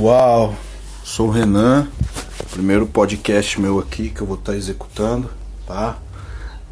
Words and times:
pessoal, 0.00 0.56
sou 1.04 1.28
o 1.28 1.30
Renan, 1.30 1.86
primeiro 2.52 2.86
podcast 2.86 3.60
meu 3.60 3.78
aqui 3.78 4.08
que 4.08 4.22
eu 4.22 4.26
vou 4.26 4.38
estar 4.38 4.52
tá 4.52 4.56
executando, 4.56 5.30
tá? 5.66 5.98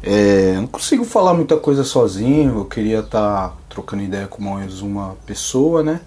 É, 0.01 0.55
não 0.55 0.65
consigo 0.65 1.05
falar 1.05 1.35
muita 1.35 1.55
coisa 1.55 1.83
sozinho, 1.83 2.57
eu 2.57 2.65
queria 2.65 3.01
estar 3.01 3.49
tá 3.49 3.55
trocando 3.69 4.01
ideia 4.01 4.25
com 4.25 4.41
mais 4.41 4.81
uma 4.81 5.15
pessoa, 5.27 5.83
né? 5.83 6.01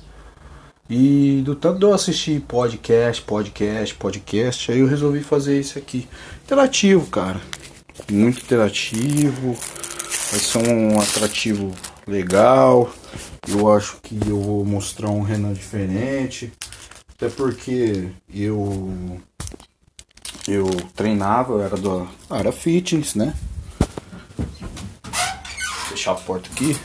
E 0.90 1.42
do 1.44 1.54
tanto 1.54 1.78
de 1.78 1.84
eu 1.84 1.94
assistir 1.94 2.40
podcast, 2.40 3.22
podcast, 3.22 3.94
podcast, 3.94 4.72
aí 4.72 4.80
eu 4.80 4.88
resolvi 4.88 5.22
fazer 5.22 5.60
isso 5.60 5.78
aqui. 5.78 6.08
Interativo, 6.44 7.06
cara. 7.06 7.40
Muito 8.10 8.40
interativo. 8.40 9.56
Vai 10.32 10.40
ser 10.40 10.58
um 10.58 11.00
atrativo 11.00 11.70
legal. 12.04 12.90
Eu 13.46 13.72
acho 13.72 13.98
que 14.02 14.18
eu 14.26 14.40
vou 14.40 14.64
mostrar 14.64 15.10
um 15.10 15.22
Renan 15.22 15.52
diferente. 15.52 16.52
Até 17.22 17.30
porque 17.36 18.08
eu 18.34 19.20
eu 20.48 20.68
treinava, 20.96 21.52
eu 21.52 21.62
era 21.62 21.76
da 21.76 22.04
área 22.28 22.50
fitness, 22.50 23.14
né? 23.14 23.32
Vou 24.36 25.86
fechar 25.90 26.10
a 26.10 26.14
porta 26.16 26.50
aqui. 26.50 26.76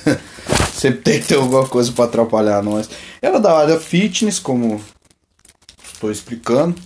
Sempre 0.72 1.02
tem 1.02 1.20
que 1.20 1.26
ter 1.26 1.34
alguma 1.34 1.68
coisa 1.68 1.92
para 1.92 2.06
atrapalhar 2.06 2.62
nós. 2.62 2.88
Era 3.20 3.38
da 3.38 3.54
área 3.54 3.78
fitness, 3.78 4.38
como 4.38 4.80
estou 5.84 6.10
explicando. 6.10 6.80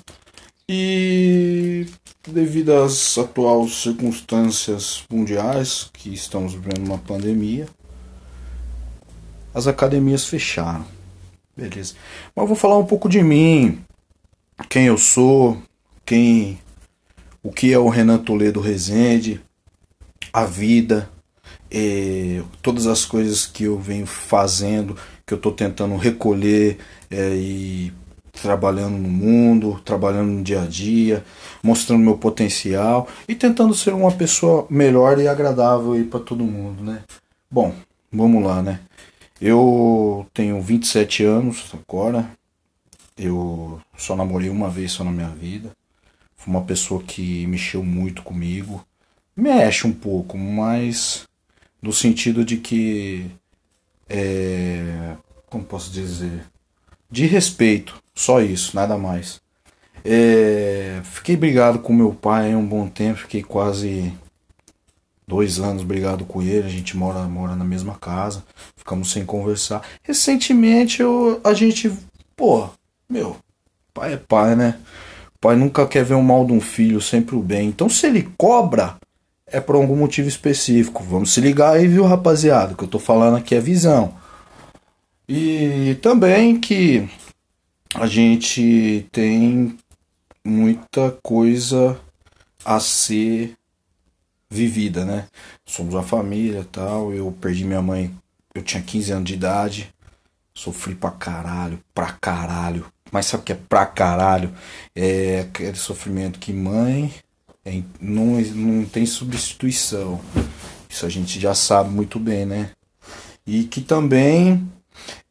E 0.68 1.86
devido 2.26 2.72
às 2.72 3.16
atuais 3.16 3.72
circunstâncias 3.72 5.04
mundiais 5.08 5.88
que 5.92 6.12
estamos 6.12 6.54
vivendo 6.54 6.84
uma 6.84 6.98
pandemia, 6.98 7.68
as 9.54 9.68
academias 9.68 10.24
fecharam. 10.24 10.84
Beleza. 11.60 11.94
Mas 12.34 12.42
eu 12.42 12.46
vou 12.46 12.56
falar 12.56 12.78
um 12.78 12.86
pouco 12.86 13.06
de 13.06 13.22
mim, 13.22 13.84
quem 14.70 14.86
eu 14.86 14.96
sou, 14.96 15.60
quem 16.06 16.58
o 17.42 17.52
que 17.52 17.72
é 17.72 17.78
o 17.78 17.88
Renan 17.88 18.18
Toledo 18.18 18.60
Rezende, 18.60 19.40
a 20.32 20.44
vida, 20.44 21.08
é, 21.70 22.42
todas 22.62 22.86
as 22.86 23.04
coisas 23.04 23.44
que 23.44 23.64
eu 23.64 23.78
venho 23.78 24.06
fazendo, 24.06 24.96
que 25.26 25.34
eu 25.34 25.36
estou 25.36 25.52
tentando 25.52 25.96
recolher 25.96 26.78
é, 27.10 27.34
e 27.34 27.92
trabalhando 28.32 28.96
no 28.96 29.08
mundo, 29.08 29.80
trabalhando 29.84 30.30
no 30.30 30.42
dia 30.42 30.62
a 30.62 30.66
dia, 30.66 31.24
mostrando 31.62 32.02
meu 32.02 32.16
potencial 32.16 33.06
e 33.28 33.34
tentando 33.34 33.74
ser 33.74 33.92
uma 33.92 34.12
pessoa 34.12 34.66
melhor 34.70 35.18
e 35.18 35.28
agradável 35.28 35.94
para 36.10 36.20
todo 36.20 36.42
mundo, 36.44 36.82
né? 36.82 37.02
Bom, 37.50 37.74
vamos 38.10 38.42
lá, 38.42 38.62
né? 38.62 38.80
Eu 39.40 40.26
tenho 40.34 40.60
27 40.60 41.24
anos 41.24 41.72
agora. 41.72 42.30
Eu 43.16 43.80
só 43.96 44.14
namorei 44.14 44.50
uma 44.50 44.68
vez 44.68 44.92
só 44.92 45.02
na 45.04 45.10
minha 45.10 45.30
vida. 45.30 45.70
Foi 46.36 46.52
uma 46.52 46.62
pessoa 46.62 47.02
que 47.02 47.46
mexeu 47.46 47.82
muito 47.82 48.22
comigo. 48.22 48.84
Mexe 49.36 49.86
um 49.86 49.92
pouco, 49.92 50.36
mas 50.36 51.26
no 51.80 51.92
sentido 51.92 52.44
de 52.44 52.58
que 52.58 53.30
é, 54.08 55.16
como 55.48 55.64
posso 55.64 55.90
dizer, 55.90 56.44
de 57.10 57.26
respeito, 57.26 58.02
só 58.14 58.40
isso, 58.40 58.74
nada 58.76 58.98
mais. 58.98 59.40
É, 60.04 61.00
fiquei 61.04 61.36
brigado 61.36 61.78
com 61.78 61.92
meu 61.92 62.12
pai 62.12 62.54
um 62.54 62.66
bom 62.66 62.88
tempo, 62.88 63.20
fiquei 63.20 63.42
quase 63.42 64.12
dois 65.30 65.60
anos 65.60 65.84
brigado 65.84 66.24
com 66.24 66.42
ele, 66.42 66.66
a 66.66 66.70
gente 66.70 66.96
mora, 66.96 67.20
mora 67.20 67.54
na 67.54 67.64
mesma 67.64 67.94
casa, 67.94 68.44
ficamos 68.76 69.12
sem 69.12 69.24
conversar. 69.24 69.82
Recentemente 70.02 71.00
eu, 71.00 71.40
a 71.44 71.54
gente, 71.54 71.90
pô, 72.36 72.68
meu, 73.08 73.36
pai 73.94 74.14
é 74.14 74.16
pai, 74.16 74.56
né? 74.56 74.76
pai 75.40 75.56
nunca 75.56 75.86
quer 75.86 76.04
ver 76.04 76.14
o 76.14 76.22
mal 76.22 76.44
de 76.44 76.52
um 76.52 76.60
filho, 76.60 77.00
sempre 77.00 77.36
o 77.36 77.40
bem. 77.40 77.68
Então 77.68 77.88
se 77.88 78.06
ele 78.06 78.28
cobra, 78.36 78.96
é 79.46 79.60
por 79.60 79.76
algum 79.76 79.96
motivo 79.96 80.28
específico. 80.28 81.04
Vamos 81.04 81.32
se 81.32 81.40
ligar 81.40 81.74
aí, 81.74 81.86
viu, 81.86 82.04
rapaziada? 82.04 82.72
O 82.72 82.76
que 82.76 82.84
eu 82.84 82.88
tô 82.88 82.98
falando 82.98 83.36
aqui 83.36 83.54
é 83.54 83.60
visão. 83.60 84.14
E 85.28 85.96
também 86.02 86.58
que 86.58 87.08
a 87.94 88.06
gente 88.06 89.06
tem 89.12 89.76
muita 90.44 91.16
coisa 91.22 91.98
a 92.64 92.80
ser 92.80 93.56
vivida, 94.50 95.04
né? 95.04 95.26
Somos 95.64 95.94
uma 95.94 96.02
família 96.02 96.66
tal. 96.70 97.12
Eu 97.12 97.30
perdi 97.40 97.64
minha 97.64 97.80
mãe, 97.82 98.14
eu 98.54 98.62
tinha 98.62 98.82
15 98.82 99.12
anos 99.12 99.24
de 99.28 99.34
idade. 99.34 99.94
Sofri 100.54 100.94
pra 100.94 101.10
caralho, 101.10 101.78
pra 101.94 102.12
caralho. 102.12 102.84
Mas 103.12 103.26
sabe 103.26 103.42
o 103.42 103.46
que 103.46 103.52
é 103.52 103.58
pra 103.68 103.86
caralho? 103.86 104.52
É 104.94 105.40
aquele 105.48 105.76
sofrimento 105.76 106.38
que 106.38 106.52
mãe 106.52 107.12
é, 107.64 107.82
não, 108.00 108.40
não 108.40 108.84
tem 108.84 109.06
substituição. 109.06 110.20
Isso 110.88 111.06
a 111.06 111.08
gente 111.08 111.38
já 111.38 111.54
sabe 111.54 111.90
muito 111.90 112.18
bem, 112.18 112.44
né? 112.44 112.70
E 113.46 113.64
que 113.64 113.80
também 113.80 114.68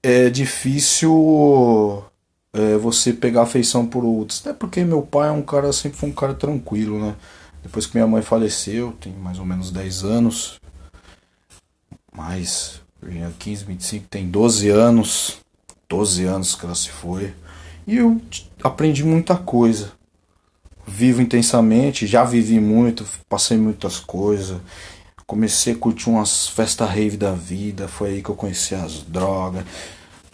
é 0.02 0.30
difícil 0.30 2.04
é, 2.54 2.78
você 2.78 3.14
pegar 3.14 3.44
afeição 3.44 3.86
por 3.86 4.04
outros. 4.04 4.42
Até 4.42 4.54
porque 4.54 4.84
meu 4.84 5.02
pai 5.02 5.30
é 5.30 5.32
um 5.32 5.42
cara, 5.42 5.72
sempre 5.74 5.98
foi 5.98 6.10
um 6.10 6.14
cara 6.14 6.34
tranquilo, 6.34 7.00
né? 7.00 7.16
Depois 7.62 7.86
que 7.86 7.96
minha 7.96 8.08
mãe 8.08 8.22
faleceu, 8.22 8.94
tem 9.00 9.14
mais 9.14 9.40
ou 9.40 9.46
menos 9.46 9.72
10 9.72 10.04
anos. 10.04 10.60
Mais 12.12 12.82
15, 13.40 13.66
25, 13.66 14.08
tem 14.08 14.30
12 14.30 14.70
anos. 14.70 15.38
12 15.88 16.26
anos 16.26 16.56
que 16.56 16.66
ela 16.66 16.76
se 16.76 16.90
foi. 16.90 17.34
E 17.88 17.98
eu 17.98 18.22
aprendi 18.64 19.04
muita 19.04 19.36
coisa. 19.36 19.92
Vivo 20.86 21.22
intensamente, 21.22 22.08
já 22.08 22.24
vivi 22.24 22.60
muito, 22.60 23.06
passei 23.28 23.58
muitas 23.58 24.00
coisas. 24.00 24.60
Comecei 25.26 25.74
a 25.74 25.78
curtir 25.78 26.10
umas 26.10 26.48
festas 26.48 26.90
rave 26.90 27.18
da 27.18 27.34
vida. 27.34 27.88
Foi 27.88 28.10
aí 28.10 28.24
que 28.24 28.30
eu 28.30 28.36
conheci 28.36 28.74
as 28.74 29.04
drogas. 29.04 29.66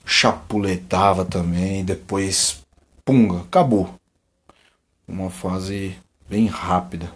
Chapuletava 0.05 1.25
também. 1.25 1.83
Depois, 1.83 2.63
punga, 3.03 3.41
acabou. 3.41 3.93
Uma 5.07 5.29
fase 5.29 5.95
bem 6.29 6.47
rápida. 6.47 7.09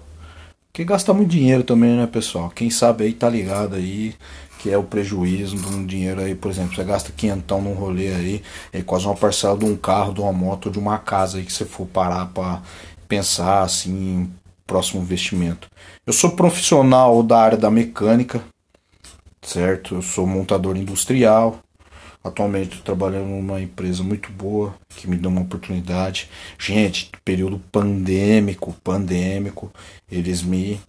Que 0.72 0.84
gasta 0.84 1.14
muito 1.14 1.32
dinheiro 1.32 1.64
também, 1.64 1.98
né, 1.98 2.08
pessoal? 2.08 2.50
Quem 2.50 2.70
sabe 2.70 3.04
aí 3.04 3.14
tá 3.14 3.30
ligado 3.30 3.76
aí 3.76 4.16
que 4.60 4.70
é 4.70 4.78
o 4.78 4.84
prejuízo 4.84 5.56
de 5.56 5.66
um 5.68 5.86
dinheiro 5.86 6.20
aí, 6.20 6.36
por 6.36 6.52
exemplo, 6.52 6.76
você 6.76 6.84
gasta 6.84 7.14
quinhentão 7.14 7.62
num 7.62 7.74
rolê 7.74 8.10
aí, 8.10 8.44
é 8.74 8.82
quase 8.82 9.06
uma 9.06 9.16
parcela 9.16 9.58
de 9.58 9.64
um 9.64 9.76
carro, 9.76 10.14
de 10.14 10.20
uma 10.20 10.34
moto, 10.34 10.70
de 10.70 10.78
uma 10.78 11.00
casa 11.00 11.38
aí 11.38 11.46
que 11.46 11.54
você 11.54 11.64
for 11.64 11.88
parar 11.88 12.26
para 12.28 12.62
pensar 13.08 13.64
assim 13.64 14.30
próximo 14.68 15.02
investimento. 15.02 15.70
Eu 16.06 16.12
sou 16.12 16.32
profissional 16.32 17.24
da 17.24 17.40
área 17.40 17.58
da 17.58 17.72
mecânica, 17.72 18.44
certo? 19.42 19.96
Eu 19.96 20.02
sou 20.02 20.28
montador 20.28 20.76
industrial, 20.76 21.60
Atualmente 22.24 22.70
estou 22.70 22.84
trabalhando 22.84 23.28
numa 23.28 23.62
empresa 23.62 24.04
muito 24.04 24.32
boa 24.32 24.76
que 24.90 25.08
me 25.08 25.16
deu 25.16 25.32
uma 25.32 25.42
oportunidade. 25.42 26.30
Gente, 26.58 27.10
período 27.24 27.60
pandêmico, 27.72 28.74
pandêmico, 28.84 29.72
eles 30.12 30.42
me 30.42 30.80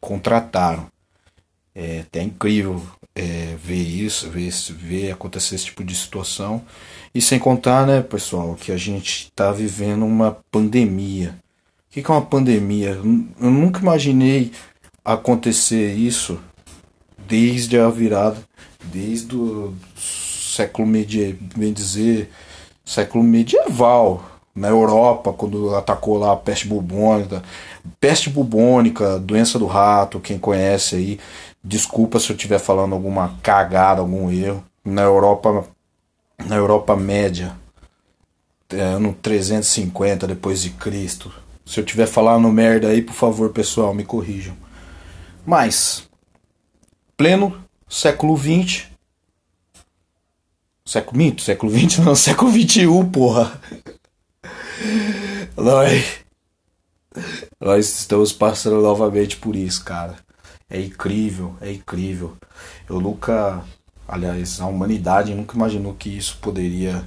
contrataram. 0.00 0.86
É 1.74 2.00
até 2.00 2.22
incrível 2.22 2.82
é, 3.14 3.56
ver 3.62 3.82
isso, 3.82 4.30
ver, 4.30 4.50
ver 4.70 5.10
acontecer 5.10 5.56
esse 5.56 5.66
tipo 5.66 5.82
de 5.82 5.94
situação. 5.94 6.64
E 7.14 7.20
sem 7.20 7.38
contar, 7.38 7.86
né, 7.86 8.00
pessoal, 8.00 8.54
que 8.54 8.70
a 8.70 8.76
gente 8.76 9.24
está 9.24 9.50
vivendo 9.52 10.04
uma 10.04 10.38
pandemia. 10.50 11.34
O 11.88 11.92
que 11.92 12.08
é 12.08 12.14
uma 12.14 12.24
pandemia? 12.24 12.90
Eu 12.90 13.50
nunca 13.50 13.80
imaginei 13.80 14.52
acontecer 15.04 15.92
isso 15.94 16.40
desde 17.26 17.78
a 17.78 17.88
virada, 17.88 18.38
desde 18.84 19.34
o 19.36 19.74
século 19.96 20.86
medieval, 20.86 21.38
bem 21.56 21.72
dizer, 21.72 22.30
século 22.84 23.22
medieval, 23.22 24.24
na 24.54 24.68
Europa, 24.68 25.32
quando 25.32 25.74
atacou 25.76 26.18
lá 26.18 26.32
a 26.32 26.36
peste 26.36 26.66
bubônica, 26.66 27.42
peste 28.00 28.28
bubônica, 28.28 29.18
doença 29.18 29.58
do 29.58 29.66
rato, 29.66 30.20
quem 30.20 30.38
conhece 30.38 30.96
aí, 30.96 31.20
desculpa 31.62 32.18
se 32.18 32.30
eu 32.30 32.36
estiver 32.36 32.58
falando 32.58 32.94
alguma 32.94 33.38
cagada, 33.42 34.00
algum 34.00 34.30
erro, 34.30 34.64
na 34.84 35.02
Europa, 35.02 35.64
na 36.46 36.56
Europa 36.56 36.96
média, 36.96 37.54
é, 38.70 38.80
ano 38.80 39.16
350 39.20 40.26
depois 40.26 40.62
de 40.62 40.70
Cristo. 40.70 41.32
Se 41.64 41.78
eu 41.78 41.84
estiver 41.84 42.06
falando 42.06 42.48
merda 42.48 42.88
aí, 42.88 43.02
por 43.02 43.14
favor, 43.14 43.50
pessoal, 43.50 43.94
me 43.94 44.04
corrijam. 44.04 44.56
Mas 45.46 46.08
pleno 47.16 47.56
século 47.90 48.36
20, 48.36 48.90
Século 50.90 51.18
mito? 51.18 51.42
Século 51.42 51.70
XX 51.72 51.98
não, 51.98 52.14
século 52.16 52.50
XXI, 52.50 52.86
porra. 53.12 53.60
Nós, 55.56 56.18
nós 57.60 58.00
estamos 58.00 58.32
passando 58.32 58.80
novamente 58.80 59.36
por 59.36 59.54
isso, 59.54 59.84
cara. 59.84 60.16
É 60.68 60.80
incrível, 60.80 61.54
é 61.60 61.70
incrível. 61.70 62.36
Eu 62.88 63.00
nunca, 63.00 63.62
aliás, 64.08 64.60
a 64.60 64.66
humanidade 64.66 65.32
nunca 65.32 65.54
imaginou 65.54 65.94
que 65.94 66.08
isso 66.08 66.38
poderia 66.38 67.04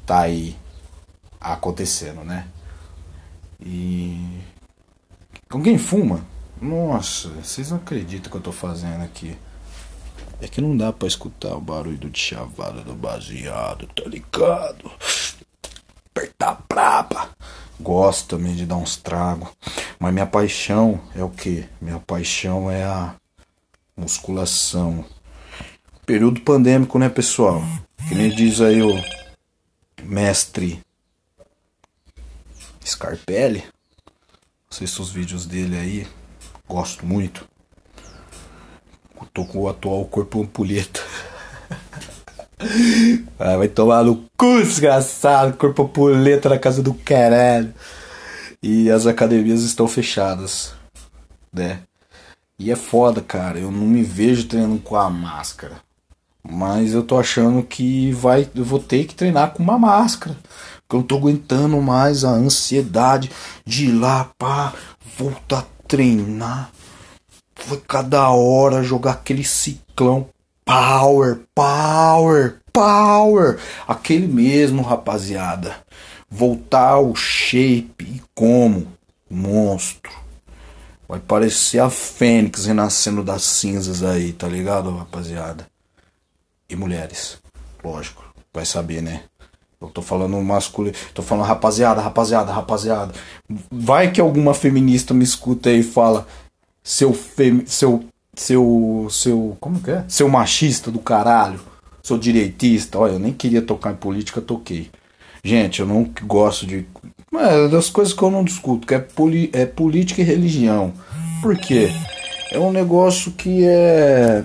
estar 0.00 0.16
tá 0.16 0.20
aí 0.22 0.56
acontecendo, 1.40 2.24
né? 2.24 2.48
E. 3.64 4.40
Alguém 5.48 5.78
fuma? 5.78 6.24
Nossa, 6.60 7.28
vocês 7.28 7.70
não 7.70 7.76
acreditam 7.76 8.28
que 8.28 8.36
eu 8.36 8.42
tô 8.42 8.50
fazendo 8.50 9.02
aqui. 9.04 9.38
É 10.40 10.48
que 10.48 10.60
não 10.60 10.74
dá 10.76 10.92
pra 10.92 11.06
escutar 11.06 11.54
o 11.54 11.60
barulho 11.60 11.98
do 11.98 12.16
chavado 12.16 12.82
do 12.82 12.94
baseado, 12.94 13.86
tá 13.88 14.04
ligado? 14.08 14.90
Apertar 16.10 16.50
a 16.50 16.62
braba. 16.66 17.30
Gosto 17.78 18.36
também 18.36 18.54
de 18.54 18.64
dar 18.64 18.76
uns 18.76 18.96
tragos. 18.96 19.50
Mas 19.98 20.12
minha 20.12 20.26
paixão 20.26 21.00
é 21.14 21.22
o 21.22 21.28
que? 21.28 21.68
Minha 21.80 21.98
paixão 21.98 22.70
é 22.70 22.84
a 22.84 23.14
musculação. 23.96 25.04
Período 26.06 26.40
pandêmico, 26.40 26.98
né, 26.98 27.08
pessoal? 27.08 27.62
Que 28.08 28.14
nem 28.14 28.34
diz 28.34 28.60
aí 28.60 28.82
o 28.82 28.94
mestre 30.02 30.82
Scarpelli. 32.84 33.64
Assisto 34.70 35.02
os 35.02 35.10
vídeos 35.10 35.44
dele 35.44 35.76
aí. 35.76 36.08
Gosto 36.66 37.04
muito. 37.04 37.49
Tô 39.32 39.44
com 39.44 39.60
o 39.60 39.68
atual 39.68 40.04
corpo 40.04 40.42
ampulheta. 40.42 41.00
Ah, 43.38 43.56
vai 43.56 43.68
tomar 43.68 44.04
no 44.04 44.16
cu, 44.36 44.60
desgraçado. 44.62 45.56
Corpo 45.56 45.84
ampulheta 45.84 46.50
na 46.50 46.58
casa 46.58 46.82
do 46.82 46.92
caralho. 46.92 47.72
E 48.62 48.90
as 48.90 49.06
academias 49.06 49.62
estão 49.62 49.88
fechadas, 49.88 50.74
né? 51.50 51.80
E 52.58 52.70
é 52.70 52.76
foda, 52.76 53.22
cara. 53.22 53.58
Eu 53.58 53.70
não 53.70 53.86
me 53.86 54.02
vejo 54.02 54.46
treinando 54.46 54.78
com 54.80 54.94
a 54.94 55.08
máscara. 55.08 55.76
Mas 56.46 56.92
eu 56.92 57.02
tô 57.02 57.18
achando 57.18 57.62
que 57.62 58.12
vai, 58.12 58.48
eu 58.54 58.64
vou 58.64 58.78
ter 58.78 59.04
que 59.04 59.14
treinar 59.14 59.52
com 59.52 59.62
uma 59.62 59.78
máscara. 59.78 60.36
Porque 60.82 60.96
eu 60.96 60.98
não 60.98 61.06
tô 61.06 61.16
aguentando 61.16 61.80
mais 61.80 62.24
a 62.24 62.30
ansiedade 62.30 63.30
de 63.64 63.86
ir 63.86 63.92
lá, 63.92 64.30
pá, 64.36 64.74
voltar 65.16 65.60
a 65.60 65.66
treinar. 65.88 66.70
Foi 67.64 67.80
cada 67.86 68.30
hora 68.30 68.82
jogar 68.82 69.12
aquele 69.12 69.44
ciclão. 69.44 70.28
Power, 70.64 71.40
power, 71.54 72.60
power. 72.72 73.58
Aquele 73.86 74.26
mesmo, 74.26 74.82
rapaziada. 74.82 75.76
Voltar 76.28 76.90
ao 76.90 77.14
shape 77.14 78.04
e 78.04 78.22
como? 78.34 78.86
Monstro. 79.28 80.12
Vai 81.08 81.18
parecer 81.18 81.80
a 81.80 81.90
Fênix 81.90 82.66
renascendo 82.66 83.24
das 83.24 83.42
cinzas 83.42 84.02
aí, 84.02 84.32
tá 84.32 84.46
ligado, 84.46 84.96
rapaziada? 84.96 85.66
E 86.68 86.76
mulheres, 86.76 87.38
lógico, 87.82 88.22
vai 88.54 88.64
saber, 88.64 89.02
né? 89.02 89.24
Eu 89.80 89.88
tô 89.88 90.02
falando 90.02 90.40
masculino, 90.42 90.94
tô 91.12 91.22
falando 91.22 91.46
rapaziada, 91.46 92.00
rapaziada, 92.00 92.52
rapaziada. 92.52 93.14
Vai 93.72 94.12
que 94.12 94.20
alguma 94.20 94.54
feminista 94.54 95.12
me 95.12 95.24
escuta 95.24 95.70
aí 95.70 95.80
e 95.80 95.82
fala: 95.82 96.28
seu 96.82 97.12
fem, 97.12 97.64
seu 97.66 98.04
seu 98.34 99.06
seu 99.10 99.56
como 99.60 99.80
que 99.80 99.90
é? 99.90 100.04
Seu 100.08 100.28
machista 100.28 100.90
do 100.90 100.98
caralho, 100.98 101.60
seu 102.02 102.18
direitista. 102.18 102.98
Olha, 102.98 103.12
eu 103.12 103.18
nem 103.18 103.32
queria 103.32 103.62
tocar 103.62 103.92
em 103.92 103.96
política, 103.96 104.40
toquei. 104.40 104.90
Gente, 105.42 105.80
eu 105.80 105.86
não 105.86 106.08
gosto 106.26 106.66
de 106.66 106.86
é 107.32 107.68
das 107.68 107.88
coisas 107.88 108.12
que 108.12 108.22
eu 108.22 108.30
não 108.30 108.42
discuto, 108.42 108.86
que 108.86 108.94
é, 108.94 108.98
poli, 108.98 109.50
é 109.52 109.64
política 109.64 110.20
e 110.20 110.24
religião. 110.24 110.92
Por 111.40 111.56
quê? 111.56 111.88
É 112.50 112.58
um 112.58 112.72
negócio 112.72 113.30
que 113.30 113.64
é 113.64 114.44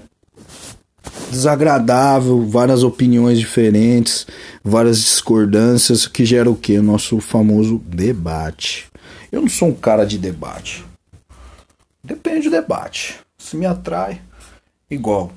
desagradável, 1.32 2.48
várias 2.48 2.84
opiniões 2.84 3.40
diferentes, 3.40 4.28
várias 4.64 5.00
discordâncias, 5.00 6.06
que 6.06 6.24
gera 6.24 6.50
o 6.50 6.56
que? 6.56 6.78
O 6.78 6.84
nosso 6.84 7.20
famoso 7.20 7.82
debate. 7.88 8.86
Eu 9.32 9.42
não 9.42 9.50
sou 9.50 9.70
um 9.70 9.74
cara 9.74 10.06
de 10.06 10.20
debate. 10.20 10.85
Depende 12.06 12.50
do 12.50 12.52
debate. 12.52 13.19
Se 13.36 13.57
me 13.57 13.66
atrai, 13.66 14.22
igual. 14.88 15.34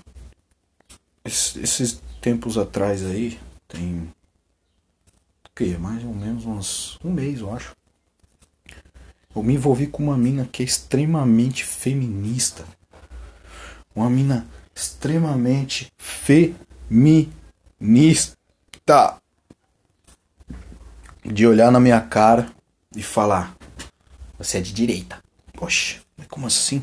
Esses 1.24 2.02
tempos 2.20 2.58
atrás 2.58 3.02
aí, 3.06 3.40
tem 3.66 4.12
que 5.54 5.78
mais 5.78 6.04
ou 6.04 6.14
menos 6.14 6.44
uns 6.44 6.98
um 7.02 7.10
mês, 7.10 7.40
eu 7.40 7.54
acho. 7.54 7.74
Eu 9.34 9.42
me 9.42 9.54
envolvi 9.54 9.86
com 9.86 10.02
uma 10.02 10.18
mina 10.18 10.46
que 10.46 10.62
é 10.62 10.66
extremamente 10.66 11.64
feminista. 11.64 12.66
Uma 13.94 14.10
mina 14.10 14.46
extremamente 14.74 15.90
feminista. 15.96 17.32
De 21.24 21.46
olhar 21.46 21.72
na 21.72 21.80
minha 21.80 22.00
cara 22.02 22.52
e 22.94 23.02
falar: 23.02 23.56
Você 24.36 24.58
é 24.58 24.60
de 24.60 24.72
direita. 24.72 25.22
Poxa, 25.54 26.00
como 26.28 26.46
assim? 26.46 26.82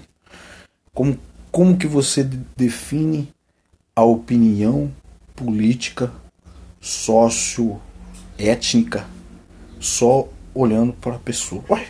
Como, 0.94 1.18
como 1.52 1.78
que 1.78 1.88
você 1.88 2.24
define 2.24 3.34
a 3.96 4.04
opinião 4.04 4.92
política 5.36 6.12
sócio 6.82 7.80
étnica 8.38 9.06
só 9.80 10.28
olhando 10.54 10.94
para 10.94 11.16
a 11.16 11.20
pessoa. 11.20 11.64
Ué, 11.70 11.88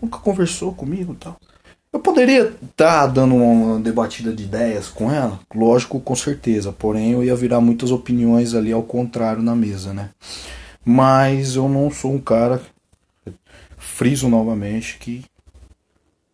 nunca 0.00 0.18
conversou 0.18 0.72
comigo 0.72 1.14
tal. 1.14 1.36
Eu 1.92 2.00
poderia 2.00 2.48
estar 2.48 3.02
tá 3.02 3.06
dando 3.06 3.36
uma 3.36 3.78
debatida 3.78 4.32
de 4.32 4.42
ideias 4.42 4.88
com 4.88 5.12
ela? 5.12 5.38
Lógico, 5.54 6.00
com 6.00 6.16
certeza. 6.16 6.72
Porém, 6.72 7.12
eu 7.12 7.22
ia 7.22 7.36
virar 7.36 7.60
muitas 7.60 7.92
opiniões 7.92 8.52
ali 8.52 8.72
ao 8.72 8.82
contrário 8.82 9.42
na 9.42 9.54
mesa, 9.54 9.94
né? 9.94 10.10
Mas 10.84 11.54
eu 11.54 11.68
não 11.68 11.90
sou 11.90 12.12
um 12.12 12.20
cara, 12.20 12.60
friso 13.76 14.28
novamente, 14.28 14.98
que 14.98 15.24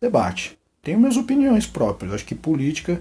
debate. 0.00 0.58
Tenho 0.82 0.99
minhas 0.99 1.17
opiniões 1.17 1.67
próprias. 1.67 2.12
Acho 2.12 2.25
que 2.25 2.35
política 2.35 3.00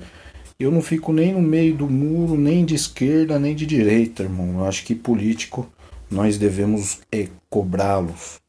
eu 0.60 0.72
não 0.72 0.82
fico 0.82 1.14
nem 1.14 1.32
no 1.32 1.42
meio 1.42 1.78
do 1.78 1.90
muro, 1.90 2.38
nem 2.38 2.66
de 2.66 2.76
esquerda, 2.76 3.40
nem 3.40 3.56
de 3.56 3.66
direita, 3.66 4.24
irmão. 4.24 4.60
Eu 4.60 4.66
acho 4.66 4.84
que 4.84 4.94
político 4.94 5.72
nós 6.12 6.38
devemos 6.38 7.00
é, 7.12 7.30
cobrá-los, 7.50 8.42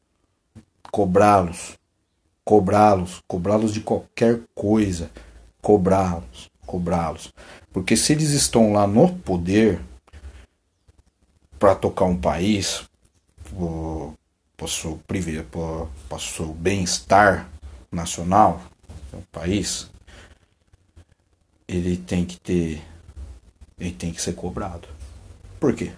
cobrá-los, 0.91 1.77
cobrá-los, 2.43 3.21
cobrá-los 3.25 3.73
de 3.73 3.79
qualquer 3.79 4.41
coisa, 4.53 5.09
cobrá-los, 5.61 6.51
cobrá-los. 6.65 7.33
Porque 7.71 7.95
se 7.95 8.11
eles 8.11 8.31
estão 8.31 8.73
lá 8.73 8.85
no 8.85 9.15
poder 9.19 9.79
para 11.57 11.75
tocar 11.75 12.05
um 12.05 12.17
país, 12.17 12.83
para 14.57 14.67
o 14.67 16.19
seu 16.19 16.53
bem-estar 16.53 17.50
nacional, 17.91 18.61
um 19.13 19.21
país, 19.31 19.89
ele 21.67 21.97
tem 21.97 22.25
que 22.25 22.39
ter, 22.39 22.81
ele 23.79 23.91
tem 23.91 24.11
que 24.11 24.21
ser 24.21 24.33
cobrado. 24.33 24.87
Por 25.59 25.73
quê? 25.73 25.91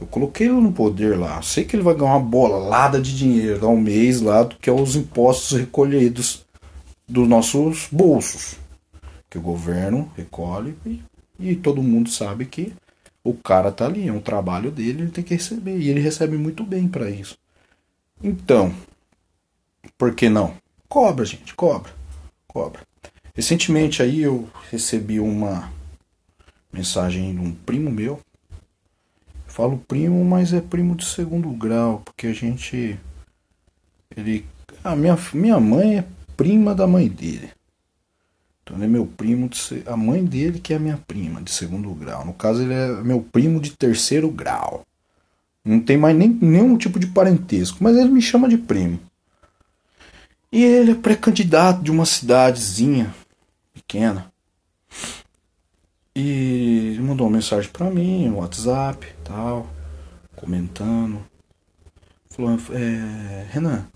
Eu 0.00 0.06
coloquei 0.06 0.46
ele 0.46 0.60
no 0.60 0.72
poder 0.72 1.18
lá. 1.18 1.40
Sei 1.42 1.64
que 1.64 1.74
ele 1.74 1.82
vai 1.82 1.94
ganhar 1.94 2.16
uma 2.16 2.20
bolada 2.20 3.00
de 3.00 3.16
dinheiro 3.16 3.66
ao 3.66 3.76
mês 3.76 4.20
lá, 4.20 4.46
que 4.46 4.68
é 4.68 4.72
os 4.72 4.94
impostos 4.94 5.58
recolhidos 5.58 6.44
dos 7.08 7.26
nossos 7.26 7.88
bolsos. 7.90 8.56
Que 9.28 9.38
o 9.38 9.42
governo 9.42 10.10
recolhe 10.16 10.76
e, 10.84 11.02
e 11.38 11.56
todo 11.56 11.82
mundo 11.82 12.10
sabe 12.10 12.44
que 12.46 12.72
o 13.24 13.34
cara 13.34 13.72
tá 13.72 13.86
ali, 13.86 14.06
é 14.06 14.12
um 14.12 14.20
trabalho 14.20 14.70
dele, 14.70 15.02
ele 15.02 15.10
tem 15.10 15.24
que 15.24 15.34
receber. 15.34 15.78
E 15.78 15.88
ele 15.88 16.00
recebe 16.00 16.36
muito 16.36 16.62
bem 16.62 16.86
para 16.86 17.10
isso. 17.10 17.36
Então, 18.22 18.72
por 19.98 20.14
que 20.14 20.28
não? 20.28 20.54
Cobra, 20.88 21.24
gente, 21.24 21.54
cobra. 21.54 21.92
Cobra. 22.46 22.80
Recentemente 23.34 24.02
aí 24.02 24.22
eu 24.22 24.48
recebi 24.70 25.20
uma 25.20 25.70
mensagem 26.72 27.34
de 27.34 27.40
um 27.40 27.52
primo 27.52 27.90
meu 27.90 28.20
Falo 29.56 29.78
primo, 29.88 30.22
mas 30.22 30.52
é 30.52 30.60
primo 30.60 30.94
de 30.94 31.06
segundo 31.06 31.48
grau, 31.48 32.02
porque 32.04 32.26
a 32.26 32.32
gente. 32.34 33.00
Ele. 34.14 34.44
A 34.84 34.94
minha, 34.94 35.18
minha 35.32 35.58
mãe 35.58 35.96
é 35.96 36.04
prima 36.36 36.74
da 36.74 36.86
mãe 36.86 37.08
dele. 37.08 37.48
Então 38.62 38.76
ele 38.76 38.84
é 38.84 38.88
meu 38.88 39.06
primo, 39.06 39.48
de, 39.48 39.82
a 39.86 39.96
mãe 39.96 40.22
dele 40.22 40.60
que 40.60 40.74
é 40.74 40.78
minha 40.78 40.98
prima 40.98 41.40
de 41.40 41.50
segundo 41.50 41.88
grau. 41.94 42.22
No 42.22 42.34
caso, 42.34 42.60
ele 42.60 42.74
é 42.74 43.02
meu 43.02 43.22
primo 43.22 43.58
de 43.58 43.70
terceiro 43.70 44.30
grau. 44.30 44.84
Não 45.64 45.80
tem 45.80 45.96
mais 45.96 46.14
nem, 46.14 46.28
nenhum 46.28 46.76
tipo 46.76 46.98
de 46.98 47.06
parentesco, 47.06 47.78
mas 47.80 47.96
ele 47.96 48.10
me 48.10 48.20
chama 48.20 48.50
de 48.50 48.58
primo. 48.58 49.00
E 50.56 50.64
ele 50.64 50.92
é 50.92 50.94
pré-candidato 50.94 51.82
de 51.82 51.90
uma 51.90 52.06
cidadezinha 52.06 53.14
pequena. 53.74 54.32
E 56.14 56.96
mandou 56.98 57.26
uma 57.26 57.36
mensagem 57.36 57.70
para 57.70 57.90
mim 57.90 58.30
no 58.30 58.38
WhatsApp, 58.38 59.06
tal, 59.22 59.66
comentando. 60.34 61.22
Falou, 62.30 62.58
é, 62.72 63.46
Renan, 63.50 63.86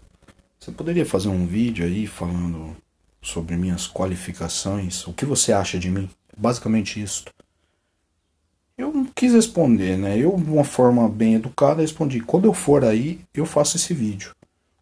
você 0.58 0.70
poderia 0.70 1.06
fazer 1.06 1.28
um 1.28 1.46
vídeo 1.46 1.82
aí 1.82 2.06
falando 2.06 2.76
sobre 3.22 3.56
minhas 3.56 3.88
qualificações? 3.88 5.06
O 5.06 5.14
que 5.14 5.24
você 5.24 5.54
acha 5.54 5.78
de 5.78 5.88
mim? 5.90 6.10
Basicamente 6.36 7.00
isso. 7.00 7.24
Eu 8.76 8.92
não 8.92 9.06
quis 9.06 9.32
responder, 9.32 9.96
né? 9.96 10.18
Eu, 10.18 10.36
de 10.36 10.50
uma 10.50 10.64
forma 10.64 11.08
bem 11.08 11.36
educada, 11.36 11.80
respondi: 11.80 12.20
quando 12.20 12.44
eu 12.44 12.52
for 12.52 12.84
aí, 12.84 13.18
eu 13.32 13.46
faço 13.46 13.78
esse 13.78 13.94
vídeo. 13.94 14.34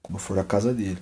Quando 0.03 0.17
eu 0.17 0.21
for 0.21 0.41
à 0.41 0.45
casa 0.45 0.75
dele. 0.75 0.99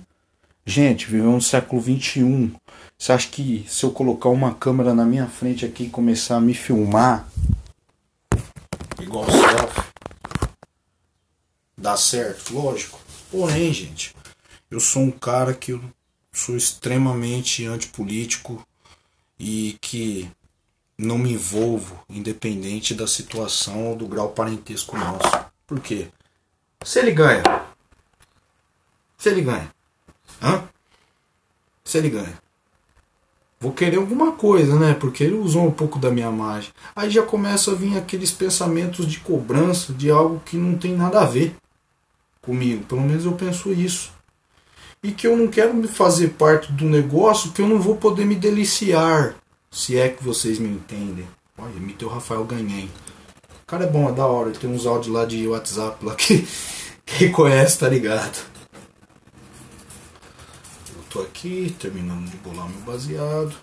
Gente, 0.69 1.05
vivemos 1.05 1.33
no 1.33 1.41
século 1.41 1.81
XXI. 1.81 2.53
Você 2.97 3.13
acha 3.13 3.29
que 3.29 3.65
se 3.69 3.85
eu 3.85 3.91
colocar 3.91 4.27
uma 4.27 4.53
câmera 4.53 4.93
na 4.93 5.05
minha 5.05 5.25
frente 5.25 5.65
aqui 5.65 5.85
e 5.85 5.89
começar 5.89 6.35
a 6.35 6.41
me 6.41 6.53
filmar, 6.53 7.25
igual 8.99 9.23
selfie, 9.31 9.81
dá 11.77 11.95
certo? 11.95 12.53
Lógico. 12.53 12.99
Porém, 13.31 13.71
gente, 13.71 14.13
eu 14.69 14.81
sou 14.81 15.03
um 15.03 15.11
cara 15.11 15.53
que 15.53 15.71
eu 15.71 15.81
sou 16.33 16.57
extremamente 16.57 17.65
antipolítico 17.65 18.61
e 19.39 19.77
que 19.79 20.29
não 20.97 21.17
me 21.17 21.31
envolvo, 21.31 22.03
independente 22.09 22.93
da 22.93 23.07
situação 23.07 23.87
ou 23.87 23.95
do 23.95 24.05
grau 24.05 24.31
parentesco 24.31 24.97
nosso. 24.97 25.45
Por 25.65 25.79
quê? 25.79 26.09
Se 26.83 26.99
ele 26.99 27.13
ganha. 27.13 27.43
Se 29.17 29.29
ele 29.29 29.41
ganha. 29.41 29.76
Hã? 30.41 30.63
Se 31.83 31.97
ele 31.97 32.09
ganha. 32.09 32.37
Vou 33.59 33.71
querer 33.71 33.97
alguma 33.97 34.33
coisa, 34.33 34.77
né? 34.77 34.93
Porque 34.93 35.23
ele 35.23 35.33
usou 35.33 35.65
um 35.65 35.71
pouco 35.71 35.97
da 35.97 36.11
minha 36.11 36.29
margem. 36.29 36.71
Aí 36.95 37.09
já 37.09 37.23
começa 37.23 37.71
a 37.71 37.75
vir 37.75 37.97
aqueles 37.97 38.31
pensamentos 38.31 39.07
de 39.07 39.19
cobrança 39.19 39.93
de 39.93 40.11
algo 40.11 40.41
que 40.45 40.57
não 40.57 40.77
tem 40.77 40.95
nada 40.95 41.21
a 41.21 41.25
ver 41.25 41.55
comigo. 42.39 42.83
Pelo 42.83 43.01
menos 43.01 43.25
eu 43.25 43.31
penso 43.31 43.73
isso. 43.73 44.11
E 45.01 45.11
que 45.11 45.25
eu 45.25 45.35
não 45.35 45.47
quero 45.47 45.73
me 45.73 45.87
fazer 45.87 46.29
parte 46.29 46.71
do 46.71 46.85
negócio 46.85 47.51
que 47.51 47.61
eu 47.61 47.67
não 47.67 47.79
vou 47.79 47.95
poder 47.95 48.25
me 48.25 48.35
deliciar. 48.35 49.33
Se 49.71 49.97
é 49.97 50.09
que 50.09 50.23
vocês 50.23 50.59
me 50.59 50.69
entendem. 50.69 51.27
Olha, 51.57 51.73
imitei 51.75 52.07
o 52.07 52.11
Rafael 52.11 52.43
Ganhem. 52.43 52.91
O 53.63 53.65
cara 53.65 53.85
é 53.85 53.89
bom, 53.89 54.07
é 54.07 54.11
da 54.11 54.25
hora. 54.27 54.51
Tem 54.51 54.69
uns 54.69 54.85
áudios 54.85 55.15
lá 55.15 55.25
de 55.25 55.47
WhatsApp 55.47 56.05
lá 56.05 56.13
que 56.13 56.47
quem 57.03 57.31
conhece 57.31 57.79
tá 57.79 57.89
ligado 57.89 58.56
tô 61.17 61.23
aqui 61.23 61.75
terminando 61.79 62.29
de 62.29 62.37
bolar 62.37 62.69
meu 62.69 62.81
baseado. 62.81 63.55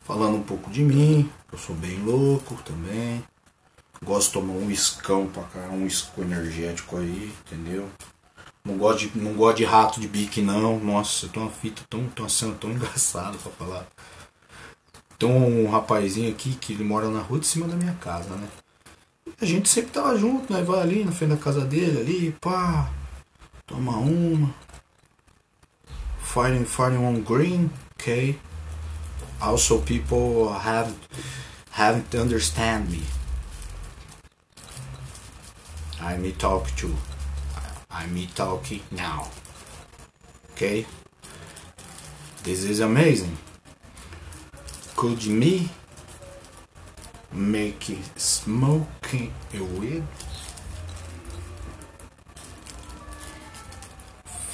Falando 0.00 0.36
um 0.36 0.42
pouco 0.42 0.70
de 0.70 0.82
mim, 0.82 1.30
eu 1.50 1.56
sou 1.56 1.74
bem 1.74 1.98
louco 2.00 2.56
também. 2.62 3.24
Gosto 4.04 4.26
de 4.26 4.32
tomar 4.34 4.52
um 4.52 4.70
iscão 4.70 5.26
pra 5.28 5.44
cá, 5.44 5.60
um 5.70 5.86
isco 5.86 6.20
energético 6.20 6.98
aí, 6.98 7.32
entendeu? 7.46 7.88
Não 8.62 8.76
gosto 8.76 9.08
de, 9.08 9.18
não 9.18 9.32
gosto 9.32 9.56
de 9.58 9.64
rato 9.64 9.98
de 9.98 10.08
bique 10.08 10.42
não. 10.42 10.78
Nossa, 10.78 11.24
eu 11.24 11.30
tô 11.30 11.40
uma 11.40 11.50
fita 11.50 11.82
tão, 11.88 12.06
tão 12.08 12.28
cena 12.28 12.54
tão 12.54 12.70
engraçada 12.70 13.38
pra 13.38 13.52
falar. 13.52 13.86
Tem 15.18 15.28
um 15.28 15.70
rapazinho 15.70 16.30
aqui 16.30 16.54
que 16.54 16.74
ele 16.74 16.84
mora 16.84 17.08
na 17.08 17.20
rua 17.20 17.40
de 17.40 17.46
cima 17.46 17.66
da 17.66 17.76
minha 17.76 17.94
casa, 17.94 18.34
né? 18.36 18.48
A 19.40 19.46
gente 19.46 19.70
sempre 19.70 19.90
tava 19.90 20.18
junto, 20.18 20.52
né? 20.52 20.62
Vai 20.62 20.80
ali 20.80 21.04
na 21.04 21.12
frente 21.12 21.30
da 21.30 21.36
casa 21.36 21.64
dele, 21.64 21.98
ali, 21.98 22.36
pá, 22.40 22.90
toma 23.66 23.96
uma, 23.98 24.52
fighting 26.30 26.64
fighting 26.64 27.04
on 27.04 27.24
green 27.24 27.68
okay? 27.98 28.36
Also 29.42 29.80
people 29.80 30.48
uh, 30.48 30.60
have 30.60 30.96
haven't 31.72 32.14
understand 32.14 32.88
me. 32.88 33.02
I 36.00 36.16
me 36.18 36.30
talk 36.30 36.70
to 36.76 36.94
I 37.90 38.06
me 38.06 38.28
talking 38.36 38.82
now 38.92 39.26
okay? 40.52 40.86
This 42.44 42.62
is 42.62 42.78
amazing. 42.78 43.36
Could 44.94 45.26
me 45.26 45.68
make 47.32 47.90
smoking 48.14 49.34
a 49.52 49.64
weed? 49.64 50.04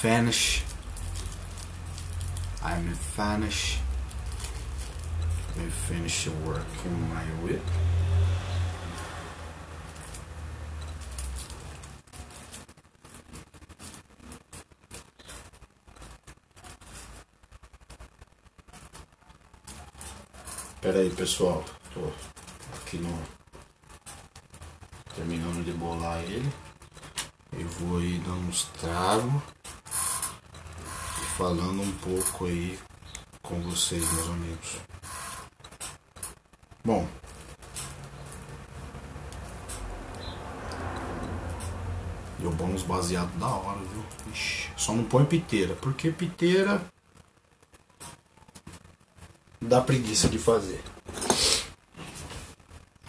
Finish 0.00 0.62
I'm 2.68 2.92
finish. 2.94 3.78
Me 5.56 5.70
finish 5.70 6.26
working 6.44 7.08
my 7.08 7.24
whip. 7.44 7.62
Pera 20.80 20.98
aí 20.98 21.10
pessoal, 21.10 21.64
tô 21.94 22.00
aqui 22.74 22.98
no 22.98 23.16
terminando 25.14 25.64
de 25.64 25.70
bolar 25.70 26.18
ele. 26.24 26.52
Eu 27.52 27.68
vou 27.68 27.98
aí 27.98 28.18
dando 28.18 28.48
uns 28.48 28.64
tragos 28.80 29.55
falando 31.36 31.82
um 31.82 31.92
pouco 31.92 32.46
aí 32.46 32.78
com 33.42 33.60
vocês, 33.60 34.10
meus 34.10 34.28
amigos. 34.28 34.76
Bom, 36.82 37.06
deu 42.38 42.50
bons 42.52 42.82
baseado 42.82 43.38
da 43.38 43.48
hora, 43.48 43.80
viu? 43.80 44.02
Ixi, 44.32 44.70
só 44.78 44.94
não 44.94 45.04
põe 45.04 45.26
piteira, 45.26 45.74
porque 45.74 46.10
piteira 46.10 46.80
dá 49.60 49.82
preguiça 49.82 50.30
de 50.30 50.38
fazer. 50.38 50.82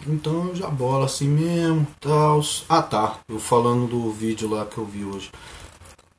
Então 0.06 0.54
já 0.54 0.68
bola 0.68 1.06
assim 1.06 1.28
mesmo, 1.28 1.86
tal. 1.98 2.42
Ah 2.68 2.82
tá, 2.82 3.20
eu 3.26 3.40
falando 3.40 3.86
do 3.86 4.12
vídeo 4.12 4.50
lá 4.50 4.66
que 4.66 4.76
eu 4.76 4.84
vi 4.84 5.02
hoje. 5.02 5.30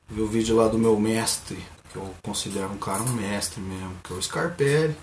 Vi 0.07 0.21
o 0.21 0.27
vídeo 0.27 0.55
lá 0.55 0.67
do 0.67 0.79
meu 0.79 0.99
mestre, 0.99 1.63
que 1.89 1.95
eu 1.97 2.15
considero 2.21 2.71
um 2.71 2.77
cara 2.77 3.01
um 3.01 3.13
mestre 3.13 3.59
mesmo, 3.59 3.95
que 4.03 4.13
é 4.13 4.15
o 4.15 4.21
Scarpelli. 4.21 4.95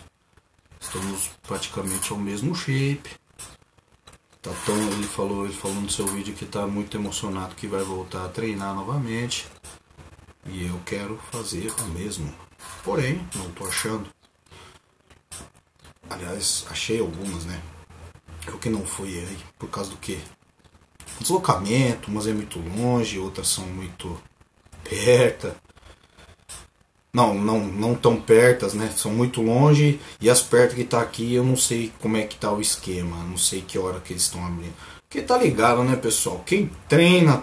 Estamos 0.80 1.30
praticamente 1.42 2.12
ao 2.12 2.18
mesmo 2.18 2.54
shape. 2.54 3.10
Tá 4.40 4.52
tão, 4.64 4.76
ele 4.92 5.06
falou, 5.06 5.44
ele 5.44 5.54
falou 5.54 5.80
no 5.80 5.90
seu 5.90 6.06
vídeo 6.06 6.34
que 6.34 6.44
está 6.44 6.66
muito 6.66 6.96
emocionado 6.96 7.56
que 7.56 7.66
vai 7.66 7.82
voltar 7.82 8.24
a 8.24 8.28
treinar 8.28 8.74
novamente. 8.74 9.48
E 10.46 10.66
eu 10.66 10.80
quero 10.86 11.18
fazer 11.32 11.72
o 11.80 11.84
mesmo. 11.88 12.32
Porém, 12.84 13.26
não 13.34 13.48
estou 13.48 13.66
achando. 13.66 14.08
Aliás, 16.08 16.64
achei 16.70 17.00
algumas, 17.00 17.44
né? 17.44 17.60
Eu 18.46 18.58
que 18.58 18.70
não 18.70 18.86
fui 18.86 19.18
aí, 19.18 19.38
por 19.58 19.68
causa 19.68 19.90
do 19.90 19.96
que? 19.96 20.22
Deslocamento, 21.18 22.08
umas 22.08 22.28
é 22.28 22.32
muito 22.32 22.60
longe, 22.60 23.18
outras 23.18 23.48
são 23.48 23.66
muito 23.66 24.20
perto. 24.84 25.52
Não, 27.16 27.32
não, 27.32 27.61
não 27.61 27.94
tão 27.94 28.20
pertas, 28.20 28.75
né? 28.75 28.92
São 28.94 29.11
muito 29.11 29.40
longe 29.40 29.99
e 30.20 30.28
as 30.28 30.42
perto 30.42 30.75
que 30.75 30.85
tá 30.85 31.00
aqui 31.00 31.32
eu 31.32 31.42
não 31.42 31.56
sei 31.56 31.90
como 31.99 32.18
é 32.18 32.25
que 32.25 32.37
tá 32.37 32.52
o 32.52 32.61
esquema, 32.61 33.16
não 33.25 33.38
sei 33.38 33.62
que 33.62 33.78
hora 33.78 34.00
que 34.00 34.12
eles 34.12 34.25
estão 34.25 34.44
abrindo. 34.44 34.75
Porque 35.08 35.23
tá 35.23 35.38
ligado, 35.38 35.82
né, 35.82 35.96
pessoal? 35.96 36.42
Quem 36.44 36.70
treina, 36.87 37.42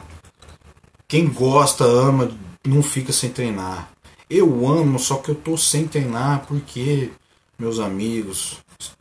quem 1.08 1.28
gosta, 1.28 1.86
ama, 1.86 2.30
não 2.64 2.84
fica 2.84 3.12
sem 3.12 3.32
treinar. 3.32 3.92
Eu 4.30 4.68
amo, 4.68 5.00
só 5.00 5.16
que 5.18 5.30
eu 5.30 5.36
tô 5.36 5.58
sem 5.58 5.88
treinar 5.88 6.46
porque, 6.46 7.10
meus 7.58 7.80
amigos, 7.80 8.60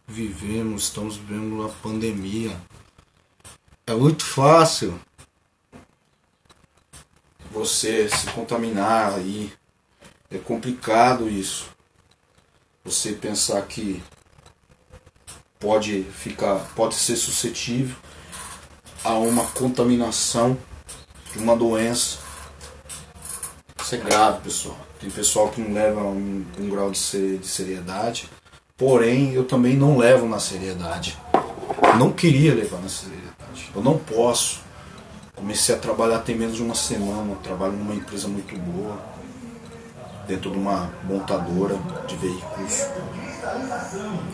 vivemos, 0.08 0.84
estamos 0.84 1.18
vivendo 1.18 1.52
uma 1.52 1.68
pandemia. 1.68 2.58
É 3.86 3.92
muito 3.92 4.24
fácil 4.24 4.98
você 7.50 8.08
se 8.08 8.26
contaminar 8.30 9.16
aí 9.16 9.52
é 10.32 10.38
complicado 10.38 11.28
isso. 11.28 11.68
Você 12.84 13.12
pensar 13.12 13.60
que 13.62 14.02
pode 15.60 16.02
ficar, 16.04 16.56
pode 16.74 16.94
ser 16.94 17.16
suscetível 17.16 17.94
a 19.04 19.14
uma 19.14 19.44
contaminação 19.48 20.56
de 21.32 21.38
uma 21.38 21.54
doença. 21.54 22.18
Isso 23.80 23.94
é 23.94 23.98
grave, 23.98 24.40
pessoal. 24.40 24.76
Tem 24.98 25.10
pessoal 25.10 25.48
que 25.50 25.60
não 25.60 25.74
leva 25.74 26.00
um, 26.00 26.44
um 26.58 26.68
grau 26.68 26.90
de, 26.90 26.98
ser, 26.98 27.38
de 27.38 27.46
seriedade. 27.46 28.28
Porém, 28.76 29.32
eu 29.32 29.44
também 29.44 29.76
não 29.76 29.98
levo 29.98 30.26
na 30.26 30.40
seriedade. 30.40 31.16
Não 31.98 32.10
queria 32.10 32.54
levar 32.54 32.80
na 32.80 32.88
seriedade. 32.88 33.70
Eu 33.74 33.82
não 33.82 33.98
posso. 33.98 34.60
Comecei 35.34 35.74
a 35.74 35.78
trabalhar 35.78 36.20
tem 36.20 36.36
menos 36.36 36.56
de 36.56 36.62
uma 36.62 36.74
semana. 36.74 37.32
Eu 37.32 37.38
trabalho 37.38 37.74
numa 37.74 37.94
empresa 37.94 38.26
muito 38.28 38.56
boa 38.58 39.11
dentro 40.26 40.50
de 40.50 40.58
uma 40.58 40.90
montadora 41.04 41.76
de 42.06 42.16
veículos, 42.16 42.86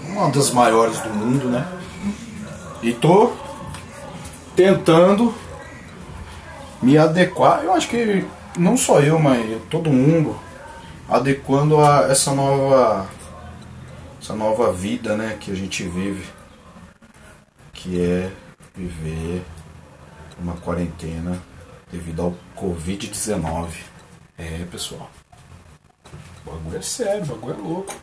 uma 0.09 0.31
das 0.31 0.51
maiores 0.51 0.99
do 1.01 1.11
mundo, 1.11 1.49
né? 1.49 1.67
E 2.83 2.93
tô 2.93 3.33
tentando 4.55 5.35
me 6.83 6.97
adequar. 6.97 7.65
Eu 7.65 7.73
acho 7.73 7.89
que 7.89 8.25
não 8.57 8.77
só 8.77 9.01
eu, 9.01 9.19
mas 9.19 9.61
todo 9.69 9.91
mundo 9.91 10.39
adequando 11.09 11.81
a 11.81 12.09
essa 12.11 12.33
nova 12.33 13.09
essa 14.21 14.35
nova 14.35 14.73
vida, 14.73 15.17
né, 15.17 15.37
que 15.41 15.51
a 15.51 15.55
gente 15.55 15.85
vive. 15.85 16.27
que 17.73 18.01
é 18.03 18.31
viver 18.75 19.43
uma 20.39 20.55
quarentena 20.55 21.41
devido 21.91 22.23
ao 22.23 22.35
Covid-19. 22.57 23.69
É, 24.37 24.65
pessoal. 24.71 25.11
O 26.49 26.51
bagulho 26.51 26.79
é 26.79 26.83
sério, 26.83 27.23
o 27.25 27.27
bagulho 27.27 27.55
é 27.55 27.69
louco. 27.69 27.95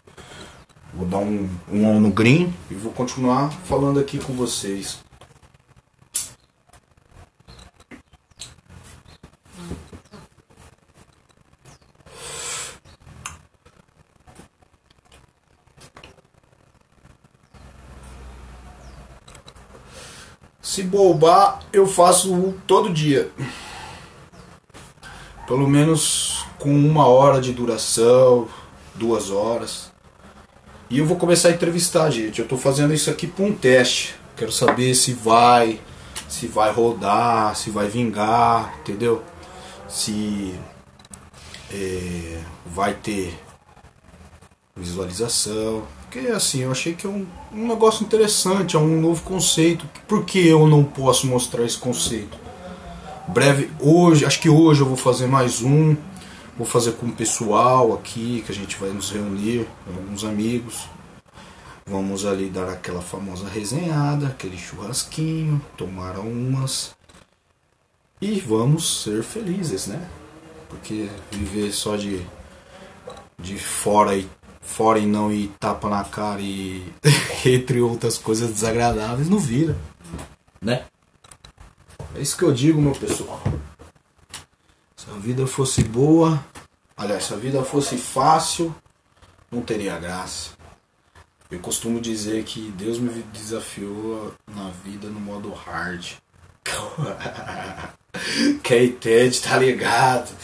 Vou 0.93 1.07
dar 1.07 1.17
um, 1.17 1.49
um 1.67 1.99
no 1.99 2.11
green 2.11 2.53
e 2.69 2.75
vou 2.75 2.93
continuar 2.93 3.51
falando 3.51 3.99
aqui 3.99 4.19
com 4.19 4.33
vocês. 4.33 4.99
Se 20.61 20.83
bobar, 20.83 21.61
eu 21.73 21.87
faço 21.87 22.53
todo 22.67 22.93
dia. 22.93 23.31
Pelo 25.47 25.67
menos 25.67 26.34
com 26.65 26.73
uma 26.73 27.05
hora 27.05 27.39
de 27.39 27.53
duração, 27.53 28.47
duas 28.95 29.29
horas. 29.29 29.91
E 30.89 30.97
eu 30.97 31.05
vou 31.05 31.15
começar 31.15 31.49
a 31.49 31.51
entrevistar, 31.51 32.09
gente. 32.09 32.41
Eu 32.41 32.47
tô 32.47 32.57
fazendo 32.57 32.91
isso 32.91 33.11
aqui 33.11 33.27
para 33.27 33.45
um 33.45 33.53
teste. 33.53 34.15
Quero 34.35 34.51
saber 34.51 34.95
se 34.95 35.13
vai, 35.13 35.79
se 36.27 36.47
vai 36.47 36.71
rodar, 36.71 37.55
se 37.55 37.69
vai 37.69 37.87
vingar, 37.87 38.79
entendeu? 38.79 39.21
Se 39.87 40.55
é, 41.71 42.39
vai 42.65 42.95
ter 42.95 43.39
visualização. 44.75 45.83
Porque 46.01 46.29
assim, 46.29 46.61
eu 46.61 46.71
achei 46.71 46.95
que 46.95 47.05
é 47.05 47.09
um, 47.09 47.27
um 47.53 47.67
negócio 47.67 48.03
interessante, 48.03 48.75
é 48.75 48.79
um 48.79 48.99
novo 48.99 49.21
conceito. 49.21 49.87
Por 50.07 50.25
que 50.25 50.47
eu 50.47 50.65
não 50.65 50.83
posso 50.83 51.27
mostrar 51.27 51.63
esse 51.63 51.77
conceito? 51.77 52.35
Breve, 53.27 53.69
hoje, 53.79 54.25
acho 54.25 54.39
que 54.39 54.49
hoje 54.49 54.81
eu 54.81 54.87
vou 54.87 54.97
fazer 54.97 55.27
mais 55.27 55.61
um. 55.61 55.95
Vou 56.57 56.65
fazer 56.65 56.93
com 56.93 57.07
o 57.07 57.11
pessoal 57.11 57.93
aqui, 57.93 58.41
que 58.45 58.51
a 58.51 58.55
gente 58.55 58.77
vai 58.77 58.89
nos 58.89 59.11
reunir, 59.11 59.67
alguns 59.87 60.23
amigos. 60.23 60.87
Vamos 61.85 62.25
ali 62.25 62.49
dar 62.49 62.69
aquela 62.69 63.01
famosa 63.01 63.47
resenhada, 63.49 64.27
aquele 64.27 64.57
churrasquinho, 64.57 65.61
tomar 65.75 66.17
umas. 66.17 66.95
E 68.21 68.39
vamos 68.39 69.03
ser 69.03 69.21
felizes, 69.21 69.87
né? 69.87 70.09
Porque 70.69 71.09
viver 71.29 71.73
só 71.73 71.97
de, 71.97 72.25
de 73.37 73.57
fora 73.57 74.15
e 74.15 74.27
fora 74.61 74.97
e 74.97 75.05
não 75.05 75.31
e 75.31 75.47
tapa 75.59 75.89
na 75.89 76.03
cara 76.05 76.41
e 76.41 76.83
entre 77.45 77.81
outras 77.81 78.17
coisas 78.17 78.49
desagradáveis 78.49 79.29
não 79.29 79.37
vira, 79.39 79.77
né? 80.61 80.85
É 82.15 82.21
isso 82.21 82.37
que 82.37 82.43
eu 82.43 82.53
digo, 82.53 82.81
meu 82.81 82.93
pessoal. 82.93 83.43
Se 85.05 85.11
a 85.11 85.19
vida 85.19 85.45
fosse 85.45 85.83
boa, 85.83 86.43
aliás, 86.97 87.25
se 87.25 87.33
a 87.33 87.37
vida 87.37 87.63
fosse 87.63 87.95
fácil, 87.95 88.75
não 89.51 89.61
teria 89.61 89.99
graça. 89.99 90.51
Eu 91.51 91.59
costumo 91.59 92.01
dizer 92.01 92.43
que 92.43 92.71
Deus 92.71 92.97
me 92.97 93.21
desafiou 93.31 94.33
na 94.47 94.71
vida 94.83 95.07
no 95.07 95.19
modo 95.19 95.53
hard. 95.53 96.13
Quem 98.63 98.85
entende 98.85 99.41
tá 99.41 99.59
ligado? 99.59 100.35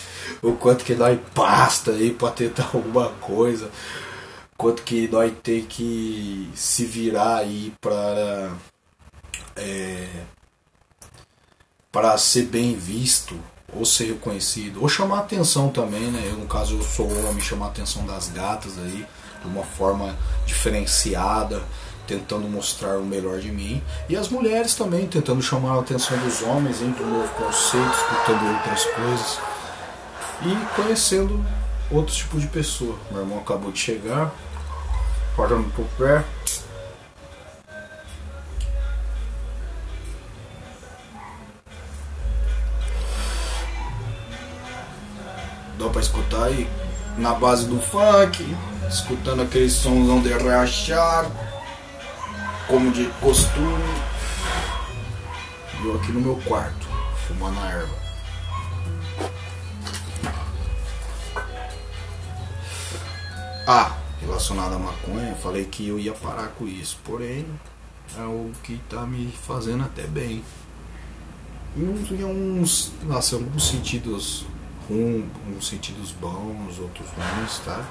O 0.44 0.54
quanto 0.54 0.86
que 0.86 0.94
nós 0.94 1.20
pasta 1.34 1.92
aí 1.92 2.14
pra 2.14 2.30
tentar 2.30 2.70
alguma 2.72 3.10
coisa 3.14 3.72
quanto 4.56 4.84
que 4.84 5.08
nós 5.08 5.34
tem 5.42 5.66
que 5.66 6.52
se 6.54 6.86
virar 6.86 7.38
aí 7.38 7.74
para 7.82 8.56
é, 9.56 10.08
para 11.92 12.16
ser 12.20 12.44
bem 12.44 12.76
visto 12.76 13.40
ou 13.74 13.86
ser 13.86 14.06
reconhecido 14.06 14.82
ou 14.82 14.90
chamar 14.90 15.20
atenção 15.20 15.70
também, 15.70 16.12
né? 16.12 16.28
Eu, 16.30 16.38
no 16.38 16.46
caso 16.46 16.76
eu 16.76 16.82
sou 16.82 17.08
homem, 17.26 17.42
chamar 17.42 17.68
a 17.68 17.70
atenção 17.70 18.06
das 18.06 18.30
gatas 18.30 18.78
aí 18.78 19.06
de 19.42 19.48
uma 19.48 19.64
forma 19.64 20.16
diferenciada, 20.46 21.62
tentando 22.06 22.48
mostrar 22.48 22.98
o 22.98 23.06
melhor 23.06 23.40
de 23.40 23.52
mim 23.52 23.82
e 24.10 24.18
as 24.18 24.28
mulheres 24.28 24.76
também 24.76 25.08
tentando 25.08 25.42
chamar 25.42 25.76
a 25.76 25.80
atenção 25.80 26.18
dos 26.20 26.42
homens 26.42 26.82
um 26.82 26.90
novo 26.90 27.30
conceito, 27.36 27.90
escutando 27.90 28.54
outras 28.54 28.86
coisas 28.86 29.40
e 30.44 30.76
conhecendo 30.76 31.44
outro 31.90 32.14
tipo 32.14 32.40
de 32.40 32.48
pessoa. 32.48 32.98
Meu 33.12 33.22
irmão 33.22 33.40
acabou 33.40 33.72
de 33.72 33.80
chegar, 33.80 34.34
parando 35.36 35.70
pro 35.70 35.86
pé. 35.98 36.24
Aí 46.44 46.70
na 47.18 47.34
base 47.34 47.68
do 47.68 47.80
funk, 47.80 48.44
escutando 48.90 49.42
aquele 49.42 49.70
somzão 49.70 50.22
de 50.22 50.32
rachar, 50.34 51.26
como 52.68 52.92
de 52.92 53.06
costume. 53.20 54.12
Eu 55.84 55.96
aqui 55.96 56.12
no 56.12 56.22
meu 56.22 56.36
quarto, 56.46 56.88
fumando 57.28 57.60
a 57.60 57.70
erva. 57.70 58.02
Ah, 63.68 63.96
relacionado 64.20 64.76
à 64.76 64.80
maconha, 64.80 65.36
falei 65.36 65.66
que 65.66 65.88
eu 65.88 66.00
ia 66.00 66.14
parar 66.14 66.48
com 66.50 66.68
isso. 66.68 66.98
Porém, 67.04 67.46
é 68.18 68.24
o 68.24 68.52
que 68.64 68.78
tá 68.90 69.06
me 69.06 69.32
fazendo 69.32 69.84
até 69.84 70.04
bem. 70.04 70.44
Em 71.76 71.88
uns, 71.88 72.12
em 72.12 72.24
uns, 72.24 72.92
alguns 73.34 73.68
sentidos 73.70 74.46
ruins, 74.92 75.26
uns 75.48 75.68
sentidos 75.68 76.12
bons, 76.12 76.80
outros 76.80 77.08
ruins, 77.10 77.60
tá? 77.60 77.84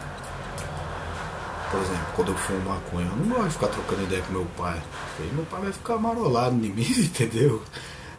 Por 1.70 1.80
exemplo, 1.80 2.06
quando 2.16 2.32
eu 2.32 2.36
fumo 2.36 2.60
maconha, 2.68 3.06
eu 3.06 3.16
não 3.16 3.28
gosto 3.28 3.46
de 3.46 3.52
ficar 3.52 3.68
trocando 3.68 4.02
ideia 4.02 4.22
com 4.22 4.32
meu 4.32 4.46
pai. 4.56 4.82
Porque 5.16 5.32
meu 5.32 5.46
pai 5.46 5.60
vai 5.62 5.72
ficar 5.72 5.98
marolado 5.98 6.56
em 6.56 6.68
mim, 6.68 6.82
entendeu? 6.98 7.62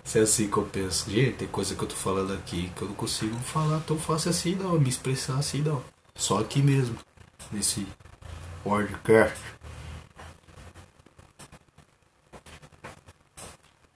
Se 0.04 0.20
é 0.20 0.22
assim 0.22 0.50
que 0.50 0.58
eu 0.58 0.64
penso. 0.64 1.10
Gente, 1.10 1.36
tem 1.36 1.48
coisa 1.48 1.76
que 1.76 1.84
eu 1.84 1.88
tô 1.88 1.96
falando 1.96 2.34
aqui 2.34 2.72
que 2.76 2.82
eu 2.82 2.88
não 2.88 2.96
consigo 2.96 3.36
falar 3.40 3.80
tão 3.82 3.98
fácil 3.98 4.30
assim 4.32 4.56
não, 4.56 4.80
me 4.80 4.90
expressar 4.90 5.38
assim 5.38 5.62
não. 5.62 5.84
Só 6.16 6.40
aqui 6.40 6.62
mesmo, 6.62 6.96
nesse 7.52 7.86
podcast. 8.64 9.38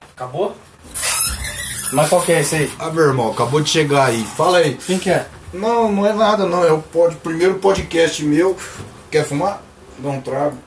Acabou? 0.02 0.56
Mas 1.92 2.10
qual 2.10 2.22
que 2.22 2.32
é 2.32 2.42
esse 2.42 2.56
aí? 2.56 2.72
Ah, 2.80 2.90
meu 2.90 3.04
irmão, 3.04 3.32
acabou 3.32 3.62
de 3.62 3.70
chegar 3.70 4.06
aí. 4.06 4.24
Fala 4.24 4.58
aí. 4.58 4.76
Quem 4.76 5.00
que 5.00 5.10
é? 5.10 5.28
Não, 5.54 5.92
não 5.92 6.06
é 6.06 6.14
nada 6.14 6.46
não. 6.46 6.64
É 6.64 6.72
o 6.72 6.82
pod, 6.82 7.16
primeiro 7.18 7.56
podcast 7.56 8.24
meu. 8.24 8.58
Quer 9.10 9.26
fumar? 9.26 9.62
Dá 10.00 10.10
um 10.10 10.22
trago. 10.22 10.58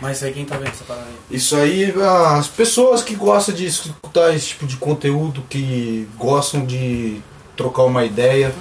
Mas 0.00 0.16
isso 0.16 0.26
aí 0.26 0.32
quem 0.32 0.44
tá 0.44 0.56
vendo 0.56 0.70
essa 0.70 0.84
parada 0.84 1.06
aí? 1.06 1.36
Isso 1.36 1.56
aí, 1.56 1.94
as 2.36 2.48
pessoas 2.48 3.02
que 3.02 3.14
gostam 3.14 3.54
de 3.54 3.66
escutar 3.66 4.34
esse 4.34 4.48
tipo 4.48 4.66
de 4.66 4.76
conteúdo, 4.76 5.44
que 5.48 6.08
gostam 6.16 6.66
de 6.66 7.20
trocar 7.56 7.84
uma 7.84 8.04
ideia, 8.04 8.52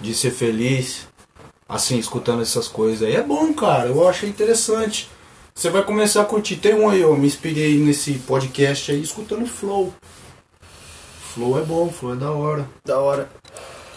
de 0.00 0.14
ser 0.14 0.30
feliz, 0.30 1.08
assim, 1.68 1.98
escutando 1.98 2.42
essas 2.42 2.68
coisas 2.68 3.02
aí. 3.06 3.16
É 3.16 3.22
bom, 3.22 3.52
cara. 3.54 3.88
Eu 3.88 4.06
achei 4.06 4.28
interessante. 4.28 5.08
Você 5.54 5.70
vai 5.70 5.82
começar 5.82 6.22
a 6.22 6.26
curtir. 6.26 6.56
Tem 6.56 6.74
um 6.74 6.88
aí, 6.88 7.00
eu 7.00 7.16
me 7.16 7.26
inspirei 7.26 7.78
nesse 7.78 8.14
podcast 8.14 8.92
aí 8.92 9.00
escutando 9.00 9.46
Flow. 9.46 9.92
Flow 11.34 11.58
é 11.58 11.62
bom, 11.62 11.90
Flow 11.90 12.14
é 12.14 12.16
da 12.16 12.30
hora. 12.30 12.68
Da 12.84 12.98
hora. 12.98 13.30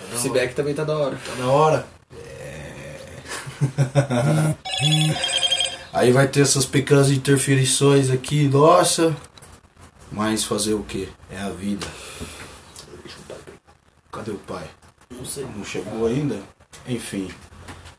da 0.09 0.15
Esse 0.15 0.29
hora. 0.29 0.47
também 0.49 0.73
tá 0.73 0.83
da 0.83 0.97
hora. 0.97 1.17
Tá 1.17 1.35
da 1.35 1.47
hora. 1.47 1.87
É. 2.15 2.99
Aí 5.93 6.11
vai 6.11 6.27
ter 6.27 6.41
essas 6.41 6.65
pequenas 6.65 7.09
interferições 7.11 8.09
aqui, 8.09 8.47
nossa. 8.47 9.15
Mas 10.11 10.43
fazer 10.43 10.73
o 10.73 10.83
que? 10.83 11.09
É 11.31 11.39
a 11.39 11.49
vida. 11.49 11.87
Cadê 14.11 14.31
o 14.31 14.37
pai? 14.39 14.69
Não 15.09 15.25
sei. 15.25 15.45
Não 15.55 15.65
chegou 15.65 16.05
ainda? 16.07 16.39
Enfim, 16.87 17.31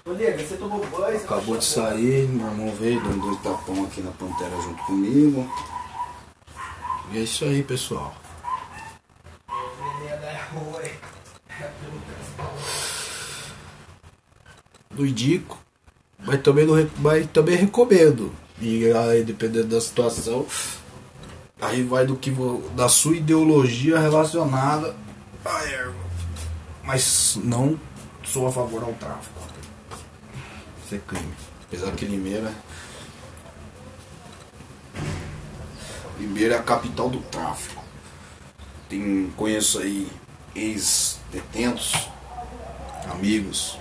Ô, 0.07 0.13
Diego, 0.13 0.39
você 0.39 0.57
tomou 0.57 0.85
banho? 0.87 1.17
acabou 1.17 1.57
de 1.57 1.65
sair, 1.65 2.29
meu 2.29 2.47
irmão 2.47 2.75
veio, 2.79 3.01
deu 3.01 3.19
dois 3.19 3.41
tapão 3.41 3.85
aqui 3.85 4.03
na 4.03 4.11
pantera 4.11 4.55
junto 4.61 4.83
comigo. 4.85 5.51
E 7.11 7.19
é 7.19 7.21
isso 7.23 7.45
aí, 7.47 7.63
pessoal. 7.63 8.15
Do 14.95 15.07
indico, 15.07 15.59
mas 16.25 16.41
também, 16.41 16.67
não, 16.67 16.91
mas 16.99 17.27
também 17.27 17.57
recomendo. 17.57 18.33
E 18.61 18.91
aí, 18.93 19.25
dependendo 19.25 19.69
da 19.69 19.81
situação, 19.81 20.47
aí 21.61 21.83
vai 21.83 22.07
do 22.07 22.17
que 22.17 22.33
da 22.75 22.89
sua 22.89 23.17
ideologia 23.17 23.99
relacionada 23.99 24.95
à 25.45 25.65
erva. 25.65 26.05
Mas 26.85 27.39
não 27.43 27.79
sou 28.23 28.47
a 28.47 28.53
favor 28.53 28.83
ao 28.83 28.93
tráfico. 28.95 29.41
Isso 30.85 30.95
é 30.95 30.99
crime. 30.99 31.35
Apesar 31.67 31.93
que 31.93 32.05
Limeira. 32.05 32.53
Limeira 36.19 36.55
é 36.55 36.59
a 36.59 36.63
capital 36.63 37.11
do 37.11 37.19
tráfico. 37.23 37.83
Tem, 38.89 39.33
conheço 39.37 39.81
aí 39.81 40.09
ex-detentos, 40.55 42.09
amigos. 43.13 43.79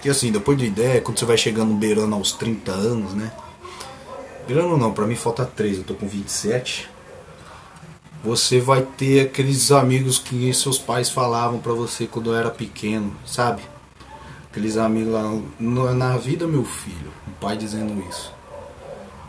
Que 0.00 0.08
assim, 0.08 0.32
depois 0.32 0.56
de 0.56 0.64
ideia, 0.64 1.00
quando 1.00 1.18
você 1.18 1.24
vai 1.24 1.36
chegando 1.36 1.74
beirando 1.74 2.14
aos 2.14 2.32
30 2.32 2.72
anos, 2.72 3.12
né? 3.12 3.30
Beirando 4.46 4.76
não, 4.76 4.92
pra 4.92 5.06
mim 5.06 5.14
falta 5.14 5.44
3, 5.44 5.78
eu 5.78 5.84
tô 5.84 5.94
com 5.94 6.08
27. 6.08 6.88
Você 8.24 8.60
vai 8.60 8.82
ter 8.82 9.26
aqueles 9.26 9.70
amigos 9.70 10.18
que 10.18 10.52
seus 10.52 10.78
pais 10.78 11.08
falavam 11.08 11.58
pra 11.58 11.72
você 11.72 12.06
quando 12.06 12.30
eu 12.30 12.36
era 12.36 12.50
pequeno, 12.50 13.14
sabe? 13.24 13.62
Aqueles 14.50 14.76
amigos 14.76 15.12
lá, 15.12 15.94
na 15.94 16.16
vida, 16.16 16.46
meu 16.46 16.64
filho, 16.64 17.12
o 17.26 17.30
pai 17.40 17.56
dizendo 17.56 18.02
isso. 18.08 18.32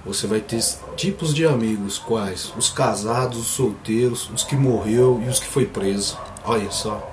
Você 0.06 0.26
vai 0.26 0.40
ter 0.40 0.60
tipos 0.96 1.34
de 1.34 1.46
amigos, 1.46 2.00
quais? 2.00 2.52
Os 2.58 2.70
casados, 2.70 3.38
os 3.38 3.48
solteiros, 3.48 4.30
os 4.34 4.44
que 4.44 4.56
morreu 4.56 5.22
e 5.24 5.30
os 5.30 5.40
que 5.40 5.48
foi 5.48 5.66
preso. 5.66 6.18
Olha 6.44 6.72
só. 6.72 7.08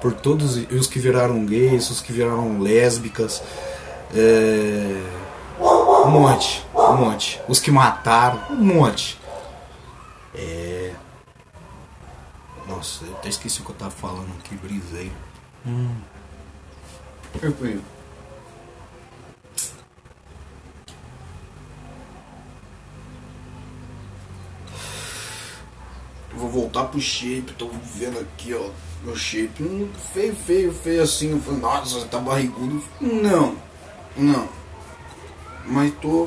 Por 0.00 0.12
todos 0.12 0.56
os 0.56 0.86
que 0.86 0.98
viraram 0.98 1.46
gays, 1.46 1.90
os 1.90 2.00
que 2.00 2.12
viraram 2.12 2.60
lésbicas. 2.60 3.42
É, 4.12 5.02
um 6.04 6.10
monte, 6.10 6.66
um 6.74 6.96
monte. 6.96 7.40
Os 7.48 7.60
que 7.60 7.70
mataram, 7.70 8.40
um 8.50 8.64
monte. 8.64 9.18
É. 10.34 10.92
Nossa, 12.66 13.04
eu 13.04 13.14
até 13.14 13.28
esqueci 13.28 13.60
o 13.60 13.64
que 13.64 13.70
eu 13.70 13.76
tava 13.76 13.90
falando 13.92 14.30
aqui, 14.40 14.56
brisei. 14.56 15.12
Hum. 15.66 15.94
Perfeito. 17.40 17.93
Vou 26.36 26.48
voltar 26.48 26.84
pro 26.84 27.00
shape, 27.00 27.54
tô 27.56 27.70
vendo 27.94 28.18
aqui, 28.18 28.52
ó, 28.54 28.70
meu 29.04 29.16
shape. 29.16 29.62
Hum, 29.62 29.88
feio, 30.12 30.34
feio, 30.34 30.72
feio 30.72 31.02
assim. 31.02 31.30
Eu 31.30 31.40
falei, 31.40 31.60
nossa, 31.60 32.06
tá 32.06 32.18
barrigudo. 32.18 32.82
Não, 33.00 33.56
não. 34.16 34.48
Mas 35.66 35.92
tô. 36.00 36.26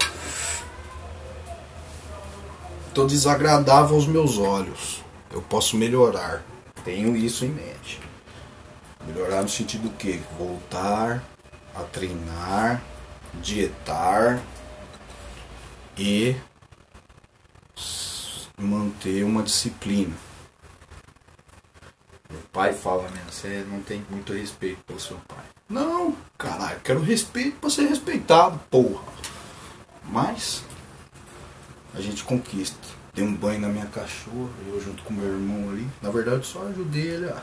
Tô 2.93 3.05
desagradável 3.05 3.95
aos 3.95 4.07
meus 4.07 4.37
olhos. 4.37 5.03
Eu 5.31 5.41
posso 5.41 5.77
melhorar. 5.77 6.43
Tenho 6.83 7.15
isso 7.15 7.45
em 7.45 7.49
mente. 7.49 7.99
Melhorar 9.05 9.43
no 9.43 9.49
sentido 9.49 9.89
que 9.97 10.21
voltar 10.37 11.23
a 11.75 11.83
treinar, 11.83 12.81
dietar 13.35 14.41
e 15.97 16.35
manter 18.57 19.23
uma 19.23 19.43
disciplina. 19.43 20.15
Meu 22.29 22.41
pai 22.51 22.73
fala, 22.73 23.07
né? 23.09 23.23
Você 23.29 23.65
não 23.69 23.81
tem 23.81 24.05
muito 24.09 24.33
respeito 24.33 24.83
pelo 24.83 24.99
seu 24.99 25.17
pai. 25.27 25.45
Não, 25.69 26.15
caralho, 26.37 26.79
quero 26.81 27.01
respeito 27.01 27.57
pra 27.59 27.69
ser 27.69 27.87
respeitado, 27.87 28.59
porra. 28.69 29.03
Mas 30.03 30.63
a 31.93 32.01
gente 32.01 32.23
conquista. 32.23 32.77
Dei 33.13 33.25
um 33.25 33.33
banho 33.33 33.61
na 33.61 33.67
minha 33.67 33.87
cachorra, 33.87 34.51
eu 34.67 34.79
junto 34.79 35.03
com 35.03 35.13
meu 35.13 35.25
irmão 35.25 35.69
ali. 35.69 35.87
Na 36.01 36.09
verdade, 36.09 36.45
só 36.45 36.61
ajudei 36.67 37.07
ele 37.07 37.29
a 37.29 37.41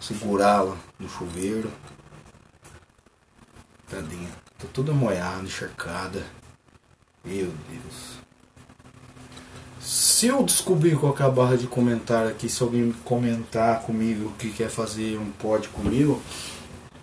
segurá-la 0.00 0.76
no 0.98 1.08
chuveiro. 1.08 1.70
Tadinha. 3.88 4.30
Tô 4.58 4.66
toda 4.68 4.92
molhada, 4.92 5.42
encharcada. 5.42 6.24
Meu 7.24 7.52
Deus. 7.70 8.23
Se 9.84 10.28
eu 10.28 10.42
descobrir 10.42 10.96
qual 10.96 11.14
é 11.14 11.30
barra 11.30 11.56
de 11.56 11.66
comentário 11.66 12.30
aqui, 12.30 12.48
se 12.48 12.62
alguém 12.62 12.90
comentar 13.04 13.82
comigo 13.82 14.32
que 14.38 14.48
quer 14.48 14.70
fazer 14.70 15.18
um 15.18 15.30
pod 15.30 15.68
comigo, 15.68 16.22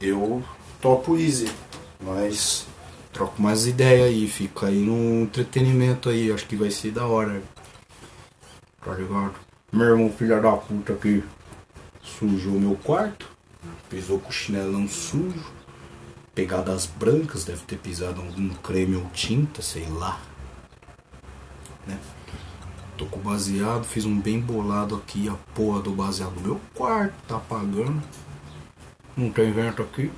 eu 0.01 0.43
topo 0.81 1.15
easy. 1.15 1.47
Mas 1.99 2.65
troco 3.13 3.39
mais 3.39 3.67
ideia 3.67 4.05
aí, 4.05 4.27
fica 4.27 4.65
aí 4.65 4.79
no 4.79 5.21
entretenimento 5.25 6.09
aí, 6.09 6.31
acho 6.31 6.47
que 6.47 6.55
vai 6.55 6.71
ser 6.71 6.89
da 6.89 7.05
hora. 7.05 7.43
Tá 8.83 8.95
ligado? 8.95 9.35
Meu 9.71 9.89
irmão 9.89 10.11
filho 10.11 10.41
da 10.41 10.51
puta 10.53 10.93
aqui 10.93 11.23
sujou 12.01 12.59
meu 12.59 12.75
quarto, 12.83 13.29
pisou 13.91 14.17
com 14.17 14.29
o 14.29 14.33
chinelão 14.33 14.87
sujo, 14.87 15.53
pegadas 16.33 16.87
brancas, 16.87 17.43
deve 17.43 17.61
ter 17.61 17.77
pisado 17.77 18.21
algum 18.21 18.49
creme 18.49 18.95
ou 18.95 19.05
tinta, 19.13 19.61
sei 19.61 19.85
lá. 19.87 20.19
Né? 21.85 21.99
Tô 23.01 23.07
com 23.07 23.19
baseado, 23.19 23.83
fiz 23.83 24.05
um 24.05 24.21
bem 24.21 24.39
bolado 24.39 24.95
aqui, 24.95 25.27
a 25.27 25.33
porra 25.55 25.81
do 25.81 25.89
baseado 25.89 26.35
do 26.35 26.41
meu 26.41 26.61
quarto, 26.75 27.15
tá 27.27 27.37
apagando. 27.37 27.99
Não 29.17 29.31
tem 29.31 29.51
vento 29.51 29.81
aqui. 29.81 30.11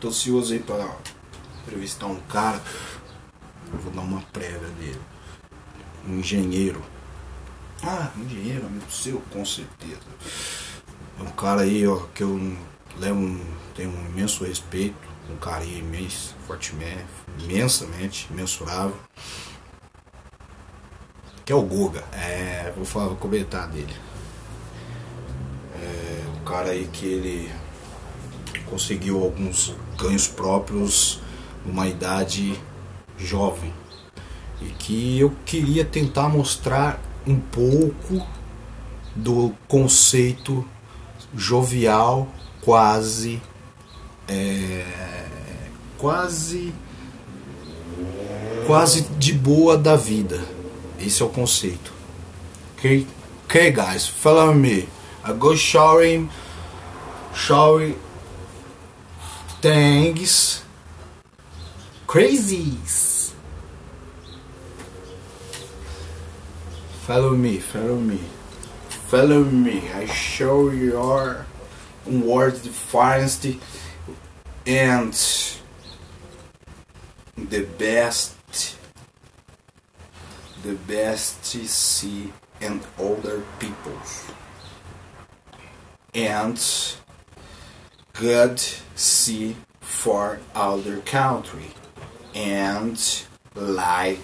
Tô 0.00 0.08
ansioso 0.08 0.54
aí 0.54 0.60
pra 0.60 0.96
entrevistar 1.66 2.06
um 2.06 2.20
cara 2.20 2.62
eu 3.70 3.78
vou 3.80 3.92
dar 3.92 4.00
uma 4.00 4.22
prévia 4.32 4.70
dele. 4.80 5.00
Um 6.08 6.20
engenheiro. 6.20 6.82
Ah, 7.82 8.10
um 8.16 8.22
engenheiro, 8.22 8.64
amigo 8.64 8.90
seu, 8.90 9.20
com 9.30 9.44
certeza. 9.44 10.00
É 11.18 11.22
um 11.22 11.32
cara 11.32 11.60
aí, 11.60 11.86
ó, 11.86 11.98
que 12.14 12.22
eu 12.22 12.56
levo 12.98 13.20
um, 13.20 13.44
tenho 13.74 13.90
um 13.90 14.06
imenso 14.06 14.42
respeito, 14.44 14.96
um 15.30 15.36
carinho 15.36 15.78
imenso, 15.78 16.34
fortemente, 16.46 17.06
imensamente, 17.38 18.26
mensurável. 18.32 18.96
Que 21.44 21.52
é 21.52 21.56
o 21.56 21.62
Guga. 21.62 22.04
É, 22.12 22.72
vou 22.76 22.84
falar, 22.84 23.06
vou 23.06 23.16
comentar 23.16 23.68
dele. 23.68 23.94
É 25.74 26.24
um 26.40 26.44
cara 26.44 26.70
aí 26.70 26.88
que 26.92 27.06
ele 27.06 27.52
conseguiu 28.68 29.22
alguns 29.22 29.74
ganhos 29.96 30.26
próprios 30.26 31.20
numa 31.64 31.86
idade 31.86 32.58
jovem 33.16 33.72
e 34.60 34.66
que 34.66 35.18
eu 35.18 35.32
queria 35.44 35.84
tentar 35.84 36.28
mostrar 36.28 37.00
um 37.26 37.38
pouco 37.38 38.26
do 39.14 39.54
conceito 39.66 40.64
jovial, 41.34 42.28
quase, 42.60 43.40
é, 44.28 44.84
quase, 45.96 46.72
quase 48.66 49.02
de 49.18 49.32
boa 49.32 49.76
da 49.76 49.96
vida. 49.96 50.40
Esse 51.00 51.22
é 51.22 51.24
o 51.24 51.28
conceito. 51.28 51.92
Okay, 52.76 53.06
okay 53.44 53.72
guys, 53.72 54.06
follow 54.06 54.54
me. 54.54 54.88
I 55.24 55.32
go 55.32 55.56
showering, 55.56 56.28
showering 57.34 57.96
things 59.60 60.62
crazies. 62.08 63.34
Follow 67.06 67.36
me, 67.36 67.58
follow 67.58 67.96
me, 67.96 68.20
follow 68.88 69.44
me. 69.44 69.82
I 69.94 70.06
show 70.06 70.70
your 70.70 71.46
word 72.06 72.62
defiance 72.62 73.46
and 74.68 75.14
the 77.36 77.64
best, 77.78 78.76
the 80.62 80.74
best 80.74 81.42
see 81.44 82.30
and 82.60 82.82
other 82.98 83.42
peoples 83.58 84.30
and 86.14 86.60
good 88.12 88.60
see 88.94 89.56
for 89.80 90.38
other 90.54 90.98
country 90.98 91.70
and 92.34 93.24
like 93.54 94.18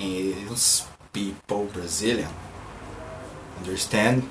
is 0.00 0.84
people 1.12 1.66
Brazilian. 1.72 2.32
Understand? 3.58 4.24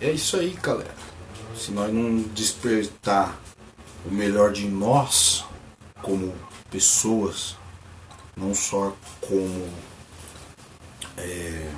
É 0.00 0.12
isso 0.12 0.36
aí, 0.36 0.56
galera. 0.62 1.01
Se 1.56 1.70
nós 1.70 1.92
não 1.92 2.22
despertar 2.34 3.38
o 4.04 4.10
melhor 4.10 4.52
de 4.52 4.68
nós 4.68 5.44
como 6.02 6.34
pessoas, 6.70 7.56
não 8.36 8.54
só 8.54 8.96
como 9.20 9.68
é, 11.16 11.70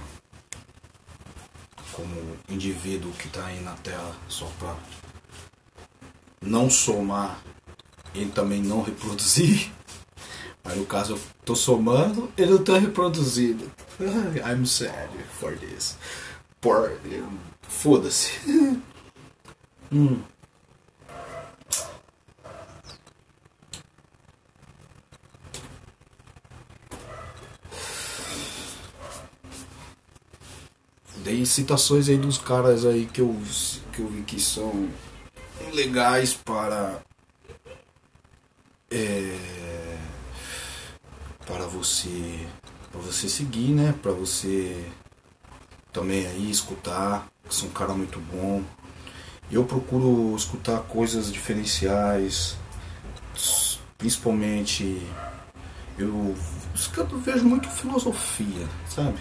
como 1.93 2.37
indivíduo 2.49 3.13
que 3.13 3.27
está 3.27 3.45
aí 3.47 3.61
na 3.61 3.75
Terra 3.75 4.17
só 4.29 4.47
para 4.59 4.77
não 6.41 6.71
somar 6.71 7.43
ele 8.15 8.31
também 8.31 8.63
não 8.63 8.83
reproduzir. 8.83 9.71
Mas 10.63 10.77
no 10.77 10.87
caso 10.87 11.15
eu 11.15 11.21
tô 11.45 11.55
somando, 11.55 12.33
ele 12.39 12.53
não 12.53 12.65
tá 12.65 12.79
reproduzido. 12.79 13.71
I'm 14.01 14.65
sad 14.65 15.11
for 15.39 15.57
this. 15.59 15.97
Por. 16.61 16.99
Foda-se. 17.69 18.31
Hum. 19.95 20.21
Dei 31.19 31.47
citações 31.47 32.09
aí 32.09 32.17
dos 32.17 32.39
caras 32.39 32.85
aí 32.85 33.07
que 33.07 33.21
eu, 33.21 33.41
que 33.93 34.01
eu 34.01 34.09
vi 34.09 34.23
que 34.23 34.41
são 34.41 34.91
legais 35.73 36.35
para. 36.35 37.01
É, 38.91 39.97
para 41.47 41.67
você. 41.67 42.49
Para 42.91 43.01
você 43.01 43.29
seguir, 43.29 43.69
né? 43.69 43.95
Para 44.03 44.11
você 44.11 44.91
também 45.93 46.27
aí 46.27 46.51
escutar. 46.51 47.29
São 47.49 47.69
um 47.69 47.73
cara 47.73 47.95
muito 47.95 48.19
bom. 48.19 48.65
Eu 49.51 49.65
procuro 49.65 50.35
escutar 50.37 50.79
coisas 50.81 51.33
diferenciais, 51.33 52.57
principalmente 53.99 55.01
eu, 55.99 56.35
eu 56.97 57.19
vejo 57.21 57.45
muito 57.45 57.69
filosofia, 57.69 58.67
sabe? 58.89 59.19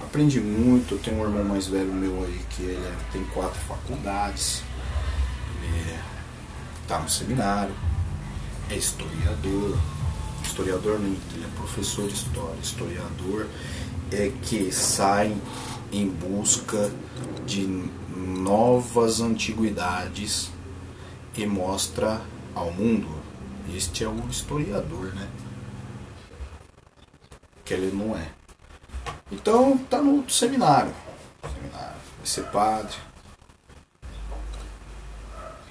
Aprendi 0.00 0.40
muito, 0.40 0.94
eu 0.94 0.98
tenho 0.98 1.18
um 1.18 1.24
irmão 1.24 1.44
mais 1.44 1.66
velho 1.66 1.92
meu 1.92 2.24
aí 2.24 2.40
que 2.50 2.62
ele 2.62 2.86
é, 2.86 2.94
tem 3.12 3.24
quatro 3.26 3.58
faculdades, 3.60 4.62
ele 5.62 5.90
é, 5.90 6.00
tá 6.86 7.00
no 7.00 7.08
seminário, 7.08 7.74
é 8.70 8.76
historiador, 8.76 9.76
historiador 10.42 10.98
não, 10.98 11.08
ele 11.08 11.44
é 11.44 11.48
professor 11.56 12.06
de 12.06 12.14
história, 12.14 12.58
historiador 12.62 13.46
é 14.10 14.32
que 14.42 14.72
sai 14.72 15.36
em 15.92 16.08
busca 16.08 16.90
de 17.46 17.88
novas 18.36 19.20
antiguidades 19.20 20.50
e 21.36 21.46
mostra 21.46 22.20
ao 22.54 22.70
mundo. 22.70 23.08
Este 23.74 24.04
é 24.04 24.08
o 24.08 24.28
historiador, 24.28 25.14
né? 25.14 25.28
Que 27.64 27.74
ele 27.74 27.94
não 27.94 28.16
é. 28.16 28.28
Então 29.30 29.76
tá 29.78 30.00
no 30.00 30.28
seminário. 30.28 30.92
Seminário. 31.42 31.96
Vai 32.16 32.26
ser 32.26 32.44
padre. 32.44 32.96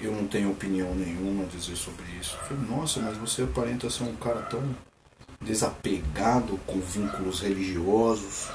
Eu 0.00 0.12
não 0.12 0.28
tenho 0.28 0.52
opinião 0.52 0.94
nenhuma 0.94 1.44
a 1.44 1.46
dizer 1.46 1.76
sobre 1.76 2.04
isso. 2.20 2.36
Falei, 2.48 2.64
nossa, 2.68 3.00
mas 3.00 3.16
você 3.16 3.42
aparenta 3.42 3.90
ser 3.90 4.04
um 4.04 4.14
cara 4.14 4.42
tão 4.42 4.62
desapegado 5.40 6.58
com 6.66 6.80
vínculos 6.80 7.40
religiosos 7.40 8.48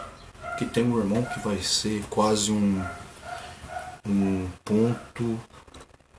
que 0.58 0.66
tem 0.66 0.84
um 0.84 0.98
irmão 0.98 1.24
que 1.24 1.40
vai 1.40 1.58
ser 1.62 2.04
quase 2.10 2.52
um, 2.52 2.84
um 4.06 4.50
ponto 4.66 5.40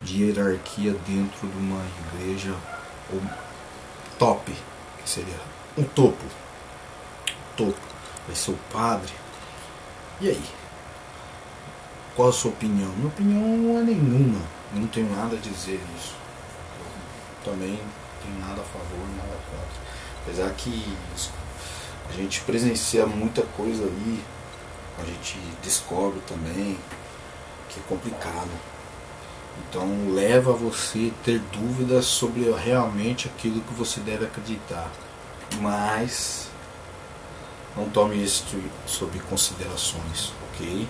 de 0.00 0.22
hierarquia 0.22 0.92
dentro 1.06 1.46
de 1.48 1.56
uma 1.56 1.84
igreja 2.14 2.54
ou 3.12 3.20
top, 4.18 4.52
que 5.02 5.08
seria 5.08 5.38
um 5.76 5.82
topo. 5.82 6.24
Topo 7.56 7.80
vai 8.26 8.34
ser 8.34 8.52
o 8.52 8.58
padre. 8.72 9.12
E 10.20 10.30
aí? 10.30 10.44
Qual 12.16 12.28
a 12.28 12.32
sua 12.32 12.52
opinião? 12.52 12.90
Minha 12.92 13.08
opinião 13.08 13.56
não 13.56 13.78
é 13.78 13.82
nenhuma. 13.82 14.40
Eu 14.72 14.80
não 14.80 14.88
tenho 14.88 15.10
nada 15.14 15.36
a 15.36 15.40
dizer 15.40 15.80
nisso. 15.92 16.14
Também 17.44 17.78
tenho 18.22 18.38
nada 18.40 18.62
a 18.62 18.64
favor, 18.64 19.06
nada 19.16 19.36
contra. 19.50 19.82
Apesar 20.22 20.50
que 20.54 20.96
a 22.08 22.12
gente 22.12 22.40
presencia 22.42 23.04
muita 23.04 23.42
coisa 23.42 23.84
aí, 23.84 24.22
a 24.98 25.04
gente 25.04 25.38
descobre 25.62 26.20
também 26.26 26.78
que 27.74 27.80
é 27.80 27.82
complicado. 27.88 28.50
Então 29.58 30.14
leva 30.14 30.52
você 30.52 31.12
a 31.12 31.24
ter 31.24 31.38
dúvidas 31.52 32.06
sobre 32.06 32.50
realmente 32.52 33.28
aquilo 33.28 33.60
que 33.60 33.74
você 33.74 34.00
deve 34.00 34.24
acreditar. 34.24 34.90
Mas 35.60 36.48
não 37.76 37.88
tome 37.88 38.22
isso 38.22 38.44
sob 38.86 39.18
considerações, 39.20 40.32
ok? 40.52 40.88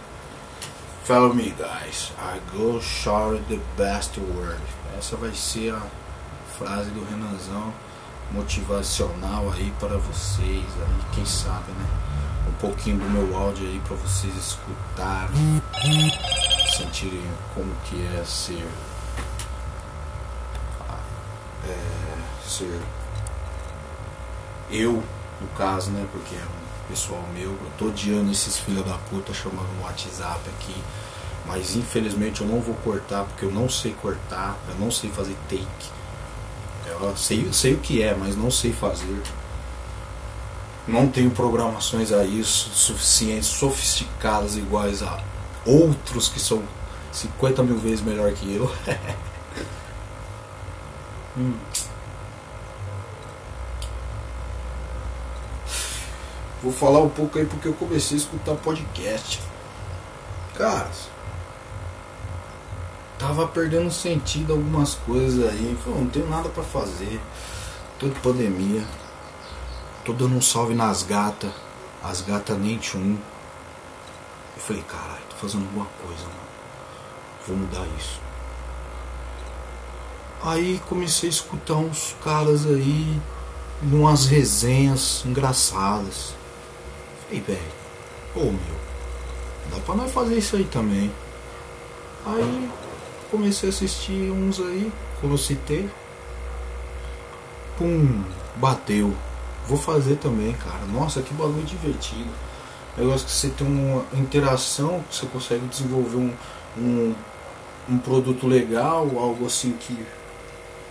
Follow 1.04 1.34
me, 1.34 1.50
guys. 1.50 2.12
I 2.18 2.40
go 2.56 2.80
shower 2.80 3.38
the 3.48 3.58
best 3.76 4.18
word. 4.18 4.62
Essa 4.98 5.16
vai 5.16 5.34
ser 5.34 5.74
a 5.74 5.82
frase 6.58 6.90
do 6.90 7.04
Renanzão 7.04 7.72
motivacional 8.32 9.52
aí 9.52 9.72
para 9.78 9.98
vocês. 9.98 10.64
Aí, 10.64 11.14
quem 11.14 11.26
sabe, 11.26 11.72
né? 11.72 12.03
Um 12.48 12.52
pouquinho 12.60 12.98
do 12.98 13.10
meu 13.10 13.36
áudio 13.36 13.66
aí 13.66 13.80
para 13.86 13.96
vocês 13.96 14.34
escutarem, 14.36 15.62
sentirem 16.76 17.22
como 17.54 17.74
que 17.84 18.02
é 18.16 18.24
ser, 18.24 18.66
é, 21.66 21.76
ser 22.46 22.80
eu 24.70 25.02
no 25.40 25.48
caso, 25.56 25.90
né? 25.90 26.06
Porque 26.12 26.34
é 26.34 26.38
um 26.38 26.88
pessoal 26.88 27.22
meu. 27.32 27.50
Eu 27.50 27.70
tô 27.78 27.86
odiando 27.86 28.30
esses 28.30 28.58
filhos 28.58 28.84
da 28.84 28.96
puta 29.10 29.32
chamando 29.32 29.68
no 29.76 29.84
WhatsApp 29.84 30.40
aqui. 30.58 30.74
Mas 31.46 31.76
infelizmente 31.76 32.40
eu 32.40 32.46
não 32.46 32.60
vou 32.60 32.74
cortar 32.76 33.24
porque 33.24 33.44
eu 33.44 33.52
não 33.52 33.68
sei 33.68 33.92
cortar, 34.00 34.56
eu 34.68 34.74
não 34.76 34.90
sei 34.90 35.10
fazer 35.10 35.36
take. 35.48 35.92
Eu 36.86 37.16
sei, 37.16 37.52
sei 37.52 37.74
o 37.74 37.78
que 37.78 38.02
é, 38.02 38.14
mas 38.14 38.36
não 38.36 38.50
sei 38.50 38.72
fazer. 38.72 39.22
Não 40.86 41.08
tenho 41.08 41.30
programações 41.30 42.12
aí 42.12 42.44
suficientes, 42.44 43.48
sofisticadas 43.48 44.56
iguais 44.56 45.02
a 45.02 45.18
outros 45.64 46.28
que 46.28 46.38
são 46.38 46.62
50 47.10 47.62
mil 47.62 47.78
vezes 47.78 48.02
melhor 48.02 48.32
que 48.32 48.54
eu. 48.54 48.70
hum. 51.38 51.54
Vou 56.62 56.72
falar 56.72 57.00
um 57.00 57.08
pouco 57.08 57.38
aí 57.38 57.46
porque 57.46 57.68
eu 57.68 57.74
comecei 57.74 58.16
a 58.16 58.20
escutar 58.20 58.54
podcast. 58.54 59.40
Cara, 60.54 60.90
tava 63.18 63.46
perdendo 63.46 63.90
sentido 63.90 64.52
algumas 64.52 64.94
coisas 64.94 65.50
aí. 65.50 65.76
Falei, 65.82 66.00
não 66.00 66.08
tenho 66.08 66.28
nada 66.28 66.48
para 66.48 66.62
fazer. 66.62 67.20
Tô 67.98 68.08
de 68.08 68.18
pandemia. 68.20 68.82
Tô 70.04 70.12
dando 70.12 70.36
um 70.36 70.42
salve 70.42 70.74
nas 70.74 71.02
gatas. 71.02 71.50
As 72.02 72.20
gatas 72.20 72.58
nem 72.58 72.76
tchum. 72.76 73.16
Eu 74.54 74.62
falei, 74.62 74.82
caralho, 74.82 75.22
tô 75.30 75.36
fazendo 75.36 75.64
alguma 75.64 75.86
coisa, 76.02 76.24
mano. 76.24 76.44
Vou 77.46 77.56
mudar 77.56 77.86
isso. 77.98 78.20
Aí 80.42 80.78
comecei 80.90 81.30
a 81.30 81.32
escutar 81.32 81.76
uns 81.76 82.14
caras 82.22 82.66
aí, 82.66 83.18
umas 83.82 84.26
resenhas 84.26 85.22
engraçadas. 85.24 86.34
Falei, 87.26 87.40
velho, 87.40 87.72
ô 88.36 88.44
meu, 88.44 88.76
dá 89.70 89.80
pra 89.86 89.94
nós 89.94 90.12
fazer 90.12 90.36
isso 90.36 90.56
aí 90.56 90.64
também. 90.64 91.10
Aí 92.26 92.70
comecei 93.30 93.70
a 93.70 93.72
assistir 93.72 94.30
uns 94.30 94.60
aí, 94.60 94.92
como 95.18 95.32
eu 95.32 95.38
citei. 95.38 95.88
Pum, 97.78 98.22
bateu. 98.56 99.16
Vou 99.68 99.78
fazer 99.78 100.16
também, 100.16 100.52
cara. 100.52 100.84
Nossa, 100.92 101.22
que 101.22 101.32
bagulho 101.34 101.64
divertido. 101.64 102.30
Negócio 102.96 103.26
que 103.26 103.32
você 103.32 103.48
tem 103.48 103.66
uma 103.66 104.04
interação, 104.12 105.02
que 105.08 105.16
você 105.16 105.26
consegue 105.26 105.66
desenvolver 105.66 106.16
um, 106.16 106.32
um, 106.78 107.14
um 107.88 107.98
produto 107.98 108.46
legal, 108.46 109.10
algo 109.18 109.46
assim 109.46 109.72
que 109.72 110.06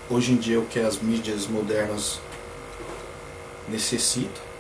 hoje 0.10 0.34
em 0.34 0.38
dia 0.38 0.58
é 0.58 0.60
o 0.60 0.66
que 0.66 0.80
as 0.80 1.00
mídias 1.00 1.48
modernas 1.48 2.20
necessitam. 3.70 4.54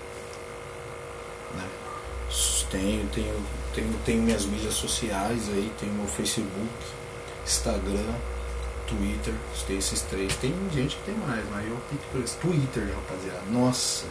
Tenho, 2.73 3.07
tenho, 3.09 3.35
tenho, 3.75 3.93
tenho 4.03 4.23
minhas 4.23 4.47
mídias 4.47 4.73
sociais 4.73 5.47
aí, 5.49 5.71
tenho 5.79 5.93
meu 5.93 6.07
Facebook, 6.07 6.73
Instagram, 7.45 8.15
Twitter, 8.87 9.33
tem 9.67 9.77
esses 9.77 10.01
três. 10.01 10.35
Tem 10.37 10.53
gente 10.73 10.95
que 10.97 11.03
tem 11.03 11.15
mais, 11.27 11.43
mas 11.51 11.65
eu 11.65 11.73
opto 11.73 11.97
por 12.11 12.21
esse. 12.21 12.35
Twitter, 12.37 12.87
rapaziada. 12.93 13.43
Nossa. 13.51 14.05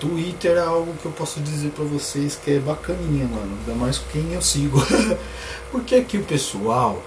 Twitter 0.00 0.56
é 0.56 0.60
algo 0.60 0.94
que 0.94 1.06
eu 1.06 1.12
posso 1.12 1.40
dizer 1.40 1.70
pra 1.70 1.84
vocês 1.84 2.34
que 2.34 2.50
é 2.50 2.58
bacaninha, 2.58 3.26
mano. 3.26 3.56
Ainda 3.60 3.74
mais 3.78 3.98
quem 3.98 4.32
eu 4.32 4.42
sigo. 4.42 4.78
Porque 5.70 5.94
aqui 5.94 6.18
o 6.18 6.24
pessoal 6.24 7.02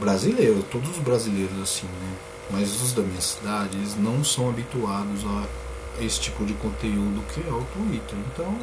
brasileiro, 0.00 0.64
todos 0.64 0.90
os 0.90 0.98
brasileiros 0.98 1.60
assim, 1.60 1.86
né? 1.86 2.16
Mas 2.50 2.82
os 2.82 2.92
da 2.92 3.02
minha 3.02 3.20
cidade, 3.20 3.76
eles 3.76 3.96
não 3.96 4.24
são 4.24 4.48
habituados 4.48 5.24
a 5.24 6.04
esse 6.04 6.20
tipo 6.20 6.44
de 6.44 6.54
conteúdo 6.54 7.22
que 7.32 7.40
é 7.40 7.52
o 7.52 7.64
Twitter. 7.72 8.18
Então, 8.32 8.58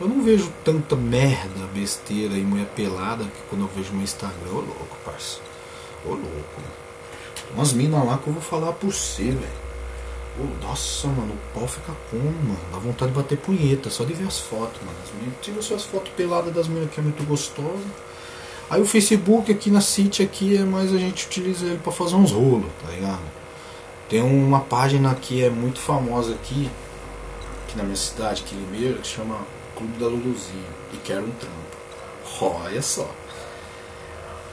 eu 0.00 0.08
não 0.08 0.22
vejo 0.22 0.50
tanta 0.64 0.96
merda, 0.96 1.66
besteira 1.74 2.34
e 2.34 2.42
mulher 2.42 2.66
pelada 2.74 3.24
que 3.24 3.42
quando 3.50 3.62
eu 3.62 3.70
vejo 3.76 3.92
no 3.92 4.02
Instagram. 4.02 4.50
Ô 4.50 4.60
louco, 4.60 4.96
parça. 5.04 5.40
Ô 6.04 6.10
louco. 6.10 6.62
Umas 7.54 7.72
minas 7.72 8.04
lá 8.04 8.18
que 8.18 8.26
eu 8.26 8.32
vou 8.32 8.42
falar 8.42 8.72
por 8.72 8.92
você, 8.92 9.24
velho. 9.24 10.58
nossa, 10.62 11.08
mano, 11.08 11.34
o 11.34 11.58
pau 11.58 11.68
fica 11.68 11.92
como, 12.10 12.24
mano? 12.24 12.58
Dá 12.72 12.78
vontade 12.78 13.12
de 13.12 13.16
bater 13.16 13.38
punheta, 13.38 13.88
só 13.88 14.04
de 14.04 14.12
ver 14.12 14.26
as 14.26 14.38
fotos, 14.38 14.80
mano. 14.82 14.96
As 15.02 15.12
minas, 15.20 15.34
tira 15.40 15.62
suas 15.62 15.84
fotos 15.84 16.12
peladas 16.16 16.52
das 16.52 16.68
minas 16.68 16.90
que 16.90 17.00
é 17.00 17.02
muito 17.02 17.24
gostosa. 17.24 17.86
Aí 18.68 18.80
o 18.80 18.84
Facebook 18.84 19.50
aqui 19.50 19.70
na 19.70 19.80
City 19.80 20.22
aqui 20.24 20.56
é 20.56 20.64
mais 20.64 20.92
a 20.92 20.98
gente 20.98 21.26
utiliza 21.26 21.66
ele 21.66 21.78
pra 21.78 21.92
fazer 21.92 22.16
uns 22.16 22.32
rolos, 22.32 22.70
tá 22.84 22.90
ligado? 22.90 23.22
Tem 24.08 24.20
uma 24.20 24.60
página 24.60 25.14
que 25.14 25.42
é 25.42 25.50
muito 25.50 25.80
famosa 25.80 26.34
aqui, 26.34 26.68
aqui 27.64 27.76
na 27.76 27.84
minha 27.84 27.96
cidade, 27.96 28.42
aqui 28.42 28.56
em 28.56 28.58
Limeira, 28.58 28.98
que 28.98 29.06
chama 29.06 29.38
Clube 29.76 29.96
da 29.98 30.06
Luluzinha 30.06 30.68
e 30.92 30.96
quero 30.98 31.24
um 31.24 31.30
trampo. 31.30 31.76
Olha 32.40 32.82
só. 32.82 33.08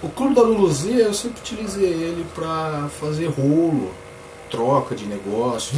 O 0.03 0.09
Clube 0.09 0.35
da 0.35 0.41
Luluzinha 0.41 0.99
eu 0.99 1.13
sempre 1.13 1.39
utilizei 1.39 1.85
ele 1.85 2.25
para 2.35 2.89
fazer 2.99 3.27
rolo, 3.27 3.89
troca 4.51 4.93
de 4.93 5.05
negócios, 5.05 5.73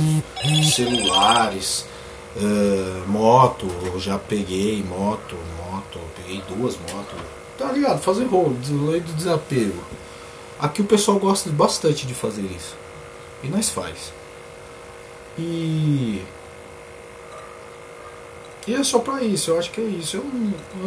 celulares, 0.74 1.86
uh, 2.36 3.08
moto, 3.08 3.68
eu 3.84 4.00
já 4.00 4.18
peguei 4.18 4.84
moto, 4.84 5.38
moto, 5.60 6.00
peguei 6.16 6.42
duas 6.50 6.76
motos, 6.76 7.20
tá 7.56 7.72
ligado? 7.72 8.02
Fazer 8.02 8.26
rolo, 8.26 8.58
lei 8.90 9.00
do 9.00 9.14
desapego. 9.14 9.84
Aqui 10.60 10.82
o 10.82 10.86
pessoal 10.86 11.20
gosta 11.20 11.52
bastante 11.52 12.08
de 12.08 12.16
fazer 12.16 12.42
isso. 12.42 12.76
E 13.44 13.48
nós 13.48 13.70
faz. 13.70 14.12
E. 15.38 16.24
E 18.68 18.74
é 18.74 18.84
só 18.84 18.98
pra 18.98 19.22
isso, 19.22 19.52
eu 19.52 19.60
acho 19.60 19.70
que 19.70 19.80
é 19.80 19.84
isso. 19.84 20.18
Eu, 20.18 20.26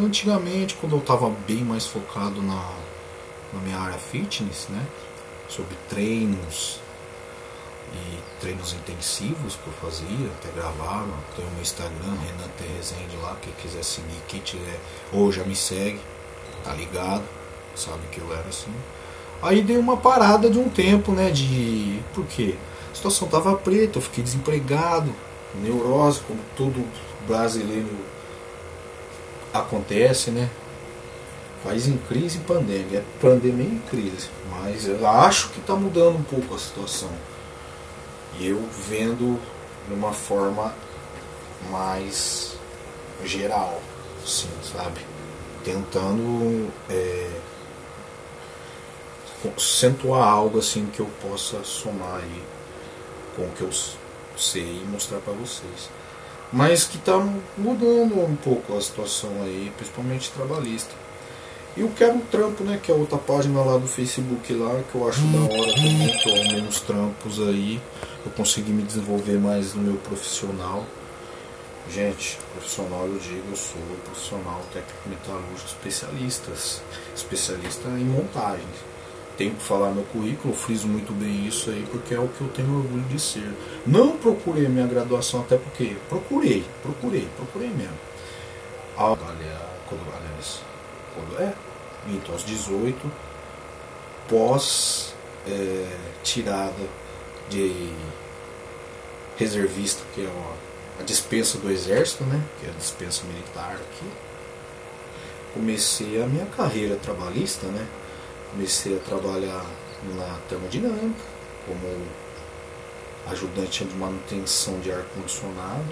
antigamente, 0.04 0.74
quando 0.74 0.96
eu 0.96 1.00
tava 1.00 1.30
bem 1.46 1.58
mais 1.58 1.86
focado 1.86 2.42
na, 2.42 2.68
na 3.52 3.60
minha 3.60 3.78
área 3.78 3.98
fitness, 3.98 4.68
né? 4.68 4.84
Sobre 5.48 5.76
treinos 5.88 6.80
e 7.92 8.40
treinos 8.40 8.74
intensivos 8.74 9.56
que 9.56 9.66
eu 9.66 9.72
fazia, 9.74 10.30
até 10.38 10.50
gravava. 10.54 11.12
Tem 11.34 11.44
o 11.44 11.50
meu 11.50 11.62
Instagram, 11.62 12.16
Renan 12.26 12.48
T. 12.58 12.64
Rezende 12.76 13.16
lá, 13.22 13.36
quem 13.40 13.52
quiser 13.54 13.82
seguir, 13.82 14.20
quem 14.28 14.40
tiver, 14.40 14.78
ou 15.12 15.32
já 15.32 15.44
me 15.44 15.56
segue, 15.56 16.00
tá 16.62 16.74
ligado, 16.74 17.24
sabe 17.74 18.06
que 18.12 18.20
eu 18.20 18.32
era 18.32 18.48
assim. 18.48 18.72
Aí 19.40 19.62
dei 19.62 19.78
uma 19.78 19.96
parada 19.96 20.50
de 20.50 20.58
um 20.58 20.68
tempo, 20.68 21.12
né? 21.12 21.30
De. 21.30 22.00
Por 22.14 22.26
quê? 22.26 22.56
A 22.90 22.94
situação 22.94 23.28
tava 23.28 23.56
preta, 23.56 23.98
eu 23.98 24.02
fiquei 24.02 24.22
desempregado, 24.22 25.14
neurose, 25.54 26.20
como 26.20 26.40
todo 26.56 26.84
brasileiro 27.26 27.88
acontece, 29.52 30.30
né? 30.30 30.50
Faz 31.62 31.88
em 31.88 31.96
crise 31.96 32.38
pandêmica, 32.38 32.98
é 32.98 33.04
pandemia 33.20 33.66
em 33.66 33.82
crise. 33.90 34.28
Mas 34.50 34.86
eu 34.86 35.06
acho 35.06 35.50
que 35.50 35.60
está 35.60 35.74
mudando 35.74 36.16
um 36.16 36.22
pouco 36.22 36.54
a 36.54 36.58
situação. 36.58 37.10
E 38.38 38.48
eu 38.48 38.62
vendo 38.88 39.40
de 39.88 39.94
uma 39.94 40.12
forma 40.12 40.72
mais 41.70 42.56
geral, 43.24 43.80
sim, 44.24 44.48
sabe? 44.62 45.00
Tentando 45.64 46.70
é, 46.88 47.30
acentuar 49.56 50.28
algo 50.28 50.58
assim 50.58 50.86
que 50.86 51.00
eu 51.00 51.10
possa 51.20 51.62
somar 51.64 52.20
aí 52.22 52.42
com 53.34 53.42
o 53.42 53.50
que 53.50 53.62
eu 53.62 53.70
sei 54.36 54.82
e 54.82 54.86
mostrar 54.88 55.18
para 55.18 55.32
vocês. 55.32 55.90
Mas 56.52 56.84
que 56.84 56.96
está 56.96 57.18
mudando 57.56 58.24
um 58.24 58.36
pouco 58.36 58.76
a 58.76 58.80
situação 58.80 59.30
aí, 59.42 59.72
principalmente 59.76 60.30
trabalhista. 60.30 60.94
E 61.76 61.82
o 61.82 61.90
Quero 61.90 62.18
Trampo, 62.30 62.64
né, 62.64 62.80
que 62.82 62.90
é 62.90 62.94
outra 62.94 63.18
página 63.18 63.60
lá 63.60 63.78
do 63.78 63.86
Facebook 63.86 64.52
lá, 64.54 64.80
que 64.90 64.94
eu 64.96 65.08
acho 65.08 65.20
da 65.20 65.38
hora 65.40 65.74
também, 65.74 66.18
que 66.18 66.28
eu 66.28 66.34
arrumei 66.34 66.62
uns 66.62 66.80
trampos 66.80 67.40
aí, 67.40 67.80
eu 68.24 68.32
consegui 68.32 68.72
me 68.72 68.82
desenvolver 68.82 69.38
mais 69.38 69.74
no 69.74 69.82
meu 69.82 69.96
profissional. 69.96 70.84
Gente, 71.90 72.38
profissional 72.52 73.06
eu 73.06 73.18
digo, 73.18 73.44
eu 73.50 73.56
sou 73.56 73.80
profissional 74.04 74.60
técnico 74.72 75.08
metalúrgico 75.08 75.68
especialistas, 75.68 76.82
especialista 77.14 77.88
em 77.90 78.04
montagens 78.04 78.88
tenho 79.38 79.54
que 79.54 79.62
falar 79.62 79.92
meu 79.92 80.02
currículo, 80.06 80.52
friso 80.52 80.88
muito 80.88 81.12
bem 81.12 81.46
isso 81.46 81.70
aí, 81.70 81.86
porque 81.92 82.12
é 82.12 82.18
o 82.18 82.26
que 82.26 82.40
eu 82.40 82.48
tenho 82.48 82.76
orgulho 82.76 83.04
de 83.04 83.20
ser. 83.20 83.48
Não 83.86 84.16
procurei 84.16 84.68
minha 84.68 84.86
graduação, 84.86 85.42
até 85.42 85.56
porque 85.56 85.96
procurei, 86.08 86.64
procurei, 86.82 87.28
procurei 87.36 87.68
mesmo. 87.68 87.96
A, 88.96 89.16
quando, 89.88 90.02
aliás, 90.12 90.60
quando 91.18 91.42
é? 91.42 91.52
Então, 92.08 92.34
aos 92.34 92.44
18, 92.44 93.10
pós 94.28 95.14
é, 95.46 95.96
tirada 96.22 96.86
de 97.50 97.92
reservista, 99.36 100.02
que 100.14 100.24
é 100.24 100.26
a, 100.26 101.00
a 101.00 101.02
dispensa 101.02 101.58
do 101.58 101.70
exército, 101.70 102.24
né? 102.24 102.40
Que 102.60 102.66
é 102.66 102.70
a 102.70 102.72
dispensa 102.74 103.24
militar 103.24 103.74
aqui. 103.74 104.06
Comecei 105.54 106.22
a 106.22 106.26
minha 106.26 106.46
carreira 106.46 106.96
trabalhista, 106.96 107.66
né? 107.66 107.86
comecei 108.50 108.96
a 108.96 109.00
trabalhar 109.00 109.64
na 110.14 110.38
termodinâmica, 110.48 111.22
como 111.66 112.06
ajudante 113.30 113.84
de 113.84 113.94
manutenção 113.96 114.80
de 114.80 114.90
ar-condicionado, 114.90 115.84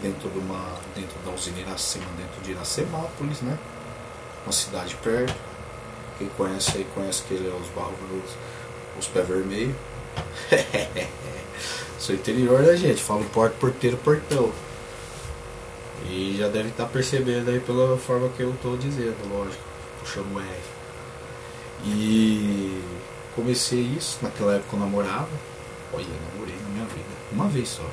dentro, 0.00 0.28
de 0.30 0.38
uma, 0.38 0.78
dentro 0.94 1.18
da 1.24 1.32
usina 1.32 1.58
Iracema, 1.58 2.06
dentro 2.16 2.40
de 2.42 2.52
Iracemápolis, 2.52 3.40
né? 3.40 3.58
Uma 4.44 4.52
cidade 4.52 4.94
perto. 4.96 5.34
Quem 6.18 6.28
conhece 6.28 6.78
aí 6.78 6.86
conhece 6.94 7.22
que 7.22 7.34
ele 7.34 7.48
é 7.48 7.52
os 7.52 7.68
barros 7.68 7.94
os 8.98 9.06
pés 9.06 9.28
vermelhos. 9.28 9.76
Sou 11.98 12.14
interior 12.14 12.62
da 12.62 12.76
gente, 12.76 13.02
falo 13.02 13.24
porta, 13.26 13.56
porteiro, 13.58 13.96
portão. 13.98 14.52
E 16.08 16.36
já 16.38 16.48
deve 16.48 16.68
estar 16.68 16.86
percebendo 16.86 17.50
aí 17.50 17.60
pela 17.60 17.96
forma 17.98 18.28
que 18.30 18.42
eu 18.42 18.50
estou 18.50 18.76
dizendo, 18.76 19.16
lógico, 19.28 19.62
puxando 20.00 20.34
o 20.34 20.40
R. 20.40 20.46
E 21.84 22.82
comecei 23.34 23.80
isso, 23.80 24.18
naquela 24.22 24.54
época 24.54 24.76
eu 24.76 24.80
namorava. 24.80 25.28
Olha, 25.92 26.06
namorei 26.32 26.56
na 26.62 26.68
minha 26.70 26.84
vida. 26.86 27.08
Uma 27.32 27.48
vez 27.48 27.68
só. 27.68 27.84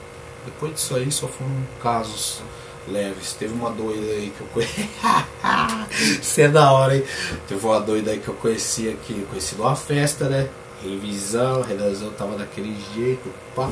Depois 0.46 0.74
disso 0.74 0.96
aí 0.96 1.12
só 1.12 1.28
foram 1.28 1.52
casos 1.82 2.42
leves. 2.88 3.34
Teve 3.34 3.54
uma 3.54 3.70
doida 3.70 4.06
aí 4.14 4.34
que 4.36 4.42
eu 4.42 4.48
conheci. 4.48 4.90
Isso 6.22 6.42
é 6.42 6.48
da 6.48 6.72
hora, 6.72 6.96
hein? 6.98 7.04
Teve 7.48 7.66
uma 7.66 7.80
doida 7.80 8.12
aí 8.12 8.20
que 8.20 8.28
eu 8.28 8.36
conheci 8.36 8.90
aqui. 8.90 9.26
Conheci 9.30 9.56
numa 9.56 9.76
festa, 9.76 10.30
né? 10.30 10.50
Revisão, 10.84 11.62
redação 11.62 12.12
tava 12.12 12.38
daquele 12.38 12.76
jeito, 12.94 13.34
pá, 13.56 13.72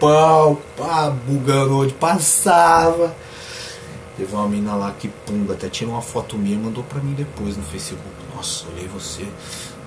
pau 0.00 0.60
pá, 0.76 1.10
bugando 1.10 1.78
onde 1.78 1.92
passava. 1.94 3.14
Teve 4.16 4.34
uma 4.34 4.48
mina 4.48 4.74
lá 4.74 4.92
que 4.98 5.08
pumba, 5.08 5.54
até 5.54 5.68
tirou 5.68 5.94
uma 5.94 6.02
foto 6.02 6.36
minha 6.36 6.56
e 6.56 6.58
mandou 6.58 6.82
pra 6.82 7.00
mim 7.00 7.14
depois 7.14 7.56
no 7.56 7.62
Facebook. 7.62 8.04
Nossa, 8.34 8.66
olhei 8.68 8.88
você, 8.88 9.26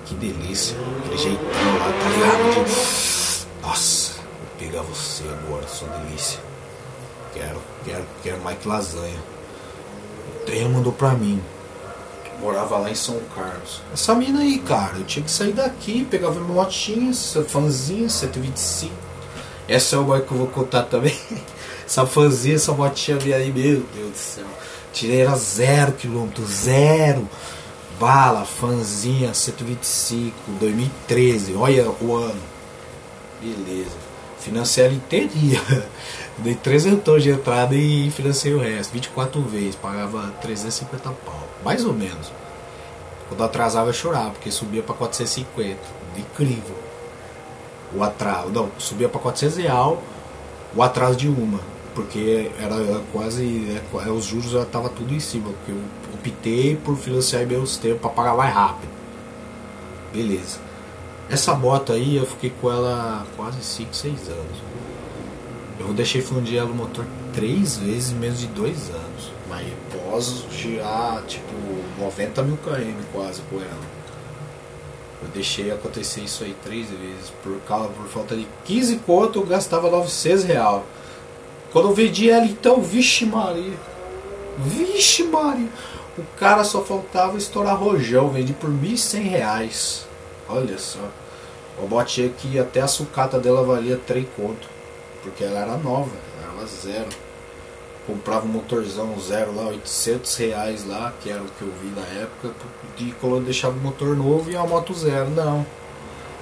que 0.06 0.14
delícia. 0.14 0.76
Aquele 1.04 1.18
jeitão 1.18 1.78
lá, 1.78 1.92
tá 1.92 2.08
ligado? 2.08 2.66
Nossa, 3.62 4.12
vou 4.14 4.58
pegar 4.58 4.82
você 4.82 5.24
agora, 5.28 5.66
sua 5.68 5.88
delícia. 5.88 6.53
Quero, 7.34 7.60
quero, 7.84 8.04
quero 8.22 8.56
que 8.56 8.68
lasanha. 8.68 9.18
O 10.36 10.44
trem 10.46 10.68
mandou 10.68 10.92
pra 10.92 11.10
mim. 11.10 11.42
Morava 12.40 12.78
lá 12.78 12.90
em 12.90 12.94
São 12.94 13.18
Carlos. 13.34 13.82
Essa 13.92 14.14
mina 14.14 14.40
aí, 14.40 14.58
cara, 14.58 14.98
eu 14.98 15.04
tinha 15.04 15.24
que 15.24 15.30
sair 15.30 15.52
daqui, 15.52 16.04
pegava 16.04 16.40
minha 16.40 16.52
motinha, 16.52 17.12
fãzinha, 17.46 18.08
125. 18.08 18.92
Essa 19.68 19.96
é 19.96 19.98
o 19.98 20.04
que 20.20 20.32
eu 20.32 20.38
vou 20.38 20.46
contar 20.46 20.84
também. 20.84 21.16
Essa 21.86 22.06
fãzinha, 22.06 22.54
essa 22.54 22.72
motinha 22.72 23.18
minha 23.18 23.36
aí, 23.36 23.52
meu 23.52 23.84
Deus 23.94 24.10
do 24.10 24.16
céu. 24.16 24.46
Tirei 24.90 25.20
era 25.20 25.36
zero 25.36 25.92
quilômetro, 25.92 26.42
zero. 26.46 27.28
Bala, 28.00 28.46
fãzinha, 28.46 29.34
125, 29.34 30.34
2013, 30.58 31.54
olha 31.54 31.90
o 32.00 32.16
ano. 32.16 32.40
Beleza. 33.40 33.96
Financei 34.40 34.86
ela 34.86 34.94
inteirinha. 34.94 35.60
Dei 36.38 36.54
300 36.54 37.22
de 37.22 37.30
entrada 37.30 37.74
e 37.74 38.10
financei 38.10 38.52
o 38.52 38.58
resto. 38.58 38.92
24 38.92 39.40
vezes, 39.42 39.76
pagava 39.76 40.32
350 40.42 41.10
pau. 41.24 41.48
Mais 41.64 41.84
ou 41.84 41.92
menos. 41.92 42.32
Quando 43.28 43.44
atrasava 43.44 43.90
eu 43.90 43.94
chorava, 43.94 44.30
porque 44.30 44.50
subia 44.50 44.82
para 44.82 44.94
450. 44.94 45.78
Incrível. 46.16 46.76
O 47.94 48.02
atraso. 48.02 48.48
Não, 48.50 48.70
subia 48.78 49.08
para 49.08 49.20
400 49.20 49.56
real 49.58 50.02
o 50.74 50.82
atraso 50.82 51.16
de 51.16 51.28
uma 51.28 51.60
porque 51.94 52.50
era 52.60 53.00
quase. 53.12 53.80
É, 54.04 54.10
os 54.10 54.24
juros 54.24 54.50
já 54.50 54.62
estavam 54.62 54.88
tudo 54.90 55.14
em 55.14 55.20
cima, 55.20 55.50
porque 55.50 55.70
eu 55.70 55.80
optei 56.14 56.76
por 56.76 56.96
financiar 56.96 57.46
meus 57.46 57.76
tempos 57.76 58.00
para 58.00 58.10
pagar 58.10 58.36
mais 58.36 58.52
rápido. 58.52 58.90
Beleza. 60.12 60.58
Essa 61.30 61.54
moto 61.54 61.92
aí 61.92 62.16
eu 62.16 62.26
fiquei 62.26 62.52
com 62.60 62.70
ela 62.70 63.24
quase 63.36 63.62
5, 63.62 63.94
6 63.94 64.28
anos. 64.28 64.58
Eu 65.78 65.92
deixei 65.92 66.22
fundir 66.22 66.58
ela 66.58 66.70
o 66.70 66.74
motor 66.74 67.04
três 67.32 67.76
vezes 67.76 68.12
em 68.12 68.16
menos 68.16 68.38
de 68.38 68.46
dois 68.48 68.90
anos. 68.90 69.32
Mas 69.48 69.66
pós 69.92 70.44
girar 70.52 71.22
tipo 71.26 71.52
90 71.98 72.42
mil 72.42 72.56
km 72.58 72.94
quase 73.12 73.42
com 73.50 73.56
ela. 73.56 73.94
Eu 75.22 75.28
deixei 75.28 75.70
acontecer 75.70 76.20
isso 76.20 76.44
aí 76.44 76.54
três 76.62 76.88
vezes. 76.90 77.32
Por, 77.42 77.58
causa, 77.66 77.88
por 77.88 78.06
falta 78.06 78.36
de 78.36 78.46
15 78.64 78.96
conto 78.98 79.40
eu 79.40 79.46
gastava 79.46 79.90
900 79.90 80.44
reais. 80.44 80.82
Quando 81.72 81.88
eu 81.88 81.94
vendi 81.94 82.30
ela, 82.30 82.46
então, 82.46 82.80
vixe 82.80 83.26
Maria. 83.26 83.72
Vixe 84.58 85.24
Maria. 85.24 85.68
O 86.16 86.22
cara 86.38 86.62
só 86.62 86.82
faltava 86.82 87.36
estourar 87.36 87.76
rojão. 87.76 88.28
Vendi 88.28 88.52
por 88.52 88.70
R$ 88.70 88.96
reais. 89.18 90.06
Olha 90.48 90.78
só. 90.78 91.00
Eu 91.76 91.88
botei 91.88 92.26
aqui 92.26 92.58
até 92.58 92.80
a 92.80 92.86
sucata 92.86 93.40
dela 93.40 93.64
valia 93.64 94.00
3 94.06 94.24
conto. 94.36 94.73
Porque 95.24 95.42
ela 95.42 95.60
era 95.60 95.76
nova, 95.78 96.14
ela 96.42 96.58
era 96.58 96.66
zero. 96.66 97.08
comprava 98.06 98.44
um 98.44 98.50
motorzão 98.50 99.18
zero 99.18 99.56
lá, 99.56 99.68
800 99.68 100.36
reais 100.36 100.86
lá, 100.86 101.14
que 101.22 101.30
era 101.30 101.42
o 101.42 101.46
que 101.46 101.62
eu 101.62 101.72
vi 101.82 101.88
na 101.88 102.06
época, 102.20 102.54
e 102.98 103.40
deixava 103.40 103.76
o 103.76 103.80
motor 103.80 104.14
novo 104.14 104.50
e 104.50 104.56
a 104.56 104.62
moto 104.64 104.92
zero. 104.92 105.30
Não. 105.30 105.66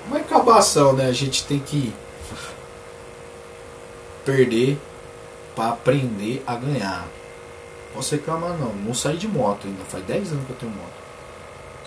Uma 0.09 0.19
acabação, 0.19 0.95
né? 0.95 1.07
A 1.07 1.13
gente 1.13 1.47
tem 1.47 1.61
que 1.61 1.95
perder 4.25 4.77
para 5.55 5.71
aprender 5.71 6.43
a 6.45 6.57
ganhar. 6.57 7.07
Posso 7.95 8.17
reclamar 8.17 8.59
não, 8.59 8.73
não 8.75 8.95
saí 8.95 9.17
de 9.17 9.29
moto 9.29 9.67
ainda, 9.67 9.85
faz 9.85 10.05
10 10.05 10.33
anos 10.33 10.47
que 10.47 10.51
eu 10.51 10.57
tenho 10.57 10.73
moto. 10.73 11.03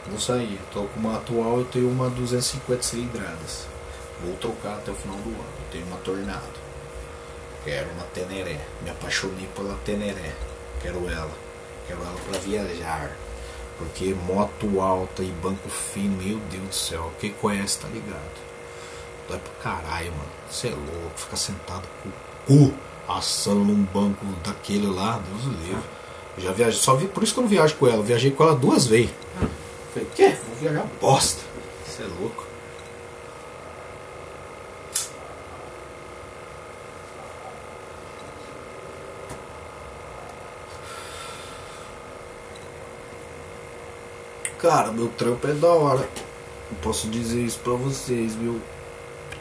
Vou 0.08 0.20
sair, 0.20 0.60
tô 0.72 0.84
com 0.84 1.00
uma 1.00 1.18
atual, 1.18 1.58
eu 1.58 1.66
tenho 1.66 1.90
uma 1.90 2.10
250 2.10 2.84
cilindradas. 2.84 3.68
Vou 4.24 4.36
trocar 4.36 4.76
até 4.76 4.92
o 4.92 4.96
final 4.96 5.18
do 5.18 5.30
ano. 5.30 5.40
Eu 5.40 5.72
tenho 5.72 5.86
uma 5.88 5.98
Tornado. 5.98 6.65
Quero 7.66 7.90
uma 7.94 8.04
Teneré. 8.14 8.60
Me 8.84 8.92
apaixonei 8.92 9.48
pela 9.56 9.74
Teneré. 9.84 10.34
Quero 10.82 11.10
ela. 11.10 11.32
Quero 11.88 12.00
ela 12.00 12.16
para 12.30 12.40
viajar. 12.40 13.12
Porque 13.80 14.14
moto 14.14 14.80
alta 14.80 15.24
e 15.24 15.32
banco 15.32 15.68
fino, 15.68 16.16
meu 16.22 16.38
Deus 16.52 16.68
do 16.68 16.76
céu. 16.76 17.12
Quem 17.20 17.32
conhece 17.34 17.80
tá 17.80 17.88
ligado. 17.88 18.46
Dói 19.28 19.40
pra 19.40 19.54
caralho, 19.64 20.12
mano. 20.12 20.30
Você 20.50 20.68
é 20.68 20.72
louco. 20.72 21.18
Ficar 21.18 21.38
sentado 21.38 21.88
com 22.04 22.10
o 22.10 22.70
cu 22.70 22.74
assando 23.08 23.64
num 23.66 23.84
banco 23.84 24.24
daquele 24.44 24.86
lá. 24.86 25.20
Deus 25.28 25.46
o 25.46 25.50
livre. 25.50 25.84
Eu 26.38 26.44
já 26.44 26.52
viajei. 26.52 26.80
Só 26.80 26.96
vi, 26.96 27.08
por 27.08 27.24
isso 27.24 27.34
que 27.34 27.40
eu 27.40 27.44
não 27.44 27.50
viajo 27.50 27.76
com 27.78 27.88
ela. 27.88 27.98
Eu 27.98 28.04
viajei 28.04 28.30
com 28.30 28.44
ela 28.44 28.56
duas 28.56 28.86
vezes. 28.86 29.10
Falei, 29.92 30.08
quê? 30.16 30.38
Vou 30.48 30.56
viajar 30.62 30.86
bosta. 31.02 31.42
Você 31.88 32.04
é 32.04 32.08
louco. 32.20 32.46
Cara, 44.60 44.92
meu 44.92 45.10
trampo 45.10 45.48
é 45.48 45.54
da 45.54 45.68
hora. 45.68 46.08
Eu 46.72 46.78
posso 46.82 47.08
dizer 47.08 47.42
isso 47.42 47.60
pra 47.60 47.74
vocês, 47.74 48.36
viu? 48.36 48.62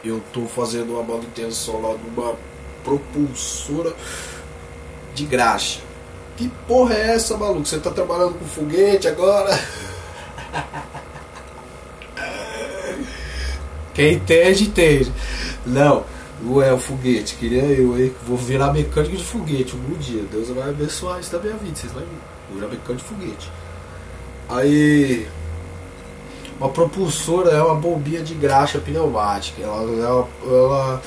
Eu 0.03 0.21
tô 0.31 0.45
fazendo 0.45 0.93
uma 0.93 1.03
manutenção 1.03 1.81
lá 1.81 1.95
numa 1.97 2.35
propulsora 2.83 3.95
de 5.15 5.25
graxa. 5.25 5.79
Que 6.37 6.49
porra 6.67 6.93
é 6.93 7.15
essa, 7.15 7.37
maluco? 7.37 7.65
Você 7.65 7.79
tá 7.79 7.89
trabalhando 7.89 8.37
com 8.37 8.45
foguete 8.45 9.07
agora? 9.07 9.49
Quem 13.95 14.15
entende, 14.15 14.65
entende. 14.65 15.13
Não, 15.65 16.03
não 16.41 16.61
é 16.61 16.73
o 16.73 16.77
foguete, 16.77 17.35
queria 17.35 17.63
eu, 17.63 17.97
hein? 17.97 18.13
Vou 18.27 18.35
virar 18.35 18.73
mecânico 18.73 19.15
de 19.15 19.23
foguete 19.23 19.73
um 19.75 19.93
dia. 19.97 20.23
Deus 20.29 20.49
vai 20.49 20.69
abençoar 20.69 21.21
isso 21.21 21.31
da 21.31 21.39
minha 21.39 21.55
vida, 21.55 21.75
vocês 21.75 21.93
vão 21.93 22.03
virar 22.53 22.67
mecânico 22.67 22.95
de 22.95 23.03
foguete. 23.03 23.49
Aí. 24.49 25.27
Uma 26.57 26.69
propulsora 26.69 27.51
é 27.51 27.61
uma 27.61 27.75
bombinha 27.75 28.21
de 28.21 28.33
graxa 28.33 28.79
pneumática. 28.79 29.61
Ela, 29.61 29.81
ela, 29.81 30.27
ela 30.45 31.01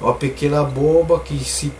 é 0.00 0.04
uma 0.04 0.14
pequena 0.14 0.64
bomba 0.64 1.20
que 1.20 1.38
se 1.44 1.72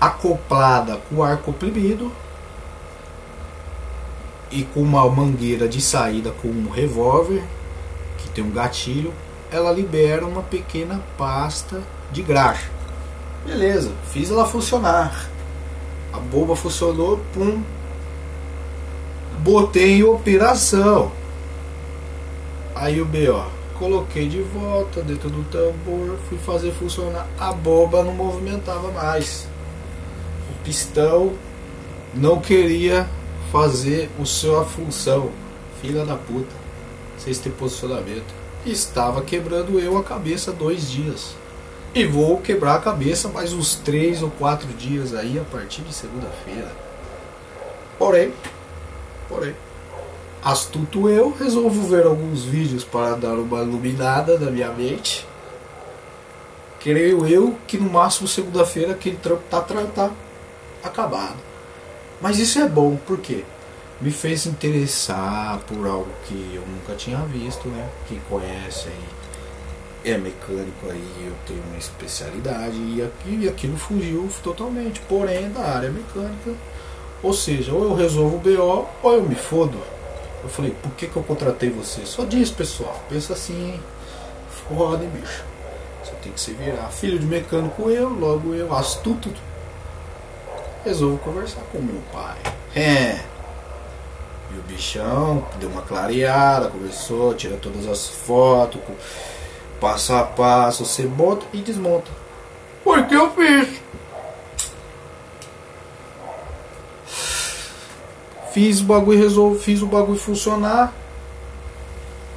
acoplada 0.00 1.00
com 1.08 1.22
ar 1.22 1.38
comprimido 1.38 2.12
e 4.50 4.62
com 4.62 4.80
uma 4.80 5.08
mangueira 5.10 5.66
de 5.66 5.80
saída 5.80 6.30
com 6.30 6.48
um 6.48 6.70
revólver 6.70 7.42
que 8.18 8.28
tem 8.28 8.44
um 8.44 8.50
gatilho, 8.50 9.12
ela 9.50 9.72
libera 9.72 10.24
uma 10.24 10.42
pequena 10.42 11.02
pasta 11.18 11.82
de 12.12 12.22
graxa. 12.22 12.70
Beleza, 13.44 13.92
fiz 14.12 14.30
ela 14.30 14.46
funcionar. 14.46 15.28
A 16.12 16.18
bomba 16.18 16.54
funcionou, 16.54 17.20
pum, 17.32 17.62
botei 19.44 19.98
em 19.98 20.02
operação. 20.02 21.12
Aí 22.74 23.00
o 23.00 23.04
B, 23.04 23.28
ó, 23.28 23.46
coloquei 23.78 24.26
de 24.26 24.40
volta 24.40 25.02
dentro 25.02 25.28
do 25.28 25.44
tambor, 25.44 26.16
fui 26.28 26.38
fazer 26.38 26.72
funcionar. 26.72 27.28
A 27.38 27.52
bomba 27.52 28.02
não 28.02 28.14
movimentava 28.14 28.90
mais. 28.90 29.46
O 30.50 30.64
pistão 30.64 31.34
não 32.14 32.40
queria 32.40 33.06
fazer 33.52 34.10
o 34.18 34.24
sua 34.24 34.64
função. 34.64 35.30
Filha 35.82 36.06
da 36.06 36.16
puta. 36.16 36.64
Vocês 37.18 37.38
têm 37.38 37.52
posicionamento. 37.52 38.34
Estava 38.64 39.20
quebrando 39.20 39.78
eu 39.78 39.98
a 39.98 40.02
cabeça 40.02 40.52
dois 40.52 40.90
dias. 40.90 41.36
E 41.94 42.06
vou 42.06 42.38
quebrar 42.38 42.76
a 42.76 42.80
cabeça 42.80 43.28
mais 43.28 43.52
uns 43.52 43.74
três 43.74 44.22
ou 44.22 44.30
quatro 44.30 44.66
dias 44.68 45.14
aí 45.14 45.38
a 45.38 45.44
partir 45.44 45.82
de 45.82 45.92
segunda-feira. 45.92 46.72
Porém, 47.98 48.32
Porém, 49.28 49.54
astuto 50.42 51.08
eu, 51.08 51.34
resolvo 51.38 51.86
ver 51.88 52.04
alguns 52.04 52.44
vídeos 52.44 52.84
para 52.84 53.16
dar 53.16 53.34
uma 53.34 53.62
iluminada 53.62 54.38
na 54.38 54.50
minha 54.50 54.70
mente. 54.70 55.26
Creio 56.80 57.26
eu 57.26 57.56
que 57.66 57.78
no 57.78 57.90
máximo 57.90 58.28
segunda-feira 58.28 58.92
aquele 58.92 59.16
trampo 59.16 59.42
tá, 59.48 59.60
tá 59.60 60.10
acabado. 60.82 61.36
Mas 62.20 62.38
isso 62.38 62.58
é 62.58 62.68
bom, 62.68 62.96
por 62.96 63.18
quê? 63.18 63.44
Me 64.00 64.10
fez 64.10 64.44
interessar 64.44 65.60
por 65.66 65.86
algo 65.86 66.10
que 66.26 66.52
eu 66.54 66.62
nunca 66.66 66.94
tinha 66.94 67.18
visto, 67.20 67.68
né? 67.68 67.88
Quem 68.06 68.20
conhece 68.28 68.88
aí 68.88 70.12
é 70.12 70.18
mecânico 70.18 70.90
aí, 70.90 71.26
eu 71.26 71.32
tenho 71.46 71.62
uma 71.68 71.78
especialidade 71.78 72.76
e, 72.76 73.02
aqui, 73.02 73.38
e 73.42 73.48
aquilo 73.48 73.76
fugiu 73.78 74.28
totalmente, 74.42 75.00
porém 75.08 75.46
é 75.46 75.48
da 75.48 75.62
área 75.62 75.90
mecânica. 75.90 76.52
Ou 77.24 77.32
seja, 77.32 77.72
ou 77.72 77.84
eu 77.84 77.94
resolvo 77.94 78.36
o 78.36 78.38
BO 78.38 78.86
ou 79.02 79.14
eu 79.14 79.22
me 79.22 79.34
fodo. 79.34 79.78
Eu 80.42 80.50
falei, 80.50 80.76
por 80.82 80.92
que, 80.92 81.06
que 81.06 81.16
eu 81.16 81.22
contratei 81.22 81.70
você? 81.70 82.04
Só 82.04 82.22
diz, 82.26 82.50
pessoal. 82.50 83.02
Pensa 83.08 83.32
assim, 83.32 83.72
hein? 83.72 83.80
Foda, 84.68 85.02
hein, 85.02 85.10
bicho. 85.10 85.42
Você 86.04 86.12
tem 86.22 86.30
que 86.30 86.38
se 86.38 86.52
virar. 86.52 86.90
Filho 86.90 87.18
de 87.18 87.24
mecânico 87.24 87.88
eu, 87.88 88.10
logo 88.10 88.52
eu, 88.52 88.74
astuto. 88.74 89.30
Resolvo 90.84 91.16
conversar 91.16 91.62
com 91.72 91.78
meu 91.78 92.02
pai. 92.12 92.36
É. 92.76 93.20
E 94.54 94.58
o 94.58 94.62
bichão 94.68 95.46
deu 95.58 95.70
uma 95.70 95.80
clareada, 95.80 96.68
conversou, 96.68 97.32
tira 97.34 97.56
todas 97.56 97.86
as 97.86 98.06
fotos, 98.06 98.82
passo 99.80 100.12
a 100.12 100.24
passo, 100.24 100.84
você 100.84 101.04
monta 101.04 101.46
e 101.54 101.62
desmonta. 101.62 102.10
Foi 102.84 103.02
que 103.04 103.14
eu 103.14 103.30
fiz. 103.30 103.83
Fiz 108.54 108.80
o 108.80 108.84
bagulho 108.84 109.18
resolvo, 109.18 109.58
fiz 109.58 109.82
o 109.82 109.86
bagulho 109.88 110.16
funcionar. 110.16 110.94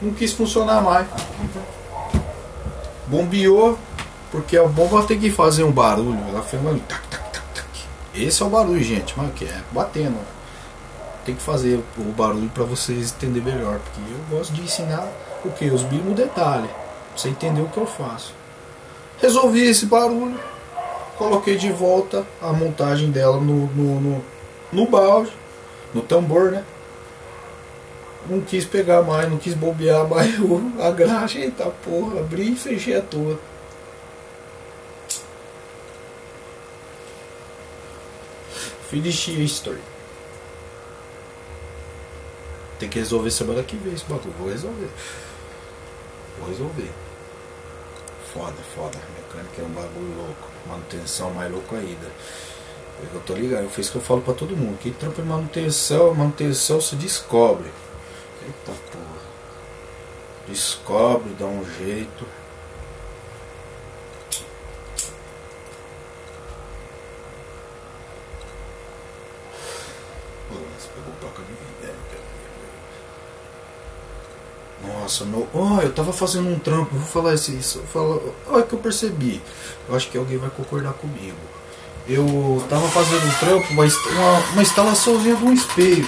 Não 0.01 0.11
quis 0.11 0.33
funcionar 0.33 0.81
mais. 0.81 1.07
Bombeou, 3.05 3.77
porque 4.31 4.57
a 4.57 4.63
bomba 4.63 5.03
tem 5.03 5.19
que 5.19 5.29
fazer 5.29 5.63
um 5.63 5.71
barulho. 5.71 6.17
Ela 6.27 6.41
fez 6.41 6.59
um 6.65 6.79
tac, 6.79 7.07
tac, 7.07 7.23
tac, 7.31 7.45
tac. 7.53 7.67
Esse 8.15 8.41
é 8.41 8.45
o 8.47 8.49
barulho, 8.49 8.83
gente, 8.83 9.13
mas 9.15 9.31
que 9.35 9.45
é 9.45 9.61
batendo. 9.71 10.17
Tem 11.23 11.35
que 11.35 11.41
fazer 11.41 11.79
o 11.95 12.11
barulho 12.13 12.49
para 12.49 12.63
vocês 12.63 13.11
entenderem 13.11 13.53
melhor, 13.53 13.77
porque 13.77 13.99
eu 13.99 14.37
gosto 14.39 14.53
de 14.53 14.63
ensinar 14.63 15.07
o 15.45 15.51
que? 15.51 15.65
Os 15.65 15.83
mínimos 15.83 16.15
detalhes, 16.15 16.71
pra 16.71 17.15
você 17.15 17.29
entender 17.29 17.61
o 17.61 17.69
que 17.69 17.77
eu 17.77 17.85
faço. 17.85 18.33
Resolvi 19.21 19.67
esse 19.67 19.85
barulho, 19.85 20.39
coloquei 21.15 21.57
de 21.57 21.71
volta 21.71 22.25
a 22.41 22.51
montagem 22.51 23.11
dela 23.11 23.37
no, 23.37 23.67
no, 23.67 24.01
no, 24.01 24.25
no 24.73 24.87
balde 24.87 25.31
no 25.97 26.03
tambor, 26.03 26.51
né? 26.51 26.63
Não 28.29 28.41
quis 28.41 28.65
pegar 28.65 29.01
mais, 29.01 29.29
não 29.29 29.37
quis 29.37 29.53
bombear 29.53 30.07
mais 30.07 30.35
a 30.79 30.91
graxa. 30.91 31.39
Eita 31.39 31.65
porra, 31.83 32.19
abri 32.19 32.53
e 32.53 32.55
fechei 32.55 32.95
a 32.95 33.01
toa. 33.01 33.39
Finish 38.89 39.27
history. 39.27 39.81
Tem 42.79 42.87
que 42.87 42.99
resolver 42.99 43.31
semana 43.31 43.63
que 43.63 43.75
vem 43.75 43.93
esse 43.93 44.05
bagulho. 44.05 44.35
Vou 44.37 44.49
resolver. 44.49 44.89
Vou 46.37 46.47
resolver. 46.47 46.91
Foda, 48.31 48.55
foda. 48.75 48.99
Mecânica 49.15 49.61
é 49.61 49.65
um 49.65 49.69
bagulho 49.69 50.15
louco. 50.15 50.47
Manutenção 50.67 51.31
mais 51.31 51.51
louco 51.51 51.75
ainda. 51.75 52.11
É 53.03 53.05
que 53.05 53.15
Eu 53.15 53.21
tô 53.21 53.33
ligado, 53.33 53.63
eu 53.63 53.69
fiz 53.69 53.89
o 53.89 53.91
que 53.91 53.97
eu 53.97 54.01
falo 54.01 54.21
pra 54.21 54.33
todo 54.33 54.55
mundo. 54.55 54.79
Quem 54.81 54.93
trampa 54.93 55.21
em 55.21 55.25
manutenção, 55.25 56.15
manutenção 56.15 56.81
se 56.81 56.95
descobre. 56.95 57.69
Eita 58.43 58.71
porra. 58.91 59.27
Descobre, 60.47 61.33
dá 61.37 61.45
um 61.45 61.63
jeito. 61.77 62.25
Vídeo. 62.25 62.47
Nossa, 75.07 75.23
no... 75.23 75.47
oh, 75.53 75.81
eu 75.81 75.93
tava 75.93 76.11
fazendo 76.11 76.49
um 76.49 76.59
trampo, 76.59 76.95
vou 76.95 77.07
falar 77.07 77.33
isso. 77.33 77.51
isso. 77.51 77.79
Fala... 77.93 78.21
Olha 78.47 78.63
que 78.63 78.73
eu 78.73 78.79
percebi. 78.79 79.41
Eu 79.87 79.95
acho 79.95 80.09
que 80.09 80.17
alguém 80.17 80.37
vai 80.37 80.49
concordar 80.49 80.93
comigo. 80.93 81.37
Eu 82.09 82.63
tava 82.69 82.87
fazendo 82.87 83.25
um 83.25 83.33
trampo, 83.33 83.73
uma, 83.73 83.83
uma, 83.83 84.39
uma 84.53 84.61
instalaçãozinha 84.61 85.35
de 85.35 85.43
um 85.43 85.53
espelho 85.53 86.07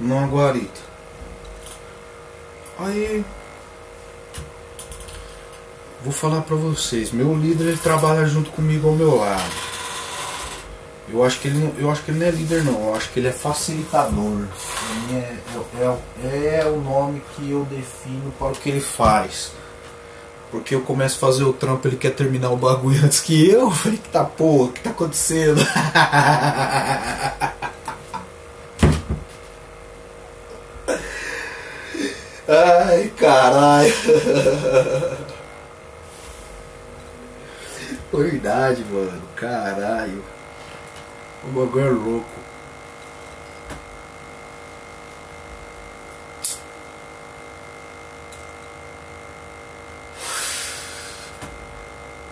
numa 0.00 0.26
guarita. 0.26 0.80
Aí 2.78 3.24
vou 6.02 6.12
falar 6.12 6.40
pra 6.42 6.56
vocês, 6.56 7.12
meu 7.12 7.34
líder 7.34 7.68
ele 7.68 7.76
trabalha 7.76 8.26
junto 8.26 8.50
comigo 8.50 8.88
ao 8.88 8.94
meu 8.94 9.16
lado. 9.16 9.74
Eu 11.08 11.22
acho 11.22 11.38
que 11.40 11.48
ele 11.48 11.58
não, 11.58 11.72
eu 11.78 11.90
acho 11.90 12.02
que 12.02 12.10
ele 12.10 12.20
não 12.20 12.26
é 12.26 12.30
líder 12.30 12.64
não, 12.64 12.88
eu 12.88 12.94
acho 12.94 13.10
que 13.10 13.20
ele 13.20 13.28
é 13.28 13.32
facilitador. 13.32 14.46
É, 15.12 15.36
é, 15.78 15.96
é, 16.24 16.60
é 16.62 16.66
o 16.66 16.80
nome 16.80 17.22
que 17.36 17.50
eu 17.50 17.64
defino 17.66 18.32
para 18.38 18.48
o 18.48 18.52
que 18.52 18.70
ele 18.70 18.80
faz. 18.80 19.52
Porque 20.54 20.72
eu 20.72 20.82
começo 20.82 21.16
a 21.16 21.18
fazer 21.18 21.42
o 21.42 21.52
trampo, 21.52 21.88
ele 21.88 21.96
quer 21.96 22.14
terminar 22.14 22.50
o 22.50 22.56
bagulho 22.56 23.04
antes 23.04 23.18
que 23.18 23.50
eu. 23.50 23.62
Eu 23.66 23.70
falei, 23.72 23.98
que 23.98 24.08
tá 24.08 24.22
porra, 24.22 24.70
que 24.70 24.80
tá 24.82 24.90
acontecendo? 24.90 25.60
Ai, 32.46 33.12
caralho. 33.18 33.92
Verdade, 38.14 38.84
mano. 38.92 39.22
Caralho. 39.34 40.22
O 41.42 41.48
bagulho 41.48 41.84
é 41.84 41.90
louco. 41.90 42.43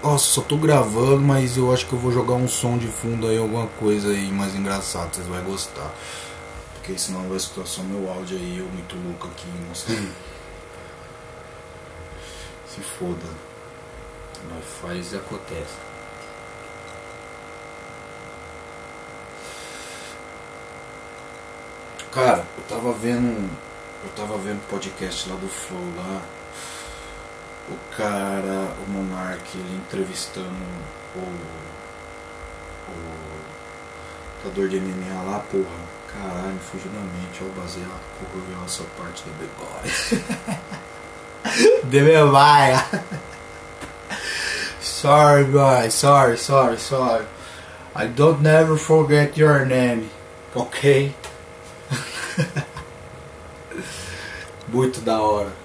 Nossa, 0.02 0.24
só 0.24 0.40
tô 0.42 0.56
gravando, 0.56 1.20
mas 1.20 1.56
eu 1.56 1.72
acho 1.72 1.86
que 1.86 1.92
eu 1.92 1.98
vou 1.98 2.10
jogar 2.10 2.34
um 2.34 2.48
som 2.48 2.76
de 2.76 2.88
fundo 2.88 3.28
aí, 3.28 3.38
alguma 3.38 3.68
coisa 3.78 4.08
aí 4.08 4.32
mais 4.32 4.52
engraçado, 4.52 5.14
vocês 5.14 5.26
vão 5.28 5.40
gostar. 5.44 5.94
Porque 6.74 6.98
senão 6.98 7.28
vai 7.28 7.36
escutar 7.36 7.64
só 7.66 7.82
meu 7.84 8.10
áudio 8.10 8.36
aí, 8.36 8.58
eu 8.58 8.66
muito 8.66 8.96
louco 8.96 9.28
aqui, 9.28 9.46
nossa. 9.68 9.86
Se 12.66 12.80
foda. 12.80 13.28
Nós 14.50 14.64
faz 14.80 15.12
e 15.12 15.16
acontece. 15.16 15.76
Cara, 22.10 22.44
eu 22.58 22.64
tava 22.68 22.92
vendo. 22.92 23.48
Eu 24.02 24.10
tava 24.16 24.36
vendo 24.38 24.60
podcast 24.68 25.30
lá 25.30 25.36
do 25.36 25.48
Flow 25.48 25.94
lá. 25.96 26.22
O 27.72 27.76
cara, 27.96 28.76
o 28.86 28.90
Monark, 28.90 29.56
ele 29.56 29.76
entrevistando 29.76 30.52
o. 31.16 31.20
O. 32.90 32.92
Lutador 34.44 34.68
de 34.68 34.78
MMA 34.78 35.22
lá, 35.22 35.38
porra. 35.50 35.92
Caralho, 36.12 36.58
fugiu 36.58 36.92
na 36.92 37.00
mente, 37.00 37.42
ó, 37.42 37.46
baseado, 37.58 38.02
correu 38.18 38.62
essa 38.66 38.84
parte 38.98 39.24
da 39.24 39.32
memória. 39.38 39.90
de 41.84 42.00
memória. 42.02 42.84
sorry, 44.80 45.44
guys, 45.44 45.94
sorry, 45.94 46.36
sorry, 46.36 46.78
sorry. 46.78 47.24
I 47.94 48.06
don't 48.06 48.42
never 48.42 48.76
forget 48.76 49.38
your 49.38 49.64
name, 49.64 50.10
ok? 50.54 51.14
Muito 54.68 55.00
da 55.00 55.18
hora. 55.20 55.61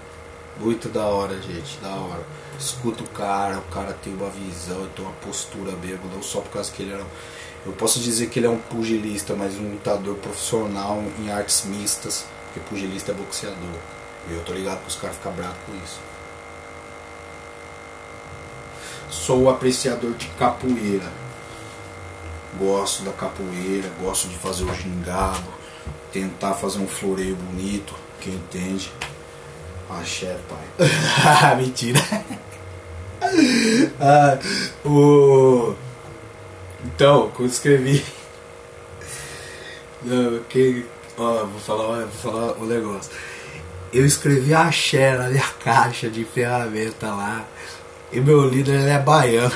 Muito 0.59 0.89
da 0.89 1.05
hora, 1.05 1.39
gente. 1.41 1.77
Da 1.81 1.89
hora. 1.89 2.23
Escuta 2.59 3.03
o 3.03 3.07
cara, 3.09 3.59
o 3.59 3.71
cara 3.71 3.93
tem 3.93 4.13
uma 4.13 4.29
visão, 4.29 4.87
tem 4.95 5.05
uma 5.05 5.13
postura 5.15 5.73
mesmo, 5.73 6.09
não 6.11 6.23
só 6.23 6.41
por 6.41 6.51
causa 6.51 6.71
que 6.71 6.81
ele 6.81 6.93
era. 6.93 7.05
Eu 7.65 7.73
posso 7.73 7.99
dizer 7.99 8.29
que 8.29 8.39
ele 8.39 8.47
é 8.47 8.49
um 8.49 8.57
pugilista, 8.57 9.35
mas 9.35 9.55
um 9.55 9.73
lutador 9.73 10.15
profissional 10.15 11.03
em 11.19 11.29
artes 11.29 11.65
mistas, 11.65 12.25
porque 12.45 12.59
pugilista 12.67 13.11
é 13.11 13.15
boxeador. 13.15 13.79
E 14.29 14.33
eu 14.33 14.43
tô 14.43 14.53
ligado 14.53 14.81
que 14.81 14.87
os 14.87 14.95
caras 14.95 15.15
ficam 15.17 15.33
bravos 15.33 15.57
com 15.65 15.75
isso. 15.83 15.99
Sou 19.09 19.49
apreciador 19.49 20.13
de 20.13 20.27
capoeira. 20.29 21.11
Gosto 22.57 23.03
da 23.03 23.11
capoeira, 23.11 23.89
gosto 24.01 24.27
de 24.27 24.37
fazer 24.37 24.63
o 24.63 24.73
gingado, 24.73 25.47
tentar 26.11 26.55
fazer 26.55 26.79
um 26.79 26.87
floreio 26.87 27.35
bonito, 27.35 27.93
quem 28.19 28.33
entende. 28.33 28.91
Axé, 29.89 30.37
pai. 30.49 31.55
Mentira. 31.57 31.99
ah, 34.01 34.37
o... 34.85 35.73
Então, 36.85 37.31
quando 37.35 37.49
escrevi. 37.49 38.05
Não, 40.03 40.39
que... 40.49 40.85
Ó, 41.17 41.45
vou 41.45 41.59
falar, 41.59 42.05
vou 42.05 42.31
falar 42.31 42.53
um 42.57 42.65
negócio. 42.65 43.11
Eu 43.93 44.05
escrevi 44.05 44.53
axé 44.53 45.17
na 45.17 45.29
minha 45.29 45.47
caixa 45.63 46.09
de 46.09 46.23
ferramenta 46.25 47.07
lá. 47.07 47.45
E 48.11 48.19
meu 48.19 48.47
líder 48.47 48.81
ele 48.81 48.89
é 48.89 48.99
baiano. 48.99 49.55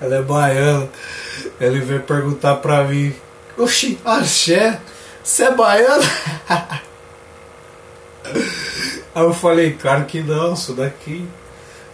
Ela 0.00 0.16
é 0.16 0.22
baiana. 0.22 0.88
Ele 1.60 1.80
veio 1.80 2.02
perguntar 2.02 2.56
pra 2.56 2.84
mim: 2.84 3.14
Oxi, 3.62 3.96
axé, 4.04 4.80
você 5.22 5.44
é 5.44 5.54
baiano? 5.54 6.02
Aí 9.14 9.22
eu 9.22 9.32
falei: 9.32 9.74
Claro 9.74 10.04
que 10.04 10.20
não, 10.20 10.56
sou 10.56 10.74
daqui. 10.74 11.28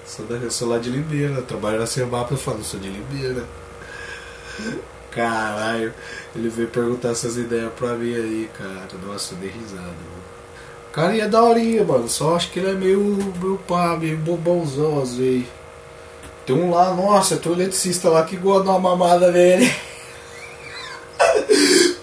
Sou, 0.06 0.24
daqui, 0.24 0.44
eu 0.44 0.50
sou 0.50 0.68
lá 0.68 0.78
de 0.78 0.88
Limeira. 0.88 1.42
Trabalho 1.42 1.78
na 1.78 1.86
Semapa. 1.86 2.32
Eu 2.32 2.38
falo: 2.38 2.64
Sou 2.64 2.80
de 2.80 2.88
Limeira. 2.88 3.44
Caralho, 5.10 5.92
ele 6.34 6.48
veio 6.48 6.68
perguntar 6.68 7.10
essas 7.10 7.36
ideias 7.36 7.70
pra 7.74 7.88
mim 7.94 8.14
aí, 8.14 8.50
cara. 8.56 8.88
Nossa, 9.06 9.34
eu 9.34 9.38
dei 9.38 9.50
risada. 9.50 9.82
Mano. 9.82 10.22
O 10.88 10.92
cara 10.92 11.14
ia 11.14 11.28
da 11.28 11.42
horinha, 11.42 11.84
mano. 11.84 12.08
Só 12.08 12.34
acho 12.34 12.50
que 12.50 12.60
ele 12.60 12.70
é 12.70 12.74
meio, 12.74 12.98
meio 13.40 13.60
pá, 13.68 13.94
meio 13.94 14.16
bobãozão 14.16 15.02
às 15.02 15.16
vezes. 15.16 15.46
Tem 16.46 16.56
um 16.56 16.70
lá, 16.70 16.94
nossa, 16.94 17.36
tem 17.36 17.52
um 17.52 17.54
eletricista 17.54 18.08
lá 18.08 18.24
que 18.24 18.36
gosta 18.36 18.62
de 18.62 18.70
uma 18.70 18.78
mamada 18.78 19.30
nele. 19.30 19.70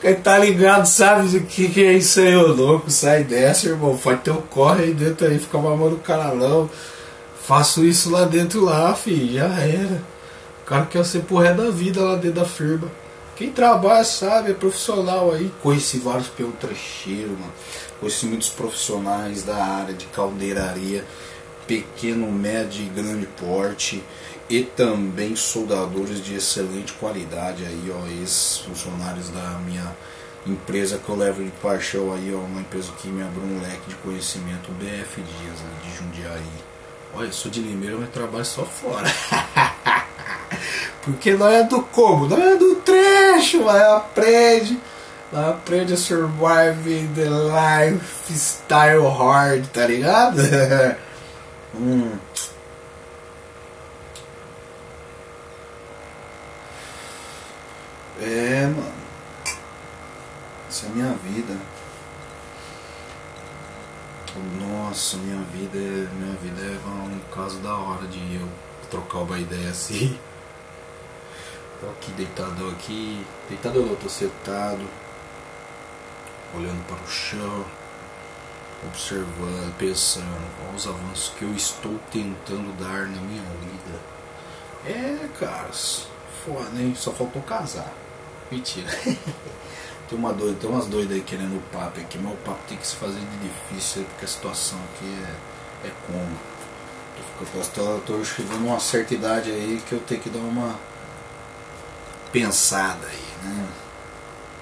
Quem 0.06 0.14
tá 0.14 0.38
ligado 0.38 0.86
sabe 0.86 1.36
o 1.36 1.45
que, 1.47 1.68
que 1.68 1.84
é 1.84 1.93
isso 1.93 2.20
aí, 2.20 2.36
ô 2.36 2.45
louco. 2.45 2.91
Sai 2.91 3.24
dessa, 3.24 3.70
irmão. 3.70 3.97
Faz 3.97 4.22
teu 4.22 4.36
corre 4.36 4.84
aí 4.84 4.93
dentro 4.93 5.26
aí, 5.26 5.39
fica 5.39 5.58
mamando 5.58 5.95
o 5.95 5.99
canalão. 5.99 6.70
Faço 7.41 7.84
isso 7.84 8.12
lá 8.12 8.24
dentro 8.24 8.64
lá, 8.64 8.93
filho. 8.93 9.34
Já 9.34 9.60
era. 9.60 10.03
O 10.62 10.66
cara 10.68 10.86
quer 10.86 11.03
ser 11.06 11.22
pro 11.22 11.38
ré 11.38 11.56
da 11.56 11.72
vida 11.72 12.01
lá 12.01 12.18
dentro 12.18 12.39
da 12.39 12.45
firma. 12.45 12.88
Quem 13.36 13.49
trabalha 13.49 14.03
sabe, 14.03 14.51
é 14.51 14.53
profissional 14.53 15.32
aí. 15.32 15.51
Conheci 15.64 15.97
vários 15.97 16.28
peltrecheiros, 16.28 17.32
mano. 17.32 17.53
Conheci 17.99 18.28
muitos 18.28 18.49
profissionais 18.49 19.41
da 19.41 19.56
área 19.56 19.95
de 19.95 20.06
caldeiraria, 20.06 21.03
pequeno, 21.66 22.32
médio 22.32 22.86
e 22.86 22.89
grande 22.89 23.26
porte. 23.26 24.03
E 24.48 24.64
também 24.64 25.36
soldadores 25.36 26.24
de 26.24 26.36
excelente 26.36 26.93
qualidade 26.93 27.66
aí, 27.66 27.91
ó, 27.91 28.08
ex-funcionários 28.08 29.30
da 29.30 29.60
minha 29.66 29.96
empresa 30.46 31.00
que 31.04 31.10
eu 31.10 31.16
levo 31.16 31.43
de 31.43 31.50
paixão 31.52 32.14
aí, 32.14 32.32
ó, 32.34 32.38
uma 32.38 32.62
empresa 32.62 32.91
que 33.02 33.08
me 33.08 33.24
abriu 33.24 33.43
um 33.43 33.60
leque 33.62 33.89
de 33.89 33.96
conhecimento, 33.96 34.72
BF 34.74 35.22
Dias, 35.22 35.60
né, 35.62 35.72
de 35.84 35.98
Jundiaí. 35.98 36.43
Olha, 37.16 37.32
sou 37.32 37.50
de 37.50 37.62
Limeira, 37.62 37.98
mas 37.98 38.10
trabalho 38.10 38.46
só 38.46 38.66
fora. 38.66 39.08
Porque 41.02 41.34
não 41.34 41.48
é 41.48 41.64
do 41.64 41.82
como, 41.82 42.28
não 42.28 42.38
é 42.38 42.56
do 42.56 42.76
trecho, 42.76 43.64
mas 43.64 43.82
aprende. 43.82 44.80
Aprende 45.34 45.93
a 45.93 45.98
survive 45.98 47.10
the 47.16 47.28
lifestyle 47.30 49.10
hard, 49.10 49.66
tá 49.68 49.88
ligado? 49.88 50.39
hum. 51.74 52.12
É, 58.22 58.66
mano. 58.68 58.93
Essa 60.70 60.86
é 60.86 60.89
minha 60.89 61.13
vida. 61.16 61.57
Nossa, 64.59 65.18
minha 65.18 65.41
vida 65.45 65.78
é, 65.78 66.07
minha 66.13 66.36
vida 66.38 66.61
é 66.61 66.88
um 66.88 67.20
caso 67.34 67.59
da 67.59 67.76
hora 67.76 68.07
de 68.07 68.36
eu 68.36 68.47
trocar 68.89 69.20
uma 69.20 69.38
ideia 69.38 69.70
assim. 69.70 70.18
Tô 71.82 71.88
aqui 71.89 72.11
deitado 72.13 72.70
aqui. 72.70 73.26
Deitado 73.49 73.80
eu 73.80 73.97
tô 73.97 74.07
sentado. 74.07 74.88
Olhando 76.55 76.88
para 76.88 77.03
o 77.03 77.07
chão. 77.07 77.66
Observando, 78.88 79.78
pensando 79.78 80.55
quais 80.57 80.86
os 80.86 80.88
avanços 80.88 81.34
que 81.38 81.43
eu 81.43 81.53
estou 81.53 81.99
tentando 82.11 82.72
dar 82.80 83.07
na 83.07 83.22
minha 83.22 83.43
vida. 83.61 83.99
É, 84.86 85.28
caras. 85.38 86.07
Foda, 86.45 86.80
hein? 86.80 86.93
Só 86.95 87.11
faltou 87.11 87.41
casar. 87.41 88.05
Mentira. 88.52 88.88
tem, 90.08 90.18
uma 90.18 90.32
doida, 90.34 90.58
tem 90.60 90.70
umas 90.70 90.88
doidas 90.88 91.16
aí 91.16 91.22
querendo 91.24 91.58
o 91.58 91.62
papo 91.72 92.00
aqui, 92.00 92.18
mas 92.18 92.34
o 92.34 92.38
papo 92.38 92.60
tem 92.68 92.78
que 92.78 92.86
se 92.86 92.96
fazer 92.96 93.20
de 93.20 93.38
difícil 93.38 94.04
porque 94.04 94.26
a 94.26 94.28
situação 94.28 94.78
aqui 94.93 95.06
é, 95.84 95.88
é 95.88 95.91
como. 96.06 96.56
Eu 97.78 98.02
tô 98.06 98.24
chegando 98.24 98.66
uma 98.66 98.80
certa 98.80 99.14
idade 99.14 99.52
aí 99.52 99.82
que 99.88 99.93
eu 99.93 100.00
tenho 100.00 100.22
que 100.22 100.30
dar 100.30 100.39
uma 100.39 100.78
pensada 102.32 103.08
aí, 103.08 103.26
né? 103.43 103.68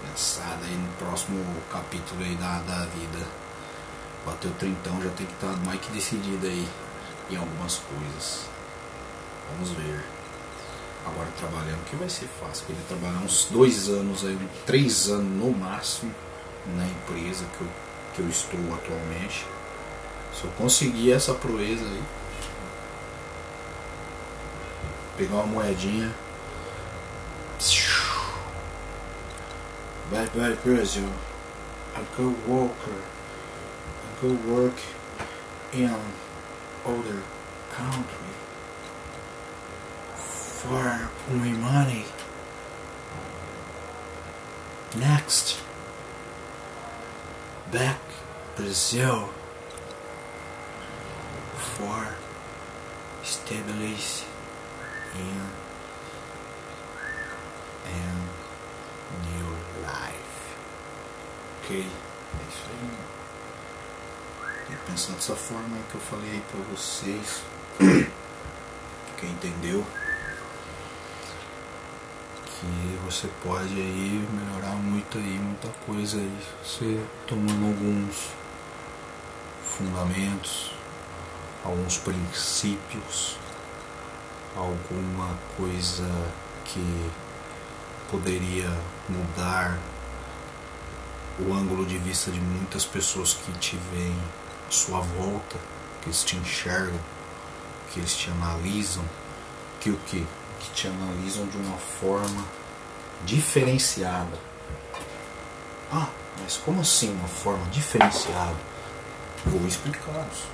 Pensada 0.07 0.65
aí 0.65 0.75
no 0.75 0.91
próximo 0.93 1.43
capítulo 1.71 2.23
aí 2.23 2.35
da, 2.35 2.59
da 2.59 2.85
vida. 2.85 3.25
Bateu 4.25 4.51
trintão, 4.59 5.01
já 5.01 5.09
tem 5.11 5.25
que 5.25 5.33
estar 5.33 5.55
mais 5.65 5.79
que 5.81 5.91
decidido 5.91 6.45
aí 6.47 6.67
em 7.29 7.35
algumas 7.35 7.77
coisas. 7.77 8.45
Vamos 9.51 9.71
ver. 9.71 10.12
Agora 11.05 11.27
trabalhando, 11.37 11.83
que 11.85 11.95
vai 11.95 12.09
ser 12.09 12.27
fácil. 12.39 12.65
Ele 12.69 12.79
trabalhar 12.87 13.19
uns 13.19 13.45
dois 13.51 13.89
anos 13.89 14.23
aí, 14.23 14.37
três 14.65 15.09
anos 15.09 15.31
no 15.31 15.51
máximo 15.51 16.13
na 16.75 16.85
empresa 16.85 17.45
que 17.57 17.61
eu, 17.61 17.67
que 18.15 18.19
eu 18.21 18.29
estou 18.29 18.59
atualmente. 18.73 19.45
Se 20.33 20.45
eu 20.45 20.51
conseguir 20.51 21.11
essa 21.11 21.33
proeza 21.33 21.83
aí, 21.83 22.03
pegar 25.17 25.35
uma 25.35 25.47
moedinha. 25.47 26.13
Bye 30.09 30.29
bye 30.35 30.57
Brazil. 30.63 31.09
I 31.95 32.03
go 32.17 32.33
worker. 32.47 33.01
I 34.03 34.21
go 34.21 34.33
work 34.51 34.81
in 35.73 35.89
other 36.85 37.23
country 37.71 38.32
for 40.63 41.09
money. 41.59 42.05
Next. 44.95 45.57
Back 47.71 47.99
Brazil 48.55 49.29
for 51.57 52.15
stabilize 53.23 54.23
in 55.15 55.41
and 57.85 58.21
new 59.27 59.49
life. 59.81 60.55
Ok? 61.59 61.79
É 61.79 62.43
isso 62.49 62.65
aí. 62.69 62.89
Que 64.67 64.75
pensar 64.91 65.13
dessa 65.13 65.35
forma 65.35 65.77
que 65.91 65.95
eu 65.95 66.01
falei 66.01 66.31
aí 66.31 66.43
pra 66.49 66.61
vocês. 66.71 67.41
Quem 69.17 69.29
entendeu? 69.31 69.85
Que 72.63 72.97
você 73.03 73.27
pode 73.43 73.73
aí 73.73 74.25
melhorar 74.31 74.75
muito 74.75 75.17
aí, 75.17 75.37
muita 75.37 75.67
coisa 75.85 76.17
aí. 76.17 76.39
Você 76.63 77.03
tomando 77.27 77.65
alguns 77.65 78.29
fundamentos, 79.63 80.71
alguns 81.65 81.97
princípios 81.97 83.37
alguma 84.55 85.35
coisa 85.57 86.07
que 86.65 87.11
poderia 88.09 88.69
mudar 89.09 89.79
o 91.39 91.53
ângulo 91.53 91.85
de 91.85 91.97
vista 91.97 92.31
de 92.31 92.39
muitas 92.39 92.85
pessoas 92.85 93.33
que 93.33 93.51
te 93.53 93.77
veem 93.91 94.17
à 94.67 94.71
sua 94.71 94.99
volta, 94.99 95.57
que 96.01 96.09
eles 96.09 96.23
te 96.23 96.37
enxergam, 96.37 96.99
que 97.91 97.99
eles 97.99 98.15
te 98.15 98.29
analisam, 98.29 99.03
que 99.79 99.89
o 99.89 99.97
que? 100.05 100.25
Que 100.63 100.71
te 100.71 100.87
analisam 100.87 101.45
de 101.47 101.57
uma 101.57 101.77
forma 101.77 102.45
diferenciada. 103.25 104.39
Ah, 105.91 106.07
mas 106.41 106.57
como 106.57 106.81
assim 106.81 107.11
uma 107.11 107.27
forma 107.27 107.65
diferenciada? 107.69 108.55
Vou 109.45 109.67
explicar-os. 109.67 110.53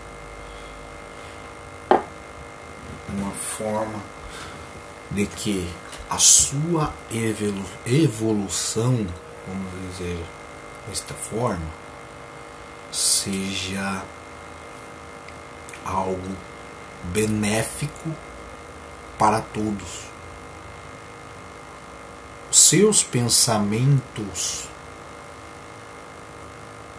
uma 3.13 3.31
forma 3.31 3.99
de 5.11 5.25
que 5.25 5.69
a 6.09 6.17
sua 6.17 6.93
evolução, 7.85 9.07
vamos 9.47 9.71
dizer 9.91 10.23
desta 10.87 11.13
forma, 11.13 11.67
seja 12.91 14.03
algo 15.85 16.35
benéfico 17.03 18.09
para 19.19 19.41
todos. 19.41 20.07
Seus 22.49 23.03
pensamentos 23.03 24.67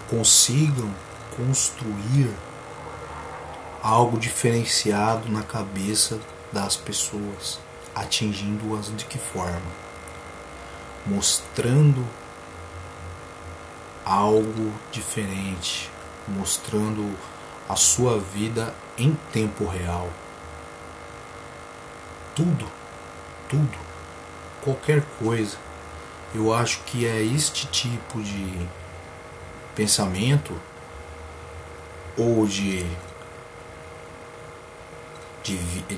consigam 0.08 0.94
construir 1.34 2.30
algo 3.82 4.18
diferenciado 4.18 5.30
na 5.30 5.42
cabeça 5.42 6.20
das 6.52 6.76
pessoas, 6.76 7.58
atingindo-as 7.94 8.94
de 8.94 9.06
que 9.06 9.18
forma? 9.18 9.72
Mostrando 11.06 12.06
algo 14.04 14.72
diferente, 14.92 15.90
mostrando 16.28 17.16
a 17.68 17.76
sua 17.76 18.18
vida 18.18 18.74
em 18.98 19.16
tempo 19.32 19.64
real. 19.64 20.10
Tudo, 22.34 22.66
tudo, 23.48 23.78
qualquer 24.62 25.02
coisa. 25.18 25.56
Eu 26.34 26.54
acho 26.54 26.80
que 26.84 27.06
é 27.06 27.22
este 27.22 27.66
tipo 27.66 28.22
de 28.22 28.68
pensamento 29.74 30.54
ou 32.16 32.46
de 32.46 32.86
de, 35.42 35.56
de, 35.56 35.96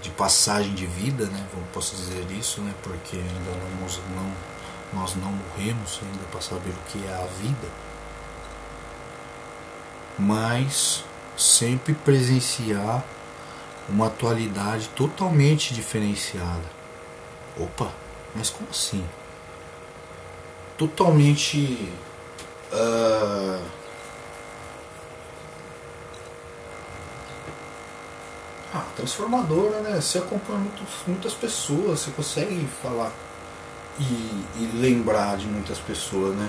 de, 0.00 0.10
passagem 0.10 0.74
de 0.74 0.86
vida, 0.86 1.26
né? 1.26 1.46
Posso 1.72 1.94
dizer 1.94 2.26
isso, 2.32 2.60
né? 2.62 2.74
Porque 2.82 3.16
ainda 3.16 3.50
não, 3.50 4.22
não, 4.22 4.32
nós 4.94 5.14
não 5.14 5.30
morremos 5.30 6.00
ainda 6.02 6.24
para 6.30 6.40
saber 6.40 6.70
o 6.70 6.90
que 6.90 7.06
é 7.06 7.12
a 7.12 7.26
vida. 7.40 7.68
Mas 10.18 11.04
sempre 11.36 11.94
presenciar 11.94 13.04
uma 13.88 14.06
atualidade 14.06 14.88
totalmente 14.90 15.74
diferenciada. 15.74 16.64
Opa, 17.58 17.90
mas 18.34 18.50
como 18.50 18.68
assim? 18.70 19.04
Totalmente. 20.76 21.92
Uh, 22.72 23.80
Ah, 28.72 28.86
transformadora, 28.94 29.80
né? 29.80 30.00
Você 30.00 30.18
acompanha 30.18 30.64
muitas 31.06 31.34
pessoas, 31.34 32.00
você 32.00 32.10
consegue 32.12 32.68
falar 32.80 33.12
e, 33.98 34.04
e 34.62 34.70
lembrar 34.74 35.36
de 35.36 35.46
muitas 35.46 35.78
pessoas, 35.78 36.36
né? 36.36 36.48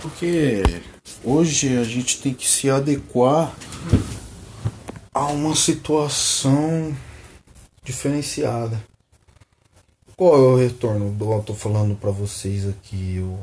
Porque 0.00 0.62
hoje 1.24 1.76
a 1.76 1.82
gente 1.82 2.22
tem 2.22 2.32
que 2.32 2.48
se 2.48 2.70
adequar 2.70 3.52
a 5.14 5.26
uma 5.26 5.54
situação 5.54 6.96
diferenciada. 7.84 8.82
Qual 10.16 10.34
é 10.34 10.38
o 10.38 10.56
retorno? 10.56 11.16
Eu 11.20 11.42
tô 11.42 11.54
falando 11.54 11.94
para 11.96 12.10
vocês 12.10 12.68
aqui. 12.68 13.16
Eu 13.16 13.38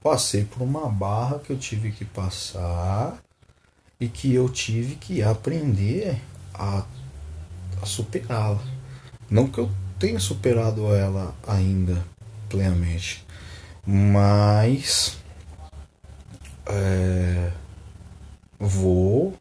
passei 0.00 0.44
por 0.44 0.62
uma 0.62 0.88
barra 0.88 1.38
que 1.38 1.50
eu 1.50 1.58
tive 1.58 1.90
que 1.92 2.04
passar 2.04 3.18
e 4.00 4.08
que 4.08 4.32
eu 4.34 4.48
tive 4.48 4.96
que 4.96 5.22
aprender 5.22 6.20
a 6.54 6.84
a 7.82 7.86
superá-la. 7.86 8.62
Não 9.30 9.46
que 9.46 9.58
eu 9.58 9.70
tenha 9.98 10.18
superado 10.18 10.94
ela 10.94 11.34
ainda 11.46 12.04
plenamente, 12.48 13.24
mas 13.86 15.16
é, 16.66 17.52
vou 18.58 19.34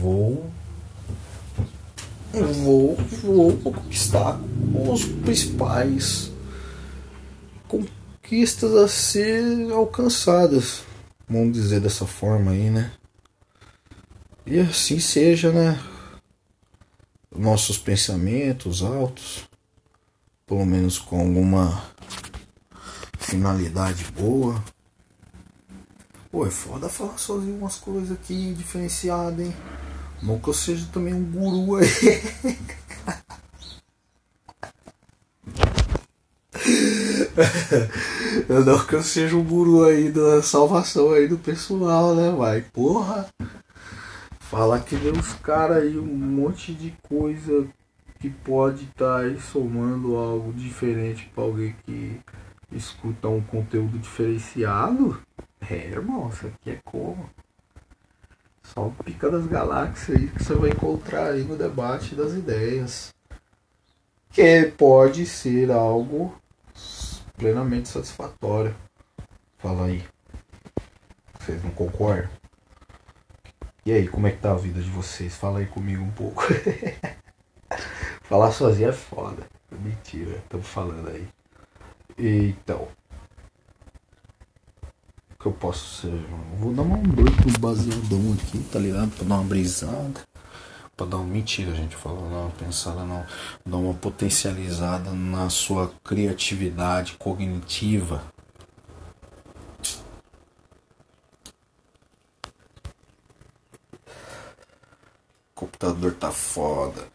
vou 0.00 0.50
vou 2.32 2.96
vou 3.22 3.56
conquistar 3.58 4.40
os 4.90 5.04
principais 5.04 6.30
conquistas 7.68 8.74
a 8.74 8.88
ser 8.88 9.70
alcançadas 9.72 10.82
vamos 11.28 11.52
dizer 11.52 11.80
dessa 11.80 12.06
forma 12.06 12.52
aí 12.52 12.70
né 12.70 12.92
e 14.46 14.58
assim 14.58 14.98
seja 14.98 15.52
né 15.52 15.78
nossos 17.36 17.78
pensamentos 17.78 18.82
altos, 18.82 19.48
pelo 20.46 20.66
menos 20.66 20.98
com 20.98 21.20
alguma 21.20 21.82
finalidade 23.18 24.04
boa. 24.12 24.62
Pô, 26.30 26.46
é 26.46 26.50
foda 26.50 26.88
falar 26.88 27.18
sozinho 27.18 27.58
umas 27.58 27.76
coisas 27.76 28.12
aqui 28.12 28.54
diferenciadas, 28.54 29.46
hein? 29.46 29.54
Não 30.22 30.38
que 30.38 30.48
eu 30.48 30.54
seja 30.54 30.86
também 30.92 31.12
um 31.12 31.24
guru 31.24 31.76
aí. 31.76 31.88
Não 38.64 38.86
que 38.86 38.94
eu 38.94 39.02
seja 39.02 39.36
um 39.36 39.42
guru 39.42 39.84
aí 39.84 40.10
da 40.10 40.40
salvação 40.42 41.12
aí 41.12 41.26
do 41.26 41.38
pessoal, 41.38 42.14
né, 42.14 42.30
vai? 42.30 42.60
Porra! 42.60 43.26
Falar 44.38 44.78
que 44.80 44.94
vê 44.94 45.10
os 45.10 45.32
caras 45.34 45.78
aí 45.78 45.98
um 45.98 46.04
monte 46.04 46.72
de 46.72 46.94
coisa 47.08 47.66
que 48.20 48.30
pode 48.30 48.84
estar 48.84 49.28
tá 49.28 49.40
somando 49.40 50.14
algo 50.14 50.52
diferente 50.52 51.28
para 51.34 51.42
alguém 51.42 51.74
que 51.84 52.20
escuta 52.70 53.26
um 53.28 53.40
conteúdo 53.40 53.98
diferenciado. 53.98 55.20
É, 55.68 55.88
irmão, 55.88 56.28
isso 56.28 56.46
aqui 56.46 56.70
é 56.70 56.78
como? 56.84 57.28
Só 58.74 58.86
o 58.86 58.92
pica 59.04 59.30
das 59.30 59.46
galáxias 59.46 60.16
aí 60.16 60.28
que 60.28 60.42
você 60.42 60.54
vai 60.54 60.70
encontrar 60.70 61.32
aí 61.32 61.42
no 61.44 61.56
debate 61.56 62.14
das 62.14 62.32
ideias. 62.32 63.12
Que 64.30 64.64
pode 64.78 65.26
ser 65.26 65.70
algo 65.70 66.34
plenamente 67.36 67.88
satisfatório. 67.88 68.74
Fala 69.58 69.86
aí. 69.86 70.02
Vocês 71.38 71.62
não 71.62 71.70
concordam? 71.72 72.30
E 73.84 73.92
aí, 73.92 74.08
como 74.08 74.26
é 74.26 74.30
que 74.30 74.38
tá 74.38 74.52
a 74.52 74.56
vida 74.56 74.80
de 74.80 74.88
vocês? 74.88 75.36
Fala 75.36 75.58
aí 75.58 75.66
comigo 75.66 76.02
um 76.02 76.10
pouco. 76.12 76.42
Falar 78.22 78.52
sozinho 78.52 78.88
é 78.88 78.92
foda. 78.92 79.46
Mentira, 79.70 80.38
estamos 80.38 80.68
falando 80.68 81.10
aí. 81.10 81.28
Então. 82.16 82.88
Que 85.42 85.48
eu 85.48 85.52
posso 85.52 86.02
ser? 86.02 86.26
Vou 86.56 86.72
dar 86.72 86.82
uma 86.82 86.96
um 86.96 87.02
doido 87.02 87.58
baseadão 87.58 88.32
aqui, 88.34 88.58
tá 88.70 88.78
ligado? 88.78 89.10
Pra 89.10 89.26
dar 89.26 89.34
uma 89.34 89.44
brisada. 89.44 90.20
Pra 90.96 91.04
dar 91.04 91.16
uma 91.16 91.26
mentira, 91.26 91.74
gente. 91.74 91.96
Falou, 91.96 92.30
não, 92.30 92.48
pensada 92.52 93.02
não. 93.02 93.26
Dar 93.66 93.76
uma 93.76 93.92
potencializada 93.94 95.10
na 95.10 95.50
sua 95.50 95.92
criatividade 96.04 97.16
cognitiva. 97.18 98.22
O 105.50 105.54
computador 105.56 106.14
tá 106.14 106.30
foda. 106.30 107.08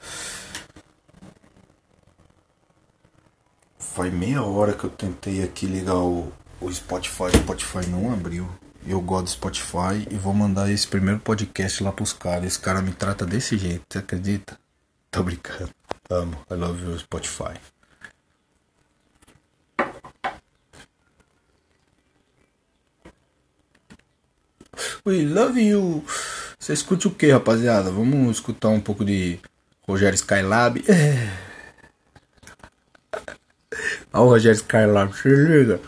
Faz 3.79 4.13
meia 4.13 4.43
hora 4.43 4.73
que 4.73 4.83
eu 4.83 4.89
tentei 4.89 5.41
aqui 5.41 5.65
ligar 5.65 5.95
o, 5.95 6.31
o 6.59 6.71
Spotify. 6.71 7.23
O 7.23 7.37
Spotify 7.37 7.87
não 7.87 8.11
abriu. 8.11 8.47
Eu 8.85 9.01
gosto 9.01 9.25
do 9.25 9.29
Spotify 9.31 10.07
e 10.09 10.15
vou 10.15 10.33
mandar 10.33 10.71
esse 10.71 10.87
primeiro 10.87 11.19
podcast 11.19 11.83
lá 11.83 11.91
pros 11.91 12.13
caras. 12.13 12.45
Esse 12.45 12.59
cara 12.59 12.81
me 12.81 12.91
trata 12.91 13.25
desse 13.25 13.57
jeito, 13.57 13.83
você 13.89 13.99
acredita? 13.99 14.57
Tô 15.11 15.23
brincando. 15.23 15.69
Amo. 16.09 16.37
I 16.49 16.53
love 16.53 16.83
you, 16.83 16.97
Spotify. 16.99 17.53
We 25.05 25.25
love 25.25 25.59
you. 25.59 26.03
Você 26.57 26.73
escute 26.73 27.07
o 27.07 27.11
que, 27.11 27.31
rapaziada? 27.31 27.91
Vamos 27.91 28.37
escutar 28.37 28.69
um 28.69 28.79
pouco 28.79 29.03
de 29.03 29.39
Rogério 29.87 30.15
Skylab. 30.15 30.83
Olha 34.13 34.23
o 34.23 34.29
Rogério 34.29 34.55
Skylab, 34.55 35.13
se 35.13 35.27
liga. 35.27 35.79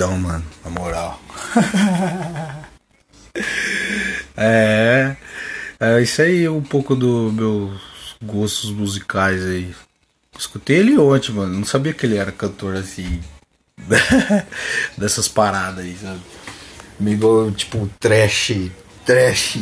doidão, 0.00 0.18
mano. 0.18 0.44
Na 0.64 0.70
moral. 0.70 1.20
é. 4.36 5.16
É 5.78 6.02
isso 6.02 6.22
aí, 6.22 6.48
um 6.48 6.62
pouco 6.62 6.94
dos 6.94 7.32
meus 7.32 7.80
gostos 8.22 8.70
musicais 8.70 9.44
aí. 9.44 9.74
Escutei 10.38 10.78
ele 10.78 10.98
ontem, 10.98 11.32
mano. 11.32 11.58
Não 11.58 11.64
sabia 11.64 11.92
que 11.92 12.06
ele 12.06 12.16
era 12.16 12.32
cantor 12.32 12.76
assim. 12.76 13.20
dessas 14.96 15.28
paradas 15.28 15.84
aí, 15.84 15.96
sabe? 15.96 16.20
Meio 16.98 17.50
tipo 17.52 17.88
trash. 17.98 18.70
Trash. 19.06 19.58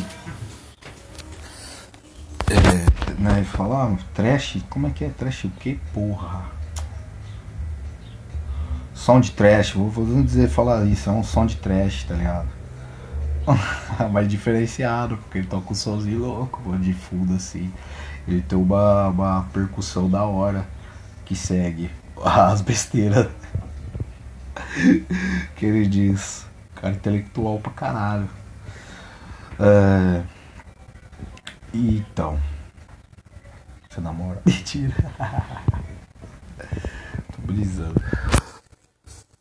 É, 2.50 3.20
né? 3.20 3.44
Falar 3.52 3.96
trash? 4.14 4.58
Como 4.68 4.88
é 4.88 4.90
que 4.90 5.04
é 5.04 5.10
trash 5.10 5.44
o 5.44 5.50
que, 5.50 5.78
porra? 5.92 6.57
Som 9.08 9.20
de 9.20 9.30
trash, 9.30 9.72
vou, 9.72 9.88
vou 9.88 10.22
dizer 10.22 10.50
falar 10.50 10.84
isso, 10.84 11.08
é 11.08 11.12
um 11.14 11.24
som 11.24 11.46
de 11.46 11.56
trash, 11.56 12.04
tá 12.04 12.14
ligado? 12.14 12.46
Mas 14.12 14.28
diferenciado, 14.28 15.16
porque 15.16 15.38
ele 15.38 15.46
toca 15.46 15.72
um 15.72 15.74
somzinho 15.74 16.18
louco, 16.18 16.76
de 16.76 16.92
fundo 16.92 17.34
assim. 17.34 17.72
Ele 18.26 18.42
tem 18.42 18.58
uma, 18.58 19.08
uma 19.08 19.48
percussão 19.50 20.10
da 20.10 20.24
hora 20.24 20.66
que 21.24 21.34
segue 21.34 21.90
as 22.22 22.60
besteiras 22.60 23.28
que 25.56 25.64
ele 25.64 25.86
diz. 25.86 26.44
Cara 26.74 26.92
intelectual 26.92 27.58
pra 27.60 27.72
caralho. 27.72 28.28
É... 29.58 30.22
Então. 31.72 32.38
Você 33.88 34.02
namora? 34.02 34.38
Mentira. 34.44 34.94
Tô 37.32 37.40
brisando. 37.46 37.98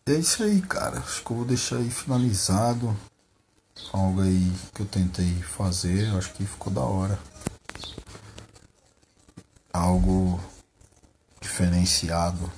É 0.07 0.13
isso 0.13 0.41
aí, 0.41 0.61
cara. 0.61 0.99
Acho 0.99 1.21
que 1.21 1.31
eu 1.31 1.37
vou 1.37 1.45
deixar 1.45 1.77
aí 1.77 1.91
finalizado. 1.91 2.95
Algo 3.91 4.21
aí 4.21 4.53
que 4.73 4.81
eu 4.81 4.85
tentei 4.85 5.33
fazer. 5.41 6.15
Acho 6.15 6.33
que 6.33 6.45
ficou 6.45 6.71
da 6.71 6.79
hora. 6.79 7.19
Algo 9.73 10.39
diferenciado. 11.41 12.49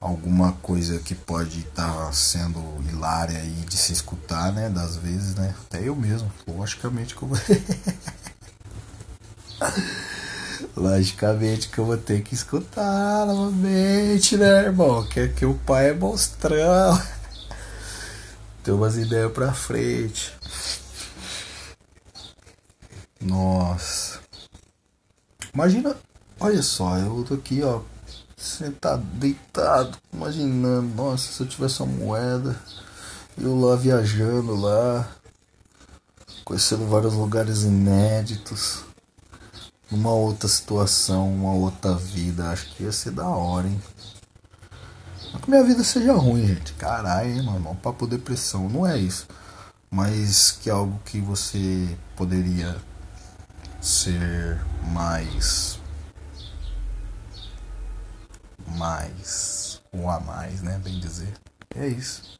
Alguma 0.00 0.54
coisa 0.54 0.98
que 0.98 1.14
pode 1.14 1.60
estar 1.60 2.06
tá 2.06 2.12
sendo 2.12 2.58
hilária 2.88 3.38
aí 3.38 3.64
de 3.68 3.76
se 3.76 3.92
escutar, 3.92 4.50
né? 4.54 4.70
Das 4.70 4.96
vezes, 4.96 5.34
né? 5.34 5.54
Até 5.66 5.86
eu 5.86 5.94
mesmo. 5.94 6.32
Logicamente 6.48 7.14
que 7.14 7.22
eu 7.22 7.28
vou. 7.28 7.38
Logicamente 10.76 11.70
que 11.70 11.78
eu 11.78 11.86
vou 11.86 11.96
ter 11.96 12.22
que 12.22 12.34
escutar 12.34 13.24
novamente, 13.24 14.36
né, 14.36 14.66
irmão? 14.66 15.06
Que, 15.06 15.28
que 15.28 15.46
o 15.46 15.54
pai 15.54 15.88
é 15.88 15.94
monstrão. 15.94 17.02
Tem 18.62 18.74
umas 18.74 18.98
ideias 18.98 19.32
pra 19.32 19.54
frente. 19.54 20.34
Nossa. 23.18 24.20
Imagina, 25.54 25.96
olha 26.38 26.62
só, 26.62 26.98
eu 26.98 27.24
tô 27.26 27.34
aqui, 27.34 27.62
ó, 27.62 27.80
sentado, 28.36 29.02
deitado, 29.14 29.96
imaginando, 30.12 30.94
nossa, 30.94 31.32
se 31.32 31.40
eu 31.42 31.46
tivesse 31.46 31.82
uma 31.82 31.90
moeda, 31.90 32.54
eu 33.40 33.58
lá 33.58 33.76
viajando 33.76 34.54
lá, 34.54 35.08
conhecendo 36.44 36.86
vários 36.86 37.14
lugares 37.14 37.62
inéditos 37.62 38.85
numa 39.90 40.10
outra 40.10 40.48
situação, 40.48 41.32
uma 41.32 41.52
outra 41.52 41.94
vida. 41.94 42.50
Acho 42.50 42.74
que 42.74 42.82
ia 42.84 42.92
ser 42.92 43.12
da 43.12 43.28
hora, 43.28 43.68
hein? 43.68 43.80
Não 45.32 45.40
que 45.40 45.50
minha 45.50 45.64
vida 45.64 45.84
seja 45.84 46.12
ruim, 46.12 46.46
gente. 46.46 46.72
Caralho, 46.74 47.30
hein, 47.30 47.42
mano. 47.42 47.70
Um 47.70 47.76
papo 47.76 48.06
depressão. 48.06 48.68
Não 48.68 48.86
é 48.86 48.98
isso. 48.98 49.26
Mas 49.90 50.52
que 50.52 50.68
é 50.68 50.72
algo 50.72 51.00
que 51.04 51.20
você 51.20 51.96
poderia 52.16 52.76
ser 53.80 54.60
mais. 54.92 55.78
Mais. 58.76 59.80
Ou 59.92 60.10
a 60.10 60.20
mais, 60.20 60.62
né? 60.62 60.80
Bem 60.82 60.98
dizer. 60.98 61.32
É 61.74 61.86
isso. 61.86 62.38